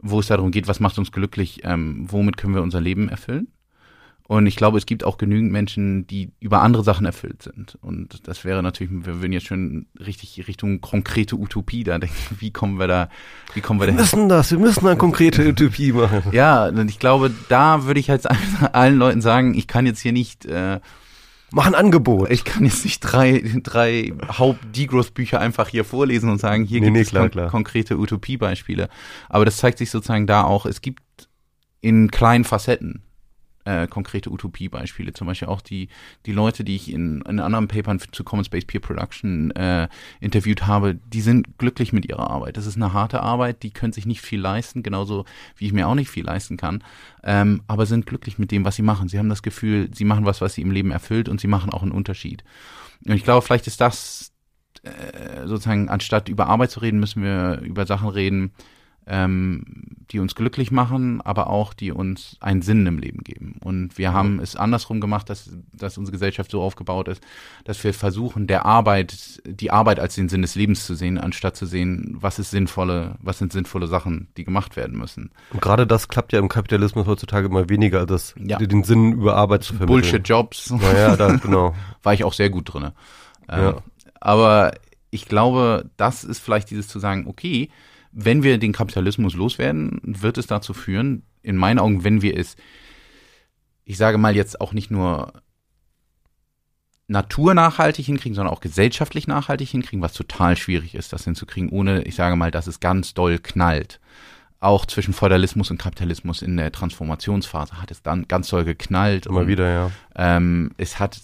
[0.00, 3.48] wo es darum geht, was macht uns glücklich, ähm, womit können wir unser Leben erfüllen.
[4.28, 7.78] Und ich glaube, es gibt auch genügend Menschen, die über andere Sachen erfüllt sind.
[7.80, 12.14] Und das wäre natürlich, wir würden jetzt schon richtig Richtung konkrete Utopie da denken.
[12.38, 13.08] Wie kommen wir da,
[13.54, 16.22] wie kommen wir da Wir müssen das, wir müssen eine konkrete Utopie machen.
[16.32, 18.26] Ja, und ich glaube, da würde ich halt
[18.74, 20.78] allen Leuten sagen, ich kann jetzt hier nicht, äh,
[21.50, 22.30] Mach ein Angebot.
[22.30, 26.96] ich kann jetzt nicht drei, drei Haupt-Degrowth-Bücher einfach hier vorlesen und sagen, hier Nee, gibt
[26.96, 28.90] nee, es klar, kon konkrete Utopiebeispiele.
[29.30, 31.00] Aber das zeigt sich sozusagen da auch, es gibt
[31.80, 33.04] in kleinen Facetten
[33.68, 35.12] äh, konkrete Utopiebeispiele.
[35.12, 35.88] Zum Beispiel auch die,
[36.24, 39.88] die Leute, die ich in, in anderen Papern zu Common Space Peer Production äh,
[40.20, 42.56] interviewt habe, die sind glücklich mit ihrer Arbeit.
[42.56, 45.86] Das ist eine harte Arbeit, die können sich nicht viel leisten, genauso wie ich mir
[45.86, 46.82] auch nicht viel leisten kann,
[47.22, 49.08] ähm, aber sind glücklich mit dem, was sie machen.
[49.08, 51.70] Sie haben das Gefühl, sie machen was, was sie im Leben erfüllt und sie machen
[51.70, 52.44] auch einen Unterschied.
[53.06, 54.32] Und ich glaube, vielleicht ist das
[54.82, 58.52] äh, sozusagen, anstatt über Arbeit zu reden, müssen wir über Sachen reden,
[59.08, 59.62] ähm,
[60.10, 63.56] die uns glücklich machen, aber auch die uns einen Sinn im Leben geben.
[63.62, 67.22] Und wir haben es andersrum gemacht, dass, dass unsere Gesellschaft so aufgebaut ist,
[67.64, 71.56] dass wir versuchen, der Arbeit, die Arbeit als den Sinn des Lebens zu sehen, anstatt
[71.56, 75.30] zu sehen, was ist sinnvolle, was sind sinnvolle Sachen, die gemacht werden müssen.
[75.52, 78.58] Und gerade das klappt ja im Kapitalismus heutzutage immer weniger, das, Ja.
[78.58, 80.02] den Sinn über Arbeit zu vermitteln.
[80.02, 80.70] Bullshit-Jobs.
[80.70, 81.74] Naja, da, genau.
[82.02, 82.92] war ich auch sehr gut drinne.
[83.48, 83.76] Ähm, Ja.
[84.20, 84.72] Aber
[85.10, 87.70] ich glaube, das ist vielleicht dieses zu sagen, okay,
[88.12, 92.56] wenn wir den Kapitalismus loswerden, wird es dazu führen, in meinen Augen, wenn wir es,
[93.84, 95.32] ich sage mal jetzt auch nicht nur
[97.08, 102.14] naturnachhaltig hinkriegen, sondern auch gesellschaftlich nachhaltig hinkriegen, was total schwierig ist, das hinzukriegen, ohne, ich
[102.14, 103.98] sage mal, dass es ganz doll knallt.
[104.60, 109.26] Auch zwischen Feudalismus und Kapitalismus in der Transformationsphase hat es dann ganz doll geknallt.
[109.26, 109.90] Immer und wieder, ja.
[110.16, 111.18] ähm, es hat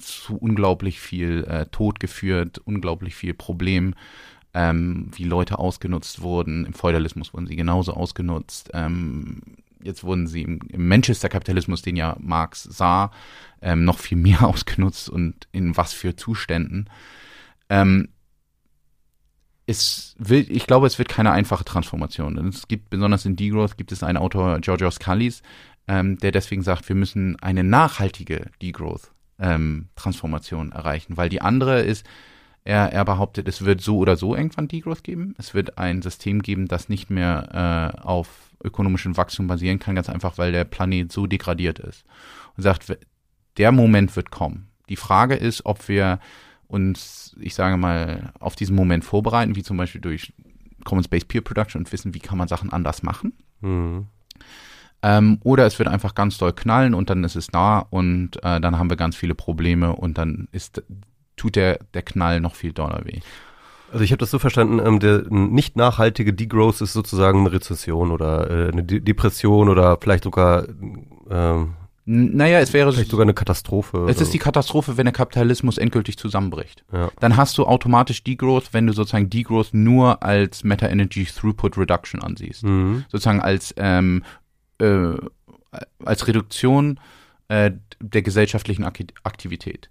[0.00, 3.94] zu unglaublich viel äh, Tod geführt, unglaublich viel Problem,
[4.54, 6.64] ähm, wie Leute ausgenutzt wurden.
[6.66, 8.70] Im Feudalismus wurden sie genauso ausgenutzt.
[8.74, 9.40] Ähm,
[9.82, 13.10] jetzt wurden sie im, im Manchester-Kapitalismus, den ja Marx sah,
[13.60, 16.88] ähm, noch viel mehr ausgenutzt und in was für Zuständen.
[17.68, 18.08] Ähm,
[19.66, 22.38] es will, ich glaube, es wird keine einfache Transformation.
[22.48, 25.42] Es gibt, besonders in Degrowth, gibt es einen Autor, Georgios Kallis,
[25.86, 32.06] ähm, der deswegen sagt, wir müssen eine nachhaltige Degrowth-Transformation erreichen, weil die andere ist,
[32.68, 35.34] er, er behauptet, es wird so oder so irgendwann Degrowth geben.
[35.38, 38.28] Es wird ein System geben, das nicht mehr äh, auf
[38.62, 42.04] ökonomischem Wachstum basieren kann, ganz einfach, weil der Planet so degradiert ist.
[42.56, 42.98] Und sagt,
[43.56, 44.68] der Moment wird kommen.
[44.90, 46.20] Die Frage ist, ob wir
[46.66, 50.34] uns, ich sage mal, auf diesen Moment vorbereiten, wie zum Beispiel durch
[50.84, 53.32] Common Space Peer Production und wissen, wie kann man Sachen anders machen.
[53.62, 54.08] Mhm.
[55.00, 58.60] Ähm, oder es wird einfach ganz doll knallen und dann ist es da und äh,
[58.60, 60.82] dann haben wir ganz viele Probleme und dann ist,
[61.38, 63.20] tut der, der Knall noch viel doller weh.
[63.90, 68.10] Also ich habe das so verstanden, ähm, der nicht nachhaltige Degrowth ist sozusagen eine Rezession
[68.10, 70.66] oder äh, eine De Depression oder vielleicht sogar
[71.30, 71.74] ähm,
[72.10, 74.06] naja, es wäre vielleicht sogar eine Katastrophe.
[74.08, 76.82] Es ist die Katastrophe, wenn der Kapitalismus endgültig zusammenbricht.
[76.90, 77.10] Ja.
[77.20, 82.64] Dann hast du automatisch Degrowth, wenn du sozusagen Degrowth nur als Meta-Energy Throughput Reduction ansiehst.
[82.64, 83.04] Mhm.
[83.10, 84.24] Sozusagen als, ähm,
[84.78, 85.16] äh,
[86.02, 86.98] als Reduktion
[87.48, 89.90] äh, der gesellschaftlichen Aktivität.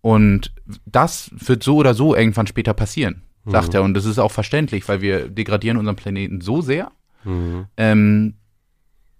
[0.00, 0.54] Und
[0.86, 3.74] das wird so oder so irgendwann später passieren, sagt Mhm.
[3.74, 3.82] er.
[3.82, 6.90] Und das ist auch verständlich, weil wir degradieren unseren Planeten so sehr,
[7.24, 7.66] Mhm.
[7.76, 8.34] ähm,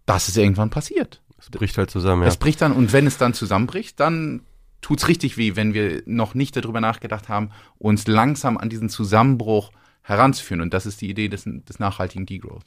[0.06, 1.22] dass es irgendwann passiert.
[1.38, 2.28] Es bricht halt zusammen, ja.
[2.28, 4.42] Es bricht dann, und wenn es dann zusammenbricht, dann
[4.80, 9.70] tut's richtig weh, wenn wir noch nicht darüber nachgedacht haben, uns langsam an diesen Zusammenbruch
[10.02, 10.60] heranzuführen.
[10.62, 12.64] Und das ist die Idee des, des nachhaltigen Degrowth.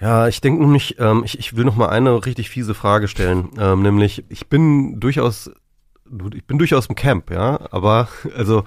[0.00, 3.50] Ja, ich denke nämlich, ähm, ich, ich will noch mal eine richtig fiese Frage stellen,
[3.58, 5.50] ähm, nämlich ich bin durchaus,
[6.34, 8.64] ich bin durchaus im Camp, ja, aber also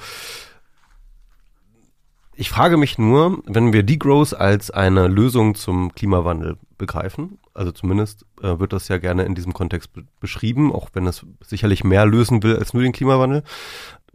[2.37, 8.25] ich frage mich nur, wenn wir Degrowth als eine Lösung zum Klimawandel begreifen, also zumindest
[8.41, 12.05] äh, wird das ja gerne in diesem Kontext be beschrieben, auch wenn es sicherlich mehr
[12.05, 13.43] lösen will als nur den Klimawandel.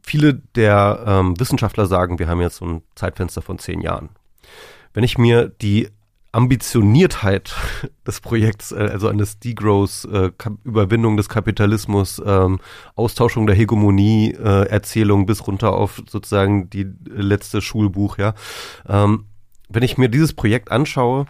[0.03, 4.11] Viele der ähm, Wissenschaftler sagen, wir haben jetzt so ein Zeitfenster von zehn Jahren.
[4.93, 5.89] Wenn ich mir die
[6.33, 7.55] Ambitioniertheit
[8.07, 10.31] des Projekts, äh, also eines Degrowth, äh,
[11.17, 12.61] des Kapitalismus, ähm,
[12.95, 18.35] Austauschung der Hegemonie, äh, Erzählung bis runter auf sozusagen die letzte Schulbuch, ja.
[18.89, 19.27] Ähm,
[19.69, 21.27] wenn ich mir dieses Projekt anschaue,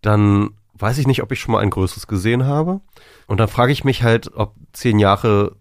[0.00, 2.80] dann weiß ich nicht, ob ich schon mal ein größeres gesehen habe.
[3.26, 5.56] Und dann frage ich mich halt, ob zehn Jahre,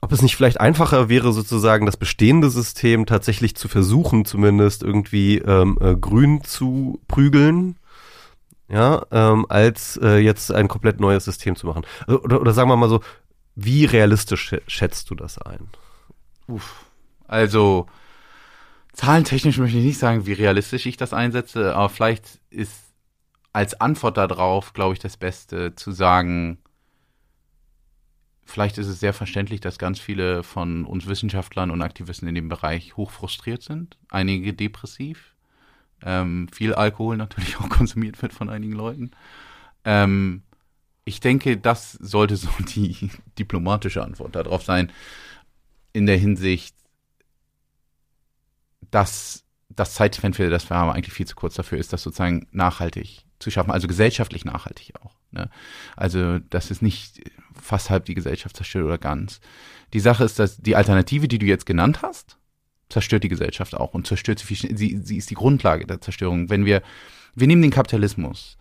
[0.00, 5.38] ob es nicht vielleicht einfacher wäre, sozusagen das bestehende System tatsächlich zu versuchen, zumindest irgendwie
[5.38, 7.76] ähm, äh, grün zu prügeln,
[8.74, 11.86] ja, ähm, als äh, jetzt ein komplett neues System zu machen.
[12.06, 13.00] Also, oder, oder sagen wir mal so,
[13.54, 15.68] wie realistisch schä- schätzt du das ein?
[16.48, 16.84] Uff.
[17.26, 17.86] Also,
[18.92, 22.72] Zahlentechnisch möchte ich nicht sagen, wie realistisch ich das einsetze, aber vielleicht ist
[23.52, 26.58] als Antwort darauf, glaube ich, das Beste zu sagen,
[28.44, 32.48] vielleicht ist es sehr verständlich, dass ganz viele von uns Wissenschaftlern und Aktivisten in dem
[32.48, 35.33] Bereich hoch frustriert sind, einige depressiv,
[36.02, 39.10] ähm, viel Alkohol natürlich auch konsumiert wird von einigen Leuten.
[39.84, 40.42] Ähm,
[41.04, 44.90] ich denke, das sollte so die diplomatische Antwort darauf sein,
[45.92, 46.74] in der Hinsicht,
[48.90, 53.24] dass das Zeitfenster, das wir haben, eigentlich viel zu kurz dafür ist, das sozusagen nachhaltig
[53.38, 55.16] zu schaffen, also gesellschaftlich nachhaltig auch.
[55.30, 55.50] Ne?
[55.96, 57.22] Also, das ist nicht
[57.60, 59.40] fast halb die Gesellschaft zerstört oder ganz.
[59.92, 62.38] Die Sache ist, dass die Alternative, die du jetzt genannt hast,
[62.94, 66.48] zerstört die Gesellschaft auch und zerstört sie, viel, sie, sie ist die Grundlage der Zerstörung.
[66.48, 66.80] Wenn wir,
[67.34, 68.56] wir nehmen den Kapitalismus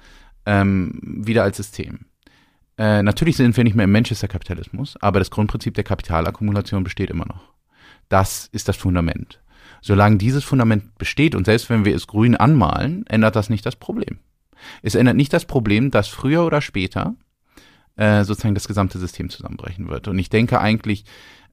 [0.45, 2.07] ähm, wieder als System.
[2.77, 7.27] Äh, natürlich sind wir nicht mehr im Manchester-Kapitalismus, aber das Grundprinzip der Kapitalakkumulation besteht immer
[7.27, 7.53] noch.
[8.09, 9.39] Das ist das Fundament.
[9.81, 13.75] Solange dieses Fundament besteht und selbst wenn wir es grün anmalen, ändert das nicht das
[13.75, 14.17] Problem.
[14.81, 17.15] Es ändert nicht das Problem, dass früher oder später
[17.95, 20.07] äh, sozusagen das gesamte System zusammenbrechen wird.
[20.07, 21.05] Und ich denke eigentlich,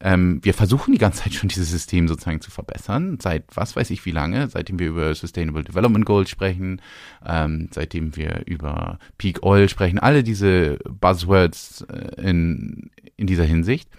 [0.02, 3.90] ähm, wir versuchen die ganze Zeit schon dieses System sozusagen zu verbessern, seit was weiß
[3.90, 6.80] ich wie lange, seitdem wir über Sustainable Development Goals sprechen,
[7.26, 13.90] ähm, seitdem wir über Peak Oil sprechen, alle diese Buzzwords äh, in, in dieser Hinsicht.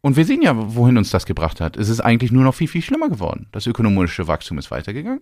[0.00, 1.76] Und wir sehen ja, wohin uns das gebracht hat.
[1.76, 3.46] Es ist eigentlich nur noch viel, viel schlimmer geworden.
[3.52, 5.20] Das ökonomische Wachstum ist weitergegangen.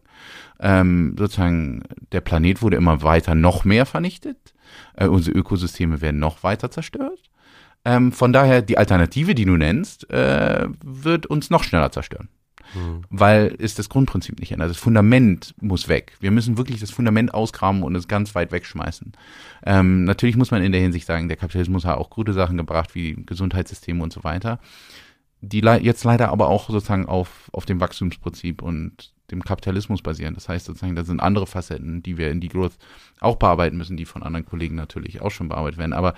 [0.58, 1.82] Ähm, sozusagen,
[2.12, 4.54] der Planet wurde immer weiter noch mehr vernichtet.
[4.94, 7.30] Äh, unsere Ökosysteme werden noch weiter zerstört.
[7.84, 12.28] Ähm, von daher, die Alternative, die du nennst, äh, wird uns noch schneller zerstören.
[12.74, 13.02] Mhm.
[13.08, 14.70] Weil es das Grundprinzip nicht ändert.
[14.70, 16.16] Das Fundament muss weg.
[16.20, 19.12] Wir müssen wirklich das Fundament ausgraben und es ganz weit wegschmeißen.
[19.64, 22.94] Ähm, natürlich muss man in der Hinsicht sagen, der Kapitalismus hat auch gute Sachen gebracht,
[22.94, 24.60] wie Gesundheitssysteme und so weiter,
[25.40, 30.34] die le jetzt leider aber auch sozusagen auf, auf dem Wachstumsprinzip und dem Kapitalismus basieren.
[30.34, 32.76] Das heißt sozusagen, da sind andere Facetten, die wir in die Growth
[33.20, 35.92] auch bearbeiten müssen, die von anderen Kollegen natürlich auch schon bearbeitet werden.
[35.92, 36.14] Aber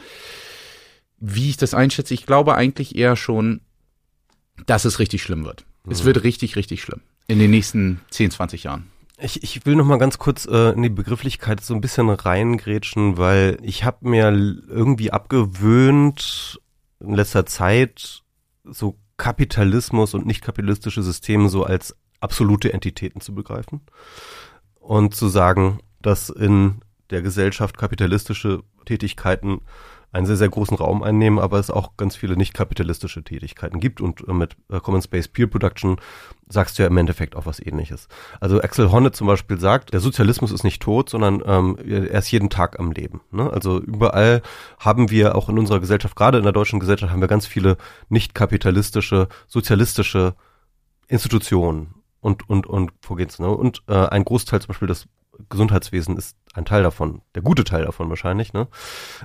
[1.18, 3.60] wie ich das einschätze, ich glaube eigentlich eher schon,
[4.66, 5.64] dass es richtig schlimm wird.
[5.84, 5.92] Mhm.
[5.92, 7.00] Es wird richtig, richtig schlimm.
[7.28, 8.88] In den nächsten 10, 20 Jahren.
[9.18, 13.18] Ich, ich will noch mal ganz kurz äh, in die Begrifflichkeit so ein bisschen reingrätschen,
[13.18, 16.60] weil ich habe mir irgendwie abgewöhnt
[16.98, 18.22] in letzter Zeit
[18.64, 23.80] so Kapitalismus und nicht kapitalistische Systeme so als absolute Entitäten zu begreifen
[24.80, 26.80] und zu sagen, dass in
[27.10, 29.60] der Gesellschaft kapitalistische Tätigkeiten
[30.12, 34.00] einen sehr, sehr großen Raum einnehmen, aber es auch ganz viele nicht kapitalistische Tätigkeiten gibt
[34.00, 35.96] und äh, mit äh, Common Space Peer Production
[36.48, 38.08] sagst du ja im Endeffekt auch was ähnliches.
[38.38, 42.30] Also Axel Honneth zum Beispiel sagt, der Sozialismus ist nicht tot, sondern ähm, er ist
[42.30, 43.22] jeden Tag am Leben.
[43.30, 43.50] Ne?
[43.50, 44.42] Also überall
[44.78, 47.78] haben wir auch in unserer Gesellschaft, gerade in der deutschen Gesellschaft, haben wir ganz viele
[48.10, 50.34] nicht kapitalistische, sozialistische
[51.08, 55.06] Institutionen und und und vorgeht's ne und äh, ein Großteil zum Beispiel des
[55.48, 58.68] Gesundheitswesen ist ein Teil davon, der gute Teil davon wahrscheinlich, ne?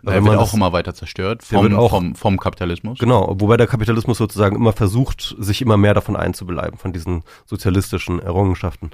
[0.04, 2.98] Der wird auch immer weiter zerstört vom, auch, vom, vom Kapitalismus.
[3.00, 8.20] Genau, wobei der Kapitalismus sozusagen immer versucht, sich immer mehr davon einzubeleiben, von diesen sozialistischen
[8.22, 8.92] Errungenschaften.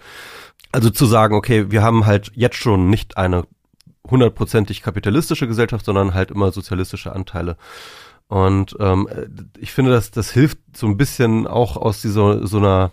[0.71, 3.45] Also zu sagen, okay, wir haben halt jetzt schon nicht eine
[4.09, 7.57] hundertprozentig kapitalistische Gesellschaft, sondern halt immer sozialistische Anteile.
[8.27, 9.07] Und ähm,
[9.59, 12.91] ich finde, dass das hilft so ein bisschen auch aus dieser so einer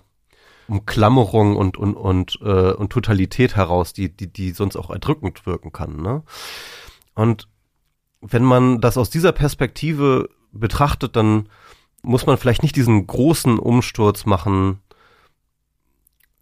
[0.70, 5.72] Umklammerung und und und äh, und Totalität heraus, die die die sonst auch erdrückend wirken
[5.72, 6.01] kann.
[6.01, 6.22] Ne?
[7.14, 7.48] Und
[8.20, 11.48] wenn man das aus dieser Perspektive betrachtet, dann
[12.02, 14.80] muss man vielleicht nicht diesen großen Umsturz machen,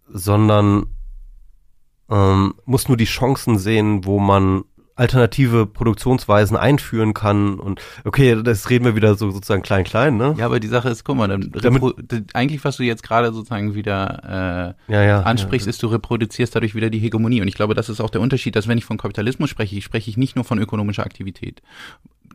[0.07, 0.87] sondern
[2.09, 4.63] ähm, muss nur die Chancen sehen, wo man
[4.99, 10.35] alternative Produktionsweisen einführen kann und okay, das reden wir wieder so sozusagen klein klein, ne?
[10.37, 11.95] Ja, aber die Sache ist, guck mal, dann Damit,
[12.33, 15.69] eigentlich was du jetzt gerade sozusagen wieder äh, ja, ja, ansprichst, ja.
[15.69, 18.57] ist du reproduzierst dadurch wieder die Hegemonie und ich glaube, das ist auch der Unterschied,
[18.57, 21.61] dass wenn ich von Kapitalismus spreche, ich spreche ich nicht nur von ökonomischer Aktivität.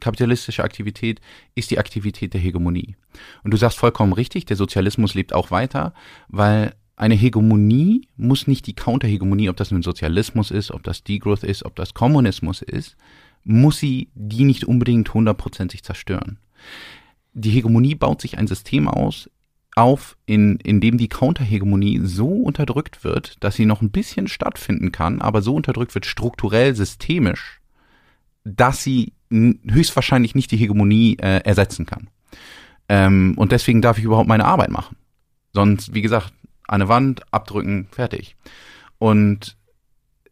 [0.01, 1.20] Kapitalistische Aktivität
[1.55, 2.97] ist die Aktivität der Hegemonie.
[3.43, 5.93] Und du sagst vollkommen richtig, der Sozialismus lebt auch weiter,
[6.28, 11.43] weil eine Hegemonie muss nicht die Counterhegemonie, ob das nun Sozialismus ist, ob das Degrowth
[11.43, 12.97] ist, ob das Kommunismus ist,
[13.43, 16.39] muss sie die nicht unbedingt hundertprozentig zerstören.
[17.33, 19.29] Die Hegemonie baut sich ein System aus,
[19.77, 24.93] auf, in, in dem die Counterhegemonie so unterdrückt wird, dass sie noch ein bisschen stattfinden
[24.93, 27.61] kann, aber so unterdrückt wird strukturell, systemisch,
[28.45, 32.09] dass sie höchstwahrscheinlich nicht die Hegemonie äh, ersetzen kann.
[32.89, 34.97] Ähm, und deswegen darf ich überhaupt meine Arbeit machen.
[35.53, 36.33] Sonst, wie gesagt,
[36.69, 38.36] eine Wand, abdrücken, fertig.
[38.99, 39.57] Und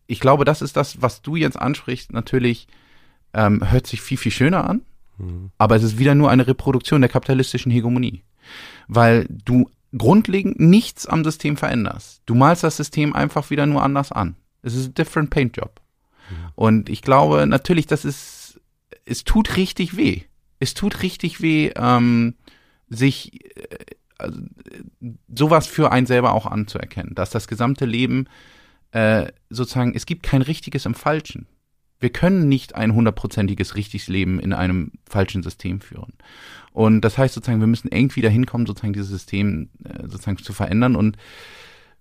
[0.07, 2.69] ich glaube, das ist das, was du jetzt ansprichst, natürlich
[3.35, 4.83] ähm, hört sich viel, viel schöner an,
[5.19, 5.51] mhm.
[5.59, 8.23] aber es ist wieder nur eine Reproduktion der kapitalistischen Hegemonie.
[8.89, 12.23] Weil du grundlegend nichts am System veränderst.
[12.27, 14.37] Du malst das System einfach wieder nur anders an.
[14.63, 15.81] Es ist ein different paint job.
[16.31, 16.35] Mhm.
[16.55, 18.61] Und ich glaube natürlich, das ist,
[19.05, 20.23] es tut richtig weh.
[20.59, 22.35] Es tut richtig weh, ähm,
[22.89, 23.77] sich äh,
[24.23, 24.41] also,
[25.29, 28.27] sowas für einen selber auch anzuerkennen, dass das gesamte Leben
[28.93, 31.47] äh, sozusagen, es gibt kein richtiges im Falschen.
[31.99, 36.15] Wir können nicht ein hundertprozentiges richtiges Leben in einem falschen System führen.
[36.73, 40.53] Und das heißt sozusagen, wir müssen irgendwie dahin kommen, sozusagen dieses System äh, sozusagen zu
[40.53, 40.97] verändern.
[40.97, 41.17] Und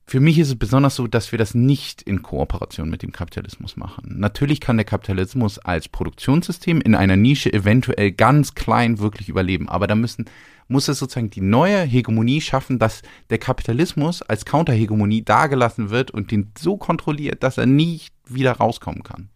[0.06, 3.78] für mich ist es besonders so, dass wir das nicht in Kooperation mit dem Kapitalismus
[3.78, 4.16] machen.
[4.20, 9.88] Natürlich kann der Kapitalismus als Produktionssystem in einer Nische eventuell ganz klein wirklich überleben, aber
[9.88, 10.26] da müssen
[10.68, 16.32] muss es sozusagen die neue Hegemonie schaffen, dass der Kapitalismus als Counterhegemonie dagelassen wird und
[16.32, 19.30] den so kontrolliert, dass er nicht wieder rauskommen kann.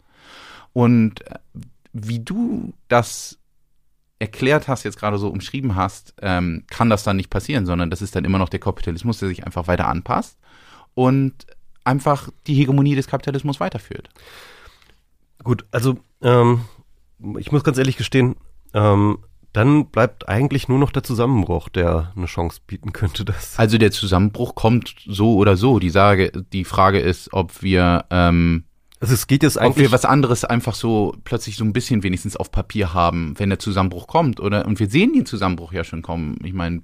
[0.72, 1.40] Und äh,
[1.92, 3.38] wie du das
[4.18, 8.02] erklärt hast, jetzt gerade so umschrieben hast, ähm, kann das dann nicht passieren, sondern das
[8.02, 10.38] ist dann immer noch der Kapitalismus, der sich einfach weiter anpasst
[10.96, 11.34] und
[11.84, 14.10] einfach die Hegemonie des Kapitalismus weiterführt.
[15.44, 16.62] Gut, also ähm,
[17.38, 18.36] ich muss ganz ehrlich gestehen,
[18.74, 19.20] ähm,
[19.54, 23.24] dann bleibt eigentlich nur noch der Zusammenbruch, der eine Chance bieten könnte.
[23.24, 23.58] Das.
[23.58, 25.80] Also der Zusammenbruch kommt so oder so.
[25.80, 28.66] Die Sage, die Frage ist, ob wir ähm,
[29.00, 29.72] also es geht jetzt eigentlich.
[29.72, 33.50] Ob wir was anderes einfach so plötzlich so ein bisschen wenigstens auf Papier haben, wenn
[33.50, 34.66] der Zusammenbruch kommt, oder?
[34.66, 36.38] Und wir sehen den Zusammenbruch ja schon kommen.
[36.44, 36.82] Ich meine,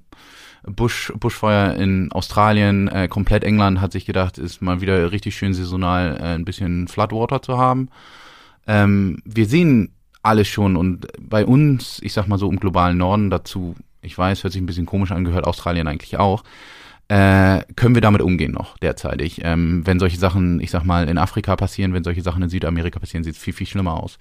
[0.63, 5.53] Bush, Bushfeuer in Australien, äh, komplett England hat sich gedacht, ist mal wieder richtig schön
[5.53, 7.89] saisonal äh, ein bisschen Floodwater zu haben.
[8.67, 9.93] Ähm, wir sehen
[10.23, 14.43] alles schon und bei uns, ich sag mal so im globalen Norden dazu, ich weiß,
[14.43, 16.43] hört sich ein bisschen komisch an, gehört Australien eigentlich auch,
[17.07, 19.41] äh, können wir damit umgehen noch derzeitig.
[19.43, 22.99] Ähm, wenn solche Sachen, ich sag mal, in Afrika passieren, wenn solche Sachen in Südamerika
[22.99, 24.17] passieren, sieht es viel, viel schlimmer aus,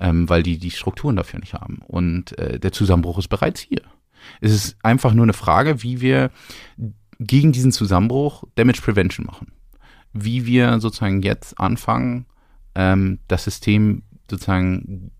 [0.00, 1.78] ähm, weil die die Strukturen dafür nicht haben.
[1.86, 3.80] Und äh, der Zusammenbruch ist bereits hier.
[4.40, 6.30] Es ist einfach nur eine Frage, wie wir
[7.20, 9.52] gegen diesen Zusammenbruch Damage Prevention machen.
[10.12, 12.26] Wie wir sozusagen jetzt anfangen,
[12.74, 15.10] ähm, das System sozusagen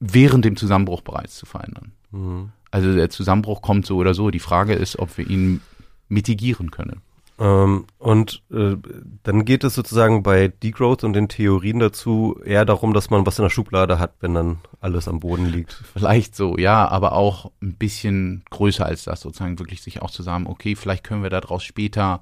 [0.00, 1.92] während dem Zusammenbruch bereits zu verändern.
[2.10, 2.52] Mhm.
[2.70, 4.30] Also der Zusammenbruch kommt so oder so.
[4.30, 5.60] Die Frage ist, ob wir ihn
[6.08, 7.02] mitigieren können.
[7.40, 8.76] Ähm, und äh,
[9.22, 13.38] dann geht es sozusagen bei Degrowth und den Theorien dazu eher darum, dass man was
[13.38, 15.72] in der Schublade hat, wenn dann alles am Boden liegt.
[15.94, 20.22] Vielleicht so, ja, aber auch ein bisschen größer als das, sozusagen wirklich sich auch zu
[20.22, 22.20] sagen, okay, vielleicht können wir daraus später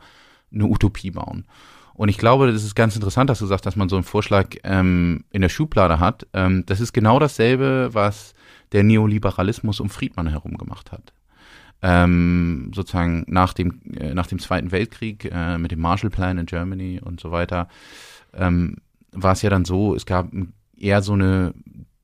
[0.55, 1.47] eine Utopie bauen.
[1.95, 4.55] Und ich glaube, das ist ganz interessant, dass du sagst, dass man so einen Vorschlag
[4.63, 6.29] ähm, in der Schublade hat.
[6.33, 8.35] Ähm, das ist genau dasselbe, was
[8.71, 11.13] der Neoliberalismus um Friedmann herum gemacht hat
[11.83, 17.01] ähm, sozusagen nach dem, äh, nach dem Zweiten Weltkrieg äh, mit dem Marshallplan in Germany
[17.03, 17.69] und so weiter,
[18.35, 18.77] ähm,
[19.13, 20.31] war es ja dann so, es gab
[20.77, 21.55] eher so eine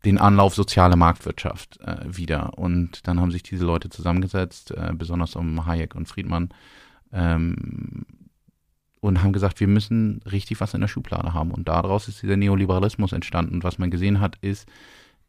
[0.05, 2.59] den Anlauf soziale Marktwirtschaft äh, wieder.
[2.59, 6.51] Und dann haben sich diese Leute zusammengesetzt, äh, besonders um Hayek und Friedmann,
[7.13, 8.05] ähm,
[9.01, 11.51] und haben gesagt, wir müssen richtig was in der Schublade haben.
[11.51, 13.57] Und daraus ist dieser Neoliberalismus entstanden.
[13.57, 14.67] Und was man gesehen hat, ist,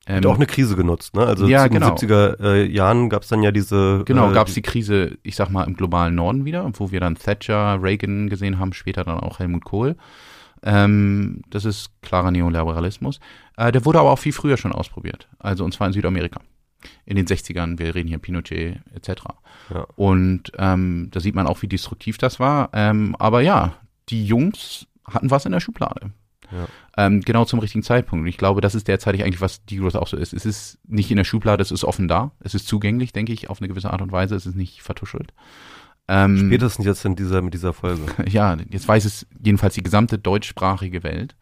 [0.07, 1.26] ähm, Hat auch eine Krise genutzt, ne?
[1.26, 1.95] Also ja, in den genau.
[1.95, 4.03] 70er äh, Jahren gab es dann ja diese.
[4.06, 6.99] Genau, äh, gab es die Krise, ich sag mal, im globalen Norden wieder, wo wir
[6.99, 9.95] dann Thatcher, Reagan gesehen haben, später dann auch Helmut Kohl.
[10.61, 13.19] Ähm, das ist klarer Neoliberalismus.
[13.57, 15.27] Äh, der wurde aber auch viel früher schon ausprobiert.
[15.40, 16.40] Also und zwar in Südamerika.
[17.06, 19.23] In den 60ern, wir reden hier Pinochet etc.
[19.73, 19.88] Ja.
[19.95, 22.69] Und ähm, da sieht man auch, wie destruktiv das war.
[22.73, 23.73] Ähm, aber ja,
[24.10, 26.11] die Jungs hatten was in der Schublade.
[26.51, 26.67] Ja.
[26.97, 28.23] Ähm, genau zum richtigen Zeitpunkt.
[28.23, 30.34] Und ich glaube, das ist derzeitig eigentlich, was Degrowth auch so ist.
[30.34, 32.31] Es ist nicht in der Schublade, es ist offen da.
[32.39, 34.35] Es ist zugänglich, denke ich, auf eine gewisse Art und Weise.
[34.35, 35.34] Es ist nicht vertuschelt.
[36.07, 38.03] Ähm, Spätestens jetzt in dieser, mit dieser Folge.
[38.30, 41.35] Ja, jetzt weiß es jedenfalls die gesamte deutschsprachige Welt.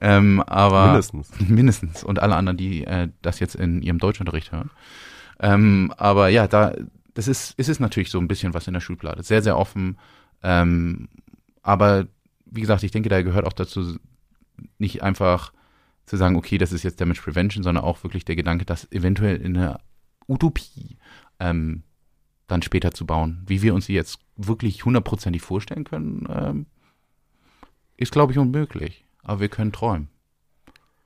[0.00, 1.30] Ähm, aber mindestens.
[1.48, 2.04] Mindestens.
[2.04, 4.70] Und alle anderen, die äh, das jetzt in ihrem Deutschunterricht hören.
[5.38, 6.74] Ähm, aber ja, da,
[7.14, 9.22] das ist, ist es natürlich so ein bisschen was in der Schublade.
[9.22, 9.98] Sehr, sehr offen.
[10.42, 11.08] Ähm,
[11.62, 12.06] aber
[12.46, 13.96] wie gesagt, ich denke, da gehört auch dazu,
[14.78, 15.52] nicht einfach
[16.06, 19.36] zu sagen, okay, das ist jetzt Damage Prevention, sondern auch wirklich der Gedanke, das eventuell
[19.36, 19.80] in einer
[20.26, 20.98] Utopie
[21.38, 21.82] ähm,
[22.46, 23.42] dann später zu bauen.
[23.46, 26.66] Wie wir uns sie jetzt wirklich hundertprozentig vorstellen können, ähm,
[27.96, 29.04] ist, glaube ich, unmöglich.
[29.22, 30.08] Aber wir können träumen.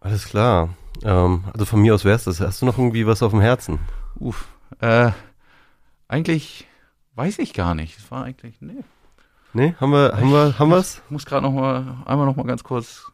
[0.00, 0.70] Alles klar.
[1.02, 2.40] Ähm, also von mir aus wär's das.
[2.40, 3.78] Hast du noch irgendwie was auf dem Herzen?
[4.16, 4.48] Uff.
[4.80, 5.10] Äh,
[6.08, 6.66] eigentlich
[7.14, 7.98] weiß ich gar nicht.
[7.98, 8.84] Es war eigentlich, nee.
[9.52, 11.00] Nee, haben wir, haben wir, haben wir's?
[11.04, 13.12] Ich muss gerade noch mal, einmal noch mal ganz kurz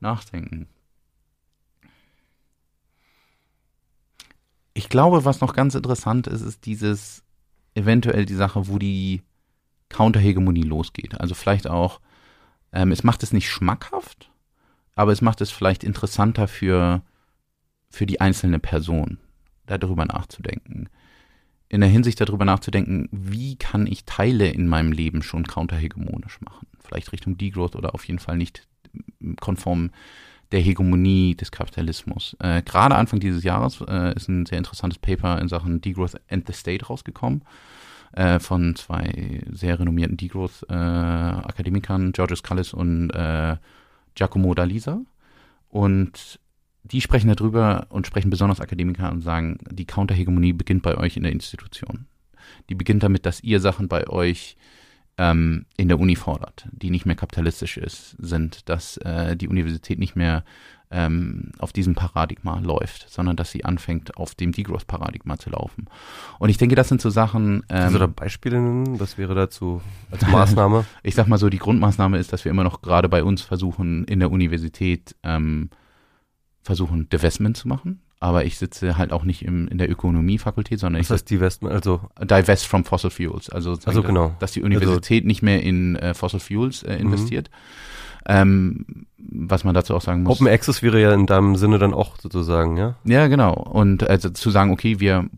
[0.00, 0.68] nachdenken.
[4.72, 7.22] Ich glaube, was noch ganz interessant ist, ist dieses
[7.74, 9.22] eventuell die Sache, wo die
[9.88, 11.20] Counterhegemonie losgeht.
[11.20, 12.00] Also vielleicht auch,
[12.72, 14.30] ähm, es macht es nicht schmackhaft,
[14.94, 17.02] aber es macht es vielleicht interessanter für,
[17.90, 19.18] für die einzelne Person,
[19.66, 20.88] darüber nachzudenken.
[21.68, 26.66] in der Hinsicht darüber nachzudenken, wie kann ich Teile in meinem Leben schon counterhegemonisch machen.
[26.80, 28.66] Vielleicht Richtung Degrowth oder auf jeden Fall nicht
[29.40, 29.90] konform
[30.52, 32.36] der Hegemonie des Kapitalismus.
[32.40, 36.46] Äh, Gerade Anfang dieses Jahres äh, ist ein sehr interessantes Paper in Sachen Degrowth and
[36.46, 37.42] the State rausgekommen
[38.12, 43.56] äh, von zwei sehr renommierten Degrowth-Akademikern, äh, Georges Callis und äh,
[44.14, 45.04] Giacomo D'Alisa.
[45.68, 46.40] Und
[46.82, 51.22] die sprechen darüber und sprechen besonders Akademiker und sagen, die Counterhegemonie beginnt bei euch in
[51.22, 52.06] der Institution.
[52.68, 54.56] Die beginnt damit, dass ihr Sachen bei euch
[55.20, 59.98] ähm, in der Uni fordert, die nicht mehr kapitalistisch ist, sind, dass äh, die Universität
[59.98, 60.44] nicht mehr
[60.90, 65.88] ähm, auf diesem Paradigma läuft, sondern dass sie anfängt, auf dem Degrowth-Paradigma zu laufen.
[66.38, 67.62] Und ich denke, das sind so Sachen.
[67.68, 70.86] Ähm, also da Beispiele nennen, was wäre dazu als Maßnahme?
[71.02, 74.04] ich sag mal so, die Grundmaßnahme ist, dass wir immer noch gerade bei uns versuchen,
[74.04, 75.68] in der Universität ähm,
[76.62, 78.00] versuchen, Divestment zu machen.
[78.22, 81.74] Aber ich sitze halt auch nicht im, in der Ökonomiefakultät, sondern Was ich heißt Divestment,
[81.74, 83.48] also divest from fossil fuels.
[83.48, 84.36] Also, also genau.
[84.40, 87.48] dass die Universität also, nicht mehr in äh, fossil fuels äh, investiert.
[87.48, 88.26] Mhm.
[88.26, 88.86] Ähm,
[89.16, 90.38] was man dazu auch sagen muss.
[90.38, 92.94] Open Access wäre ja in deinem Sinne dann auch sozusagen, ja?
[93.04, 93.54] Ja, genau.
[93.54, 95.30] Und also zu sagen, okay, wir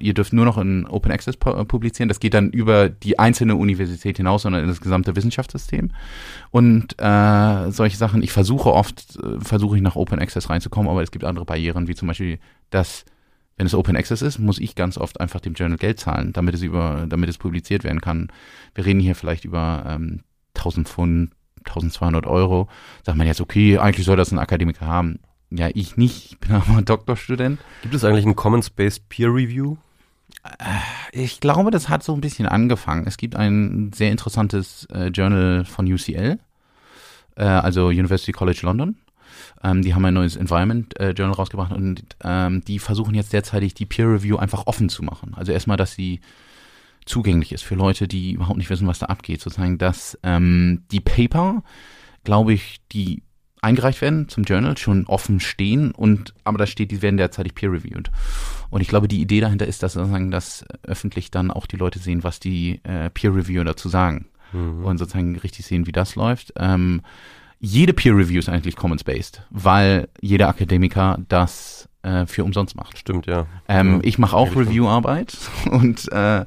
[0.00, 2.08] ihr dürft nur noch in Open Access äh, publizieren.
[2.08, 5.90] Das geht dann über die einzelne Universität hinaus, sondern in das gesamte Wissenschaftssystem.
[6.50, 11.02] Und äh, solche Sachen, ich versuche oft, äh, versuche ich nach Open Access reinzukommen, aber
[11.02, 12.38] es gibt andere Barrieren, wie zum Beispiel,
[12.70, 13.04] dass
[13.56, 16.54] wenn es Open Access ist, muss ich ganz oft einfach dem Journal Geld zahlen, damit
[16.54, 18.28] es über, damit es publiziert werden kann.
[18.74, 20.22] Wir reden hier vielleicht über ähm,
[20.56, 21.30] 1000 Pfund,
[21.66, 22.68] 1200 Euro.
[23.04, 25.18] Sagt man jetzt, okay, eigentlich soll das ein Akademiker haben.
[25.50, 26.32] Ja, ich nicht.
[26.32, 27.60] Ich bin aber Doktorstudent.
[27.82, 29.76] Gibt es eigentlich ein Commons-Based Peer Review?
[30.44, 30.78] Äh,
[31.12, 33.06] ich glaube, das hat so ein bisschen angefangen.
[33.06, 36.38] Es gibt ein sehr interessantes äh, Journal von UCL,
[37.36, 38.96] äh, also University College London.
[39.62, 43.74] Ähm, die haben ein neues Environment äh, Journal rausgebracht und ähm, die versuchen jetzt derzeitig
[43.74, 45.34] die Peer Review einfach offen zu machen.
[45.34, 46.20] Also erstmal, dass sie
[47.06, 49.40] zugänglich ist für Leute, die überhaupt nicht wissen, was da abgeht.
[49.40, 51.62] Sozusagen, dass ähm, die Paper,
[52.24, 53.22] glaube ich, die
[53.60, 58.10] eingereicht werden zum Journal, schon offen stehen und aber da steht, die werden derzeitig peer-reviewed.
[58.70, 61.98] Und ich glaube, die Idee dahinter ist, dass sozusagen, dass öffentlich dann auch die Leute
[61.98, 64.84] sehen, was die äh, Peer-Reviewer dazu sagen mhm.
[64.84, 66.52] und sozusagen richtig sehen, wie das läuft.
[66.56, 67.02] Ähm,
[67.60, 72.98] jede Peer-Review ist eigentlich Commons-based, weil jeder Akademiker das äh, für umsonst macht.
[72.98, 73.46] Stimmt, ja.
[73.66, 74.00] Ähm, ja.
[74.04, 75.36] Ich mache auch Review-Arbeit
[75.70, 76.44] und äh,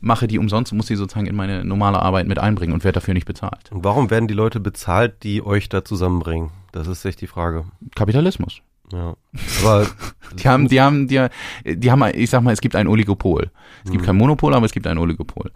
[0.00, 3.14] mache die umsonst, muss sie sozusagen in meine normale Arbeit mit einbringen und werde dafür
[3.14, 3.70] nicht bezahlt.
[3.70, 6.50] Und warum werden die Leute bezahlt, die euch da zusammenbringen?
[6.72, 7.64] Das ist echt die Frage.
[7.94, 8.62] Kapitalismus.
[8.92, 9.16] Ja.
[9.62, 9.86] Aber
[10.38, 11.26] die haben, die haben, die,
[11.64, 13.50] die haben, ich sag mal, es gibt ein Oligopol.
[13.84, 14.06] Es gibt mhm.
[14.06, 15.50] kein Monopol, aber es gibt ein Oligopol.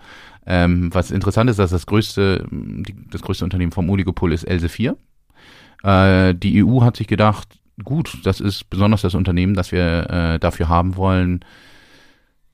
[0.46, 4.96] Ähm, was interessant ist, dass das größte, die, das größte Unternehmen vom Oligopol ist Elsevier.
[5.82, 10.38] Äh, die EU hat sich gedacht, gut, das ist besonders das Unternehmen, das wir äh,
[10.38, 11.40] dafür haben wollen,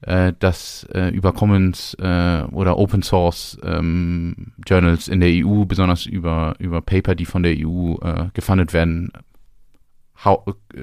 [0.02, 6.06] äh, dass äh, über Commons äh, oder Open Source ähm, Journals in der EU, besonders
[6.06, 9.10] über, über Paper, die von der EU äh, gefundet werden,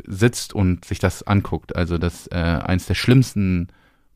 [0.05, 1.75] sitzt und sich das anguckt.
[1.75, 3.67] Also das äh, eins der schlimmsten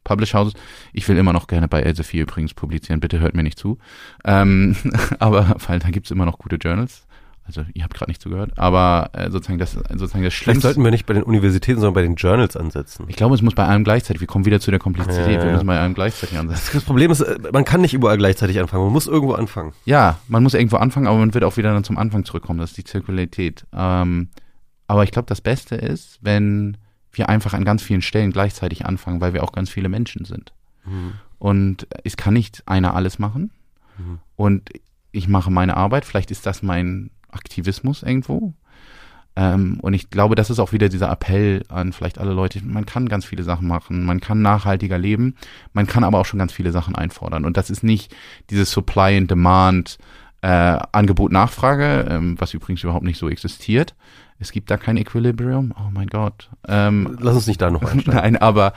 [0.04, 0.54] Publish Houses.
[0.94, 3.78] Ich will immer noch gerne bei Elsevier übrigens publizieren, bitte hört mir nicht zu.
[4.24, 4.76] Ähm,
[5.20, 7.06] aber weil da gibt's immer noch gute Journals.
[7.50, 10.68] Also ihr habt gerade nicht zugehört, aber äh, sozusagen das sozusagen das Schlimmste.
[10.68, 13.06] Sollten wir nicht bei den Universitäten, sondern bei den Journals ansetzen.
[13.08, 14.22] Ich glaube, es muss bei allem gleichzeitig.
[14.22, 15.40] Wir kommen wieder zu der Komplexität.
[15.40, 16.70] Ja, wir müssen bei allem gleichzeitig ansetzen.
[16.74, 18.84] Das Problem ist, äh, man kann nicht überall gleichzeitig anfangen.
[18.84, 19.74] Man muss irgendwo anfangen.
[19.86, 22.60] Ja, man muss irgendwo anfangen, aber man wird auch wieder dann zum Anfang zurückkommen.
[22.60, 23.66] Das ist die Zirkularität.
[23.74, 24.30] Ähm,
[24.86, 26.78] aber ich glaube, das Beste ist, wenn
[27.12, 30.54] wir einfach an ganz vielen Stellen gleichzeitig anfangen, weil wir auch ganz viele Menschen sind.
[30.86, 31.14] Mhm.
[31.40, 33.50] Und es kann nicht einer alles machen.
[33.98, 34.20] Mhm.
[34.36, 34.70] Und
[35.12, 36.06] ich mache meine Arbeit.
[36.06, 38.54] Vielleicht ist das mein Aktivismus irgendwo.
[39.36, 42.64] Ähm, und ich glaube, das ist auch wieder dieser Appell an vielleicht alle Leute.
[42.66, 45.36] Man kann ganz viele Sachen machen, man kann nachhaltiger leben,
[45.72, 47.46] man kann aber auch schon ganz viele Sachen einfordern.
[47.46, 48.14] Und das ist nicht
[48.50, 49.98] dieses Supply and Demand,
[50.42, 53.96] äh, Angebot, Nachfrage, ähm, was übrigens überhaupt nicht so existiert.
[54.40, 55.74] Es gibt da kein Equilibrium.
[55.78, 56.50] Oh mein Gott.
[56.68, 58.14] Ähm, Lass uns nicht da noch einsteigen.
[58.22, 58.74] Nein, aber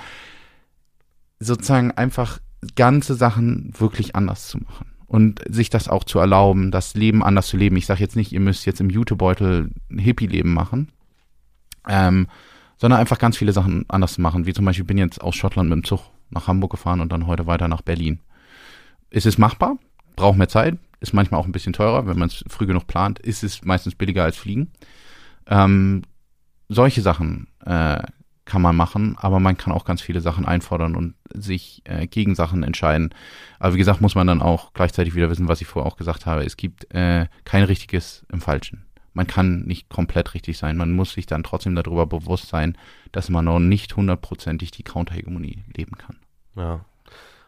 [1.40, 2.38] sozusagen einfach
[2.76, 7.48] ganze Sachen wirklich anders zu machen und sich das auch zu erlauben, das Leben anders
[7.48, 7.76] zu leben.
[7.76, 10.88] Ich sage jetzt nicht, ihr müsst jetzt im Jutebeutel ein Hippie-Leben machen,
[11.86, 12.28] ähm,
[12.78, 14.46] sondern einfach ganz viele Sachen anders machen.
[14.46, 17.12] Wie zum Beispiel, ich bin jetzt aus Schottland mit dem Zug nach Hamburg gefahren und
[17.12, 18.20] dann heute weiter nach Berlin.
[19.10, 19.76] Ist es machbar?
[20.16, 20.78] Braucht mehr Zeit?
[21.00, 23.18] Ist manchmal auch ein bisschen teurer, wenn man es früh genug plant.
[23.18, 24.72] Ist es meistens billiger als Fliegen?
[25.46, 26.04] Ähm,
[26.70, 28.02] solche Sachen äh,
[28.52, 32.34] kann man machen, aber man kann auch ganz viele Sachen einfordern und sich äh, gegen
[32.34, 33.14] Sachen entscheiden.
[33.58, 36.26] Aber wie gesagt, muss man dann auch gleichzeitig wieder wissen, was ich vorher auch gesagt
[36.26, 36.44] habe.
[36.44, 38.84] Es gibt äh, kein richtiges im Falschen.
[39.14, 40.76] Man kann nicht komplett richtig sein.
[40.76, 42.76] Man muss sich dann trotzdem darüber bewusst sein,
[43.10, 46.18] dass man noch nicht hundertprozentig die Counterhegemonie leben kann.
[46.54, 46.84] Ja,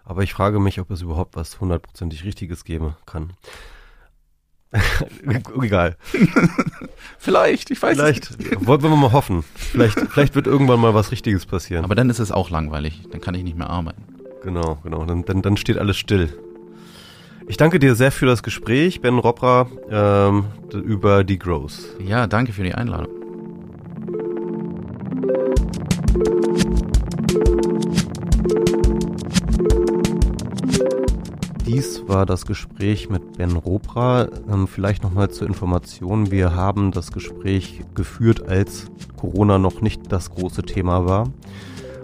[0.04, 3.34] Aber ich frage mich, ob es überhaupt was hundertprozentig Richtiges geben kann.
[5.62, 5.96] Egal.
[7.18, 8.66] vielleicht, ich weiß vielleicht, es nicht.
[8.66, 9.44] Wollen wir mal hoffen.
[9.54, 11.84] Vielleicht, vielleicht wird irgendwann mal was Richtiges passieren.
[11.84, 13.02] Aber dann ist es auch langweilig.
[13.10, 14.02] Dann kann ich nicht mehr arbeiten.
[14.42, 15.04] Genau, genau.
[15.04, 16.28] Dann, dann, dann steht alles still.
[17.46, 21.78] Ich danke dir sehr für das Gespräch, Ben Robra, ähm, über die Growth.
[21.98, 23.23] Ja, danke für die Einladung.
[31.66, 34.28] Dies war das Gespräch mit Ben Robra.
[34.52, 36.30] Ähm, vielleicht nochmal zur Information.
[36.30, 41.30] Wir haben das Gespräch geführt, als Corona noch nicht das große Thema war.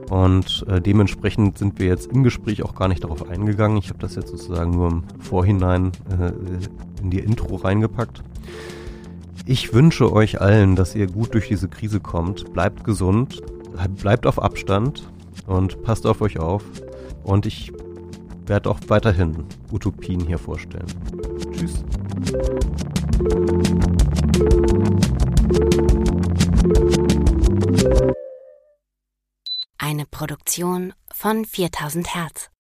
[0.09, 3.77] Und äh, dementsprechend sind wir jetzt im Gespräch auch gar nicht darauf eingegangen.
[3.77, 6.33] Ich habe das jetzt sozusagen nur im Vorhinein äh,
[7.03, 8.23] in die Intro reingepackt.
[9.45, 12.51] Ich wünsche euch allen, dass ihr gut durch diese Krise kommt.
[12.55, 13.43] Bleibt gesund,
[14.01, 15.07] bleibt auf Abstand
[15.47, 16.65] und passt auf euch auf.
[17.25, 17.73] Und ich
[18.51, 20.87] werde auch weiterhin Utopien hier vorstellen.
[21.53, 21.85] Tschüss.
[29.79, 32.51] Eine Produktion von 4000 Hertz.